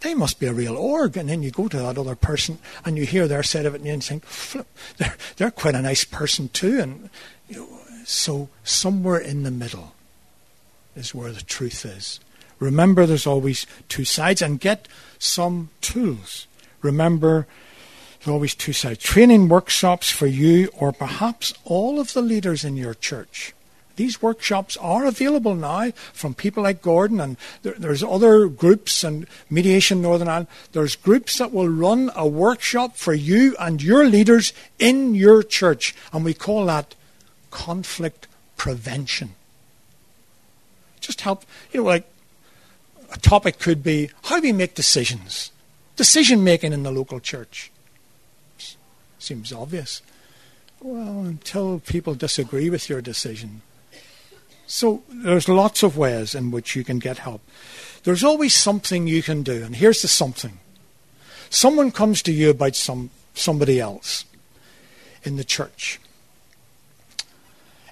They 0.00 0.14
must 0.14 0.40
be 0.40 0.46
a 0.46 0.52
real 0.52 0.76
org. 0.76 1.16
And 1.16 1.28
then 1.28 1.42
you 1.42 1.50
go 1.50 1.68
to 1.68 1.76
that 1.78 1.98
other 1.98 2.14
person 2.14 2.58
and 2.84 2.96
you 2.96 3.04
hear 3.06 3.28
their 3.28 3.42
side 3.42 3.66
of 3.66 3.74
it 3.74 3.80
and 3.80 3.86
you 3.86 4.00
think, 4.00 4.24
flip, 4.24 4.66
they're, 4.98 5.16
they're 5.36 5.50
quite 5.50 5.74
a 5.74 5.82
nice 5.82 6.04
person 6.04 6.48
too. 6.48 6.80
And 6.80 7.10
you 7.48 7.56
know, 7.60 7.78
so 8.04 8.48
somewhere 8.64 9.18
in 9.18 9.42
the 9.42 9.50
middle 9.50 9.94
is 10.94 11.14
where 11.14 11.32
the 11.32 11.42
truth 11.42 11.84
is. 11.84 12.20
Remember, 12.58 13.04
there's 13.04 13.26
always 13.26 13.66
two 13.88 14.04
sides 14.04 14.40
and 14.40 14.58
get 14.58 14.88
some 15.18 15.70
tools. 15.80 16.46
Remember, 16.82 17.46
there's 18.18 18.32
always 18.32 18.54
two 18.54 18.72
sides. 18.72 18.98
Training 18.98 19.48
workshops 19.48 20.10
for 20.10 20.26
you 20.26 20.70
or 20.76 20.92
perhaps 20.92 21.52
all 21.64 22.00
of 22.00 22.12
the 22.14 22.22
leaders 22.22 22.64
in 22.64 22.76
your 22.76 22.94
church 22.94 23.52
these 23.96 24.22
workshops 24.22 24.76
are 24.76 25.06
available 25.06 25.54
now 25.54 25.90
from 26.12 26.34
people 26.34 26.62
like 26.62 26.82
Gordon, 26.82 27.20
and 27.20 27.36
there, 27.62 27.74
there's 27.76 28.02
other 28.02 28.46
groups 28.46 29.02
and 29.02 29.26
Mediation 29.50 30.00
Northern 30.00 30.28
Ireland. 30.28 30.48
There's 30.72 30.96
groups 30.96 31.38
that 31.38 31.52
will 31.52 31.68
run 31.68 32.10
a 32.14 32.26
workshop 32.26 32.96
for 32.96 33.14
you 33.14 33.56
and 33.58 33.82
your 33.82 34.04
leaders 34.04 34.52
in 34.78 35.14
your 35.14 35.42
church, 35.42 35.94
and 36.12 36.24
we 36.24 36.34
call 36.34 36.66
that 36.66 36.94
conflict 37.50 38.28
prevention. 38.56 39.34
Just 41.00 41.22
help, 41.22 41.44
you 41.72 41.80
know, 41.80 41.86
like 41.86 42.06
a 43.12 43.18
topic 43.18 43.58
could 43.58 43.82
be 43.82 44.10
how 44.24 44.40
we 44.40 44.52
make 44.52 44.74
decisions? 44.74 45.50
Decision 45.96 46.44
making 46.44 46.72
in 46.72 46.82
the 46.82 46.90
local 46.90 47.20
church. 47.20 47.70
Seems 49.18 49.52
obvious. 49.52 50.02
Well, 50.80 51.20
until 51.20 51.80
people 51.80 52.14
disagree 52.14 52.68
with 52.68 52.88
your 52.88 53.00
decision, 53.00 53.62
so 54.66 55.02
there's 55.08 55.48
lots 55.48 55.82
of 55.82 55.96
ways 55.96 56.34
in 56.34 56.50
which 56.50 56.74
you 56.74 56.84
can 56.84 56.98
get 56.98 57.18
help. 57.18 57.40
There's 58.02 58.24
always 58.24 58.54
something 58.54 59.06
you 59.06 59.22
can 59.22 59.42
do, 59.42 59.64
and 59.64 59.76
here's 59.76 60.02
the 60.02 60.08
something. 60.08 60.58
Someone 61.50 61.92
comes 61.92 62.22
to 62.22 62.32
you 62.32 62.50
about 62.50 62.76
some 62.76 63.10
somebody 63.34 63.80
else 63.80 64.24
in 65.22 65.36
the 65.36 65.44
church. 65.44 66.00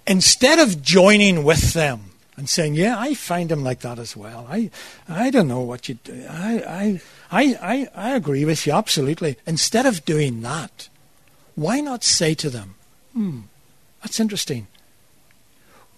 Instead 0.07 0.59
of 0.59 0.83
joining 0.83 1.45
with 1.45 1.72
them 1.72 2.11
and 2.37 2.49
saying, 2.49 2.75
"Yeah, 2.75 2.99
I 2.99 3.14
find 3.14 3.51
him 3.51 3.62
like 3.62 3.81
that 3.81 3.99
as 3.99 4.16
well. 4.16 4.47
I, 4.51 4.70
I 5.09 5.31
don't 5.31 5.49
know 5.49 5.61
what 5.61 5.89
you 5.89 5.95
do. 6.03 6.27
I, 6.29 6.62
I, 6.66 7.01
I, 7.31 7.59
I, 7.62 7.89
I 7.95 8.16
agree 8.16 8.45
with 8.45 8.66
you 8.66 8.72
absolutely." 8.72 9.37
Instead 9.47 9.87
of 9.87 10.05
doing 10.05 10.43
that, 10.43 10.89
why 11.55 11.81
not 11.81 12.03
say 12.03 12.35
to 12.35 12.51
them, 12.51 12.75
"Hmm, 13.12 13.41
that's 14.03 14.18
interesting. 14.18 14.66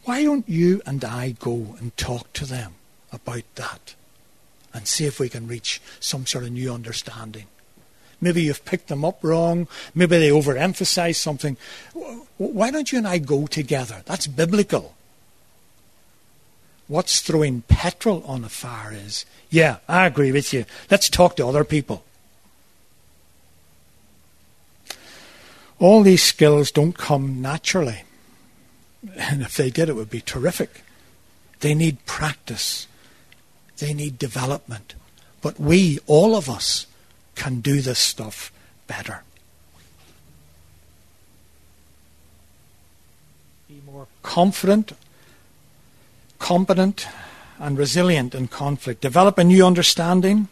Why 0.07 0.23
don't 0.23 0.49
you 0.49 0.83
and 0.87 1.05
I 1.05 1.31
go 1.33 1.75
and 1.81 1.95
talk 1.97 2.33
to 2.35 2.47
them 2.47 2.75
about 3.13 3.43
that 3.57 3.97
and 4.73 4.87
see 4.87 5.05
if 5.05 5.19
we 5.19 5.29
can 5.29 5.49
reach 5.49 5.83
some 5.99 6.27
sort 6.27 6.45
of 6.45 6.53
new 6.53 6.73
understanding? 6.73 7.47
Maybe 8.21 8.43
you've 8.43 8.65
picked 8.65 8.87
them 8.87 9.05
up 9.05 9.19
wrong. 9.23 9.67
Maybe 9.97 10.17
they 10.17 10.31
overemphasize 10.31 11.17
something. 11.17 11.57
Why 12.39 12.71
don't 12.71 12.93
you 12.93 12.99
and 12.99 13.09
I 13.09 13.19
go 13.19 13.49
together? 13.49 14.03
That's 14.07 14.29
biblical. 14.29 14.95
What's 16.87 17.21
throwing 17.21 17.63
petrol 17.63 18.23
on 18.29 18.45
a 18.45 18.49
fire 18.49 18.93
is, 18.93 19.27
yeah, 19.51 19.79
I 19.89 20.07
agree 20.07 20.31
with 20.31 20.53
you. 20.53 20.67
Let's 20.89 21.11
talk 21.11 21.35
to 21.37 21.47
other 21.47 21.65
people. 21.65 22.05
All 25.81 26.05
these 26.05 26.23
skills 26.23 26.71
don't 26.71 26.97
come 26.97 27.43
naturally. 27.43 28.05
And 29.15 29.43
if 29.43 29.57
they 29.57 29.71
did, 29.71 29.89
it 29.89 29.97
would 29.97 30.11
be 30.11 30.21
terrific. 30.21 30.83
They 31.61 31.75
need 31.75 32.05
practice, 32.07 32.87
they 33.79 33.95
need 33.95 34.19
development. 34.19 34.95
But 35.41 35.61
we, 35.61 35.99
all 36.07 36.35
of 36.35 36.51
us, 36.51 36.87
can 37.35 37.61
do 37.61 37.81
this 37.81 37.99
stuff 37.99 38.51
better. 38.87 39.23
Be 43.69 43.81
more 43.85 44.07
confident, 44.23 44.93
competent, 46.39 47.07
and 47.59 47.79
resilient 47.79 48.35
in 48.35 48.49
conflict. 48.49 49.01
Develop 49.01 49.39
a 49.39 49.45
new 49.45 49.65
understanding. 49.65 50.49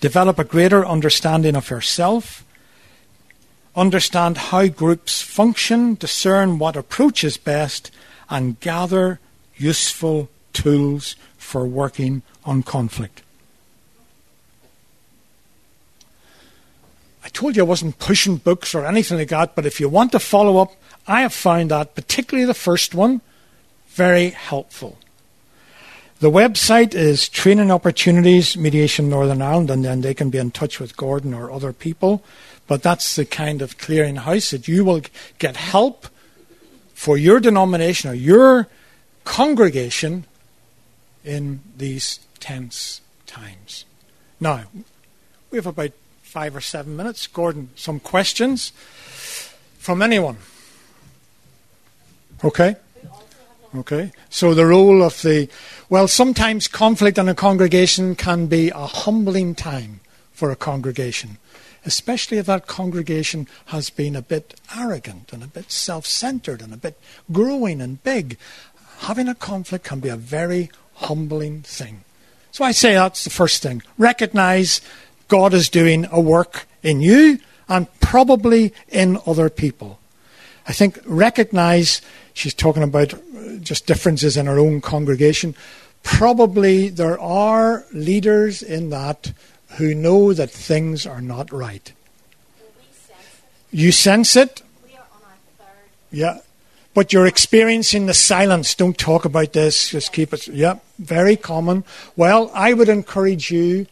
Develop 0.00 0.38
a 0.38 0.44
greater 0.44 0.84
understanding 0.84 1.56
of 1.56 1.70
yourself 1.70 2.44
understand 3.76 4.36
how 4.36 4.66
groups 4.68 5.22
function, 5.22 5.94
discern 5.94 6.58
what 6.58 6.76
approach 6.76 7.24
is 7.24 7.36
best, 7.36 7.90
and 8.28 8.58
gather 8.60 9.20
useful 9.56 10.28
tools 10.52 11.16
for 11.36 11.66
working 11.66 12.22
on 12.44 12.62
conflict. 12.62 13.22
I 17.24 17.28
told 17.28 17.56
you 17.56 17.62
I 17.62 17.66
wasn't 17.66 17.98
pushing 17.98 18.36
books 18.36 18.74
or 18.74 18.86
anything 18.86 19.18
like 19.18 19.28
that, 19.28 19.54
but 19.54 19.66
if 19.66 19.78
you 19.78 19.88
want 19.88 20.12
to 20.12 20.18
follow 20.18 20.58
up, 20.58 20.72
I 21.06 21.20
have 21.22 21.34
found 21.34 21.70
that, 21.70 21.94
particularly 21.94 22.46
the 22.46 22.54
first 22.54 22.94
one, 22.94 23.20
very 23.88 24.30
helpful. 24.30 24.98
The 26.20 26.30
website 26.30 26.94
is 26.94 27.28
Training 27.28 27.70
Opportunities 27.70 28.56
Mediation 28.56 29.08
Northern 29.08 29.40
Ireland, 29.40 29.70
and 29.70 29.84
then 29.84 30.02
they 30.02 30.12
can 30.12 30.28
be 30.28 30.38
in 30.38 30.50
touch 30.50 30.78
with 30.78 30.96
Gordon 30.96 31.32
or 31.32 31.50
other 31.50 31.72
people. 31.72 32.22
But 32.70 32.84
that's 32.84 33.16
the 33.16 33.24
kind 33.24 33.62
of 33.62 33.78
clearinghouse 33.78 34.52
that 34.52 34.68
you 34.68 34.84
will 34.84 35.02
get 35.40 35.56
help 35.56 36.06
for 36.94 37.18
your 37.18 37.40
denomination 37.40 38.10
or 38.10 38.14
your 38.14 38.68
congregation 39.24 40.24
in 41.24 41.62
these 41.76 42.20
tense 42.38 43.00
times. 43.26 43.86
Now, 44.38 44.66
we 45.50 45.58
have 45.58 45.66
about 45.66 45.90
five 46.22 46.54
or 46.54 46.60
seven 46.60 46.96
minutes. 46.96 47.26
Gordon, 47.26 47.70
some 47.74 47.98
questions 47.98 48.70
from 49.80 50.00
anyone? 50.00 50.36
Okay? 52.44 52.76
Okay. 53.74 54.12
So 54.28 54.54
the 54.54 54.66
role 54.66 55.02
of 55.02 55.20
the, 55.22 55.48
well, 55.88 56.06
sometimes 56.06 56.68
conflict 56.68 57.18
in 57.18 57.28
a 57.28 57.34
congregation 57.34 58.14
can 58.14 58.46
be 58.46 58.70
a 58.70 58.86
humbling 58.86 59.56
time 59.56 59.98
for 60.32 60.52
a 60.52 60.56
congregation 60.56 61.38
especially 61.84 62.38
if 62.38 62.46
that 62.46 62.66
congregation 62.66 63.46
has 63.66 63.90
been 63.90 64.16
a 64.16 64.22
bit 64.22 64.58
arrogant 64.76 65.32
and 65.32 65.42
a 65.42 65.46
bit 65.48 65.70
self 65.70 66.06
centered 66.06 66.62
and 66.62 66.72
a 66.72 66.76
bit 66.76 66.98
growing 67.32 67.80
and 67.80 68.02
big. 68.02 68.36
Having 69.00 69.28
a 69.28 69.34
conflict 69.34 69.84
can 69.84 70.00
be 70.00 70.08
a 70.08 70.16
very 70.16 70.70
humbling 70.94 71.62
thing. 71.62 72.04
So 72.52 72.64
I 72.64 72.72
say 72.72 72.94
that's 72.94 73.24
the 73.24 73.30
first 73.30 73.62
thing. 73.62 73.82
Recognize 73.96 74.80
God 75.28 75.54
is 75.54 75.68
doing 75.68 76.06
a 76.10 76.20
work 76.20 76.66
in 76.82 77.00
you 77.00 77.38
and 77.68 77.86
probably 78.00 78.74
in 78.88 79.18
other 79.26 79.48
people. 79.48 80.00
I 80.66 80.72
think 80.72 80.98
recognize 81.06 82.02
she's 82.34 82.54
talking 82.54 82.82
about 82.82 83.14
uh, 83.14 83.56
just 83.60 83.86
differences 83.86 84.36
in 84.36 84.46
her 84.46 84.58
own 84.58 84.80
congregation, 84.80 85.54
probably 86.02 86.88
there 86.88 87.18
are 87.18 87.84
leaders 87.92 88.62
in 88.62 88.90
that 88.90 89.32
who 89.76 89.94
know 89.94 90.32
that 90.32 90.50
things 90.50 91.06
are 91.06 91.20
not 91.20 91.52
right. 91.52 91.92
You 93.70 93.92
sense 93.92 94.36
it? 94.36 94.62
Yeah. 96.10 96.38
But 96.92 97.12
you're 97.12 97.26
experiencing 97.26 98.06
the 98.06 98.14
silence. 98.14 98.74
Don't 98.74 98.98
talk 98.98 99.24
about 99.24 99.52
this. 99.52 99.90
Just 99.90 100.12
keep 100.12 100.32
it. 100.32 100.48
Yeah. 100.48 100.78
Very 100.98 101.36
common. 101.36 101.84
Well, 102.16 102.50
I 102.52 102.74
would 102.74 102.88
encourage 102.88 103.50
you 103.50 103.86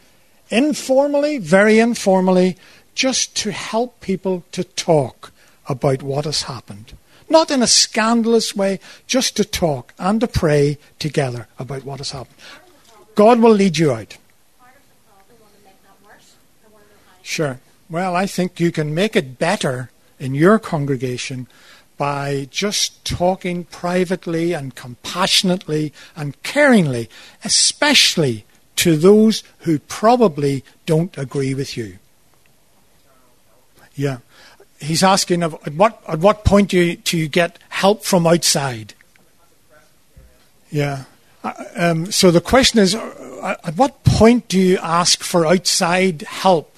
informally, 0.50 1.38
very 1.38 1.78
informally, 1.78 2.56
just 2.94 3.36
to 3.36 3.52
help 3.52 4.00
people 4.00 4.42
to 4.50 4.64
talk 4.64 5.30
about 5.68 6.02
what 6.02 6.24
has 6.24 6.42
happened. 6.42 6.94
Not 7.28 7.50
in 7.50 7.62
a 7.62 7.68
scandalous 7.68 8.56
way, 8.56 8.80
just 9.06 9.36
to 9.36 9.44
talk 9.44 9.94
and 9.98 10.20
to 10.20 10.26
pray 10.26 10.78
together 10.98 11.46
about 11.58 11.84
what 11.84 11.98
has 11.98 12.10
happened. 12.10 12.36
God 13.14 13.38
will 13.38 13.52
lead 13.52 13.78
you 13.78 13.92
out. 13.92 14.16
Sure. 17.28 17.60
Well, 17.90 18.16
I 18.16 18.24
think 18.24 18.58
you 18.58 18.72
can 18.72 18.94
make 18.94 19.14
it 19.14 19.38
better 19.38 19.90
in 20.18 20.34
your 20.34 20.58
congregation 20.58 21.46
by 21.98 22.48
just 22.50 23.04
talking 23.04 23.64
privately 23.64 24.54
and 24.54 24.74
compassionately 24.74 25.92
and 26.16 26.42
caringly, 26.42 27.06
especially 27.44 28.46
to 28.76 28.96
those 28.96 29.42
who 29.58 29.78
probably 29.78 30.64
don't 30.86 31.18
agree 31.18 31.52
with 31.52 31.76
you. 31.76 31.98
Yeah. 33.94 34.18
He's 34.80 35.02
asking 35.02 35.42
at 35.42 35.74
what, 35.74 36.02
at 36.08 36.20
what 36.20 36.46
point 36.46 36.70
do 36.70 36.80
you, 36.82 36.96
do 36.96 37.18
you 37.18 37.28
get 37.28 37.58
help 37.68 38.04
from 38.04 38.26
outside? 38.26 38.94
Yeah. 40.70 41.04
Uh, 41.44 41.64
um, 41.76 42.10
so 42.10 42.30
the 42.30 42.40
question 42.40 42.80
is 42.80 42.94
uh, 42.94 43.56
at 43.64 43.76
what 43.76 44.02
point 44.04 44.48
do 44.48 44.58
you 44.58 44.78
ask 44.78 45.22
for 45.22 45.44
outside 45.44 46.22
help, 46.22 46.77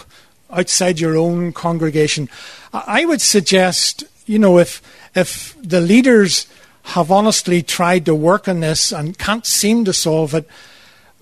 outside 0.52 1.00
your 1.00 1.16
own 1.16 1.52
congregation? 1.52 2.28
I 2.72 3.04
would 3.04 3.20
suggest, 3.20 4.04
you 4.26 4.38
know, 4.38 4.58
if, 4.58 4.82
if 5.14 5.56
the 5.62 5.80
leaders 5.80 6.46
have 6.82 7.10
honestly 7.10 7.62
tried 7.62 8.06
to 8.06 8.14
work 8.14 8.48
on 8.48 8.60
this 8.60 8.92
and 8.92 9.18
can't 9.18 9.46
seem 9.46 9.84
to 9.84 9.92
solve 9.92 10.34
it, 10.34 10.48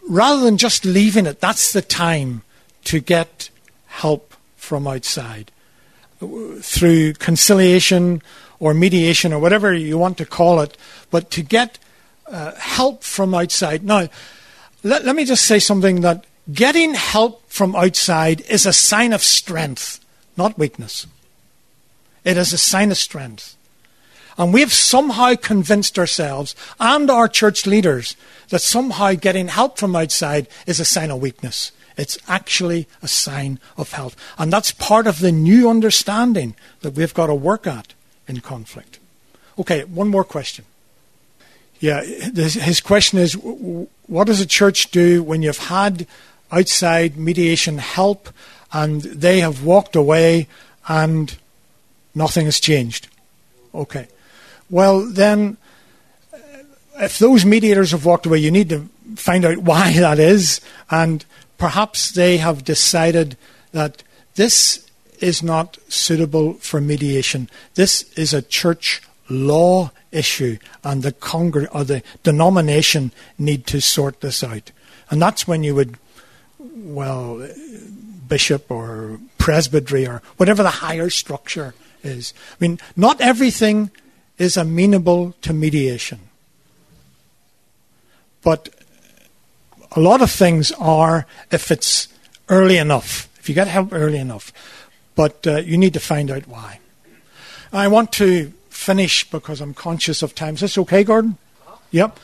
rather 0.09 0.43
than 0.43 0.57
just 0.57 0.85
leaving 0.85 1.27
it, 1.27 1.41
that's 1.41 1.73
the 1.73 1.83
time 1.83 2.43
to 2.85 3.01
get 3.01 3.51
help 3.87 4.35
from 4.57 4.87
outside 4.87 5.51
through 6.61 7.13
conciliation 7.15 8.23
or 8.61 8.75
mediation 8.75 9.33
or 9.33 9.39
whatever 9.39 9.73
you 9.73 9.97
want 9.97 10.19
to 10.19 10.27
call 10.27 10.61
it, 10.61 10.77
but 11.11 11.31
to 11.31 11.43
get 11.43 11.79
uh, 12.27 12.55
help 12.57 13.05
from 13.05 13.35
outside. 13.35 13.85
Now, 13.85 14.09
let, 14.83 15.05
let 15.05 15.17
me 15.17 15.25
just 15.25 15.47
say 15.47 15.59
something 15.59 16.01
that 16.03 16.25
getting 16.53 16.95
help 16.95 17.43
from 17.59 17.75
outside 17.75 18.41
is 18.43 18.65
a 18.67 18.73
sign 18.73 19.13
of 19.13 19.21
strength, 19.21 19.99
not 20.37 20.57
weakness. 20.57 21.09
It 22.23 22.37
is 22.37 22.53
a 22.53 22.59
sign 22.59 22.93
of 22.93 22.97
strength. 22.97 23.57
And 24.39 24.55
we've 24.55 24.73
somehow 24.73 25.35
convinced 25.35 25.99
ourselves 25.99 26.55
and 26.79 27.11
our 27.11 27.27
church 27.27 27.67
leaders 27.67 28.15
that 28.51 28.61
somehow 28.61 29.15
getting 29.15 29.49
help 29.49 29.77
from 29.77 29.97
outside 29.97 30.47
is 30.69 30.79
a 30.79 30.85
sign 30.85 31.11
of 31.11 31.21
weakness. 31.21 31.73
It's 31.97 32.17
actually 32.29 32.87
a 33.03 33.09
sign 33.09 33.59
of 33.77 33.91
health. 33.91 34.15
And 34.39 34.53
that's 34.53 34.71
part 34.71 35.09
of 35.09 35.19
the 35.19 35.33
new 35.33 35.69
understanding 35.69 36.55
that 36.83 36.95
we've 36.95 37.13
got 37.13 37.27
to 37.27 37.35
work 37.35 37.67
at 37.67 37.93
in 38.29 38.39
conflict. 38.41 39.01
Okay, 39.59 39.83
one 39.83 40.07
more 40.07 40.23
question. 40.23 40.65
Yeah, 41.81 42.05
his 42.05 42.81
question 42.81 43.19
is 43.19 43.35
what 43.35 44.29
does 44.29 44.41
a 44.41 44.47
church 44.47 44.93
do 44.93 45.25
when 45.25 45.43
you've 45.43 45.59
had 45.59 46.07
outside 46.51 47.17
mediation 47.17 47.79
help 47.79 48.29
and 48.73 49.03
they 49.03 49.41
have 49.41 49.65
walked 49.65 49.97
away 49.97 50.47
and 50.89 51.37
nothing 52.15 52.47
has 52.47 52.61
changed? 52.61 53.09
Okay. 53.75 54.09
Well, 54.71 55.07
then, 55.07 55.57
uh, 56.33 56.37
if 57.01 57.19
those 57.19 57.45
mediators 57.45 57.93
have 57.93 58.05
walked 58.05 58.27
away, 58.27 58.39
you 58.39 58.51
need 58.51 58.69
to 58.71 58.89
find 59.17 59.45
out 59.45 59.59
why 59.71 59.93
that 59.95 60.19
is 60.19 60.61
and 60.91 61.25
perhaps 61.59 62.13
they 62.13 62.39
have 62.39 62.65
decided 62.65 63.37
that 63.73 64.03
this 64.37 64.89
is 65.21 65.43
not 65.43 65.79
suitable 65.89 66.55
for 66.55 66.81
mediation. 66.81 67.51
This 67.75 68.11
is 68.13 68.33
a 68.33 68.43
church 68.43 69.03
law 69.29 69.91
issue, 70.13 70.59
and 70.85 71.03
the 71.03 71.13
congr- 71.13 71.69
or 71.75 71.85
the 71.85 72.03
denomination 72.23 73.13
need 73.39 73.67
to 73.67 73.81
sort 73.81 74.21
this 74.21 74.43
out. 74.43 74.71
And 75.11 75.21
that's 75.21 75.47
when 75.47 75.65
you 75.65 75.75
would, 75.75 75.99
well, 76.75 77.47
bishop 78.29 78.71
or 78.71 79.19
presbytery 79.39 80.07
or 80.07 80.23
whatever 80.37 80.63
the 80.63 80.71
higher 80.71 81.11
structure 81.11 81.75
is. 82.03 82.35
I 82.53 82.57
mean, 82.61 82.79
not 82.97 83.21
everything 83.21 83.91
is 84.37 84.57
amenable 84.57 85.35
to 85.43 85.53
mediation. 85.53 86.21
But 88.43 88.69
a 89.93 90.01
lot 90.01 90.23
of 90.23 90.31
things 90.31 90.73
are 90.73 91.27
if 91.51 91.71
it's 91.71 92.09
early 92.49 92.77
enough, 92.77 93.29
if 93.41 93.49
you 93.49 93.55
get 93.55 93.69
help 93.69 93.93
early 93.93 94.19
enough. 94.19 94.53
But 95.15 95.47
uh, 95.47 95.57
you 95.59 95.77
need 95.77 95.95
to 95.95 96.01
find 96.01 96.31
out 96.31 96.47
why. 96.47 96.79
I 97.73 97.89
want 97.89 98.13
to 98.13 98.53
finish 98.71 99.29
because 99.29 99.61
I'm 99.61 99.75
conscious 99.75 100.23
of 100.23 100.35
time. 100.35 100.55
Is 100.55 100.61
this 100.61 100.79
okay, 100.79 101.05
Gordon? 101.05 101.37
Yep. 101.91 102.19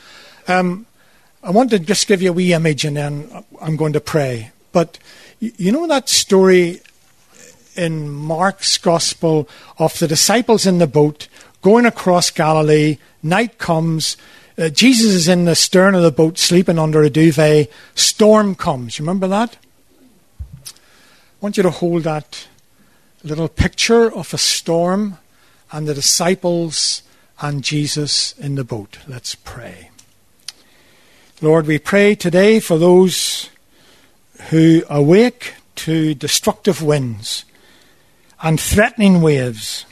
Um, 0.46 0.86
I 1.44 1.50
want 1.50 1.68
to 1.70 1.78
just 1.78 2.06
give 2.06 2.22
you 2.22 2.30
a 2.30 2.32
wee 2.32 2.54
image 2.54 2.86
and 2.86 2.96
then 2.96 3.44
I'm 3.60 3.76
going 3.76 3.92
to 3.92 4.00
pray. 4.00 4.50
But 4.72 4.98
you 5.40 5.70
know 5.70 5.86
that 5.86 6.08
story 6.08 6.80
in 7.76 8.08
Mark's 8.08 8.78
Gospel 8.78 9.46
of 9.78 9.98
the 9.98 10.08
disciples 10.08 10.64
in 10.64 10.78
the 10.78 10.86
boat 10.86 11.28
going 11.60 11.84
across 11.84 12.30
Galilee, 12.30 12.96
night 13.22 13.58
comes, 13.58 14.16
uh, 14.56 14.70
Jesus 14.70 15.12
is 15.12 15.28
in 15.28 15.44
the 15.44 15.54
stern 15.54 15.94
of 15.94 16.02
the 16.02 16.10
boat 16.10 16.38
sleeping 16.38 16.78
under 16.78 17.02
a 17.02 17.10
duvet. 17.10 17.70
Storm 17.94 18.54
comes. 18.54 18.98
You 18.98 19.02
remember 19.02 19.28
that? 19.28 19.58
I 20.66 20.70
want 21.40 21.58
you 21.58 21.62
to 21.62 21.70
hold 21.70 22.04
that 22.04 22.46
little 23.22 23.48
picture 23.48 24.10
of 24.10 24.32
a 24.32 24.38
storm 24.38 25.18
and 25.70 25.86
the 25.86 25.94
disciples 25.94 27.02
and 27.42 27.62
Jesus 27.62 28.32
in 28.38 28.54
the 28.54 28.64
boat. 28.64 28.98
Let's 29.06 29.34
pray. 29.34 29.90
Lord, 31.44 31.66
we 31.66 31.78
pray 31.78 32.14
today 32.14 32.58
for 32.58 32.78
those 32.78 33.50
who 34.48 34.82
awake 34.88 35.52
to 35.74 36.14
destructive 36.14 36.82
winds 36.82 37.44
and 38.42 38.58
threatening 38.58 39.20
waves, 39.20 39.84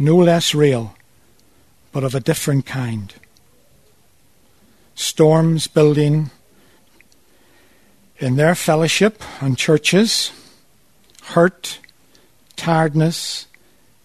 no 0.00 0.16
less 0.16 0.52
real 0.52 0.96
but 1.92 2.02
of 2.02 2.16
a 2.16 2.18
different 2.18 2.66
kind. 2.66 3.14
Storms 4.96 5.68
building 5.68 6.32
in 8.18 8.34
their 8.34 8.56
fellowship 8.56 9.22
and 9.40 9.56
churches, 9.56 10.32
hurt, 11.22 11.78
tiredness, 12.56 13.46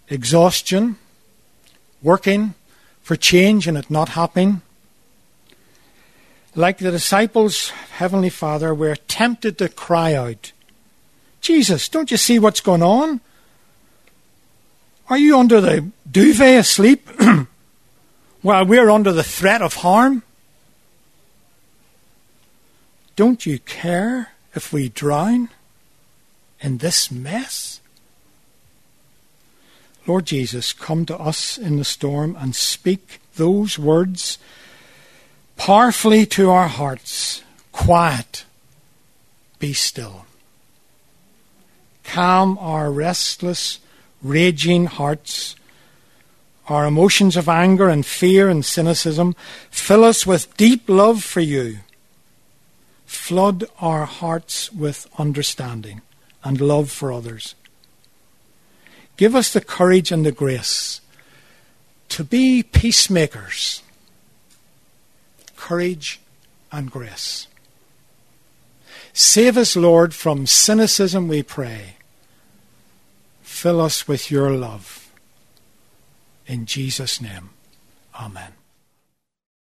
exhaustion, 0.08 0.98
working 2.04 2.54
for 3.02 3.16
change 3.16 3.68
and 3.68 3.76
it 3.76 3.90
not 3.90 4.10
happening. 4.10 4.62
Like 6.56 6.80
the 6.80 6.92
disciples, 6.92 7.70
Heavenly 7.70 8.30
Father, 8.30 8.74
we're 8.74 8.96
tempted 8.96 9.58
to 9.60 9.70
cry 9.70 10.14
out, 10.14 10.52
Jesus, 11.42 11.88
don't 11.88 12.12
you 12.12 12.18
see 12.18 12.38
what's 12.40 12.60
going 12.60 12.84
on? 12.84 13.22
Are 15.10 15.18
you 15.18 15.38
under 15.38 15.62
the 15.62 15.90
duvet 16.10 16.60
asleep? 16.60 17.08
while 18.42 18.66
we're 18.66 18.90
under 18.90 19.12
the 19.12 19.24
threat 19.24 19.62
of 19.62 19.76
harm? 19.76 20.24
Don't 23.16 23.46
you 23.46 23.60
care 23.60 24.32
if 24.56 24.72
we 24.72 24.90
drown 24.90 25.50
in 26.62 26.78
this 26.78 27.12
mess? 27.12 27.82
Lord 30.08 30.26
Jesus, 30.26 30.74
come 30.74 31.06
to 31.06 31.18
us 31.18 31.58
in 31.58 31.78
the 31.78 31.86
storm 31.86 32.36
and 32.40 32.56
speak 32.56 33.20
those 33.36 33.78
words 33.78 34.38
powerfully 35.60 36.26
to 36.26 36.50
our 36.50 36.68
hearts. 36.68 37.44
Quiet, 37.72 38.46
be 39.60 39.74
still. 39.74 40.26
Calm 42.04 42.58
our 42.58 42.92
restless, 42.92 43.80
raging 44.24 44.86
hearts 44.86 45.56
our 46.70 46.86
emotions 46.86 47.36
of 47.36 47.50
anger 47.50 47.90
and 47.90 48.06
fear 48.06 48.48
and 48.48 48.64
cynicism. 48.64 49.36
Fill 49.72 50.04
us 50.04 50.26
with 50.26 50.56
deep 50.56 50.88
love 50.88 51.24
for 51.24 51.42
you. 51.42 51.80
Flood 53.06 53.66
our 53.82 54.06
hearts 54.06 54.72
with 54.72 55.08
understanding 55.18 56.02
and 56.44 56.62
love 56.62 56.92
for 56.92 57.12
others. 57.12 57.56
Give 59.18 59.36
us 59.36 59.52
the 59.52 59.62
courage 59.62 60.12
and 60.12 60.26
the 60.26 60.32
grace 60.32 61.02
to 62.10 62.24
be 62.24 62.64
peacemakers 62.64 63.82
courage 65.70 66.20
and 66.72 66.90
grace. 66.90 67.46
Save 69.14 69.56
us, 69.56 69.76
Lord, 69.76 70.16
from 70.16 70.48
cynicism, 70.48 71.28
we 71.28 71.44
pray. 71.44 71.98
Fill 73.44 73.80
us 73.80 74.08
with 74.08 74.32
your 74.32 74.50
love. 74.50 75.12
In 76.48 76.66
Jesus' 76.66 77.22
name, 77.22 77.52
amen. 78.20 78.59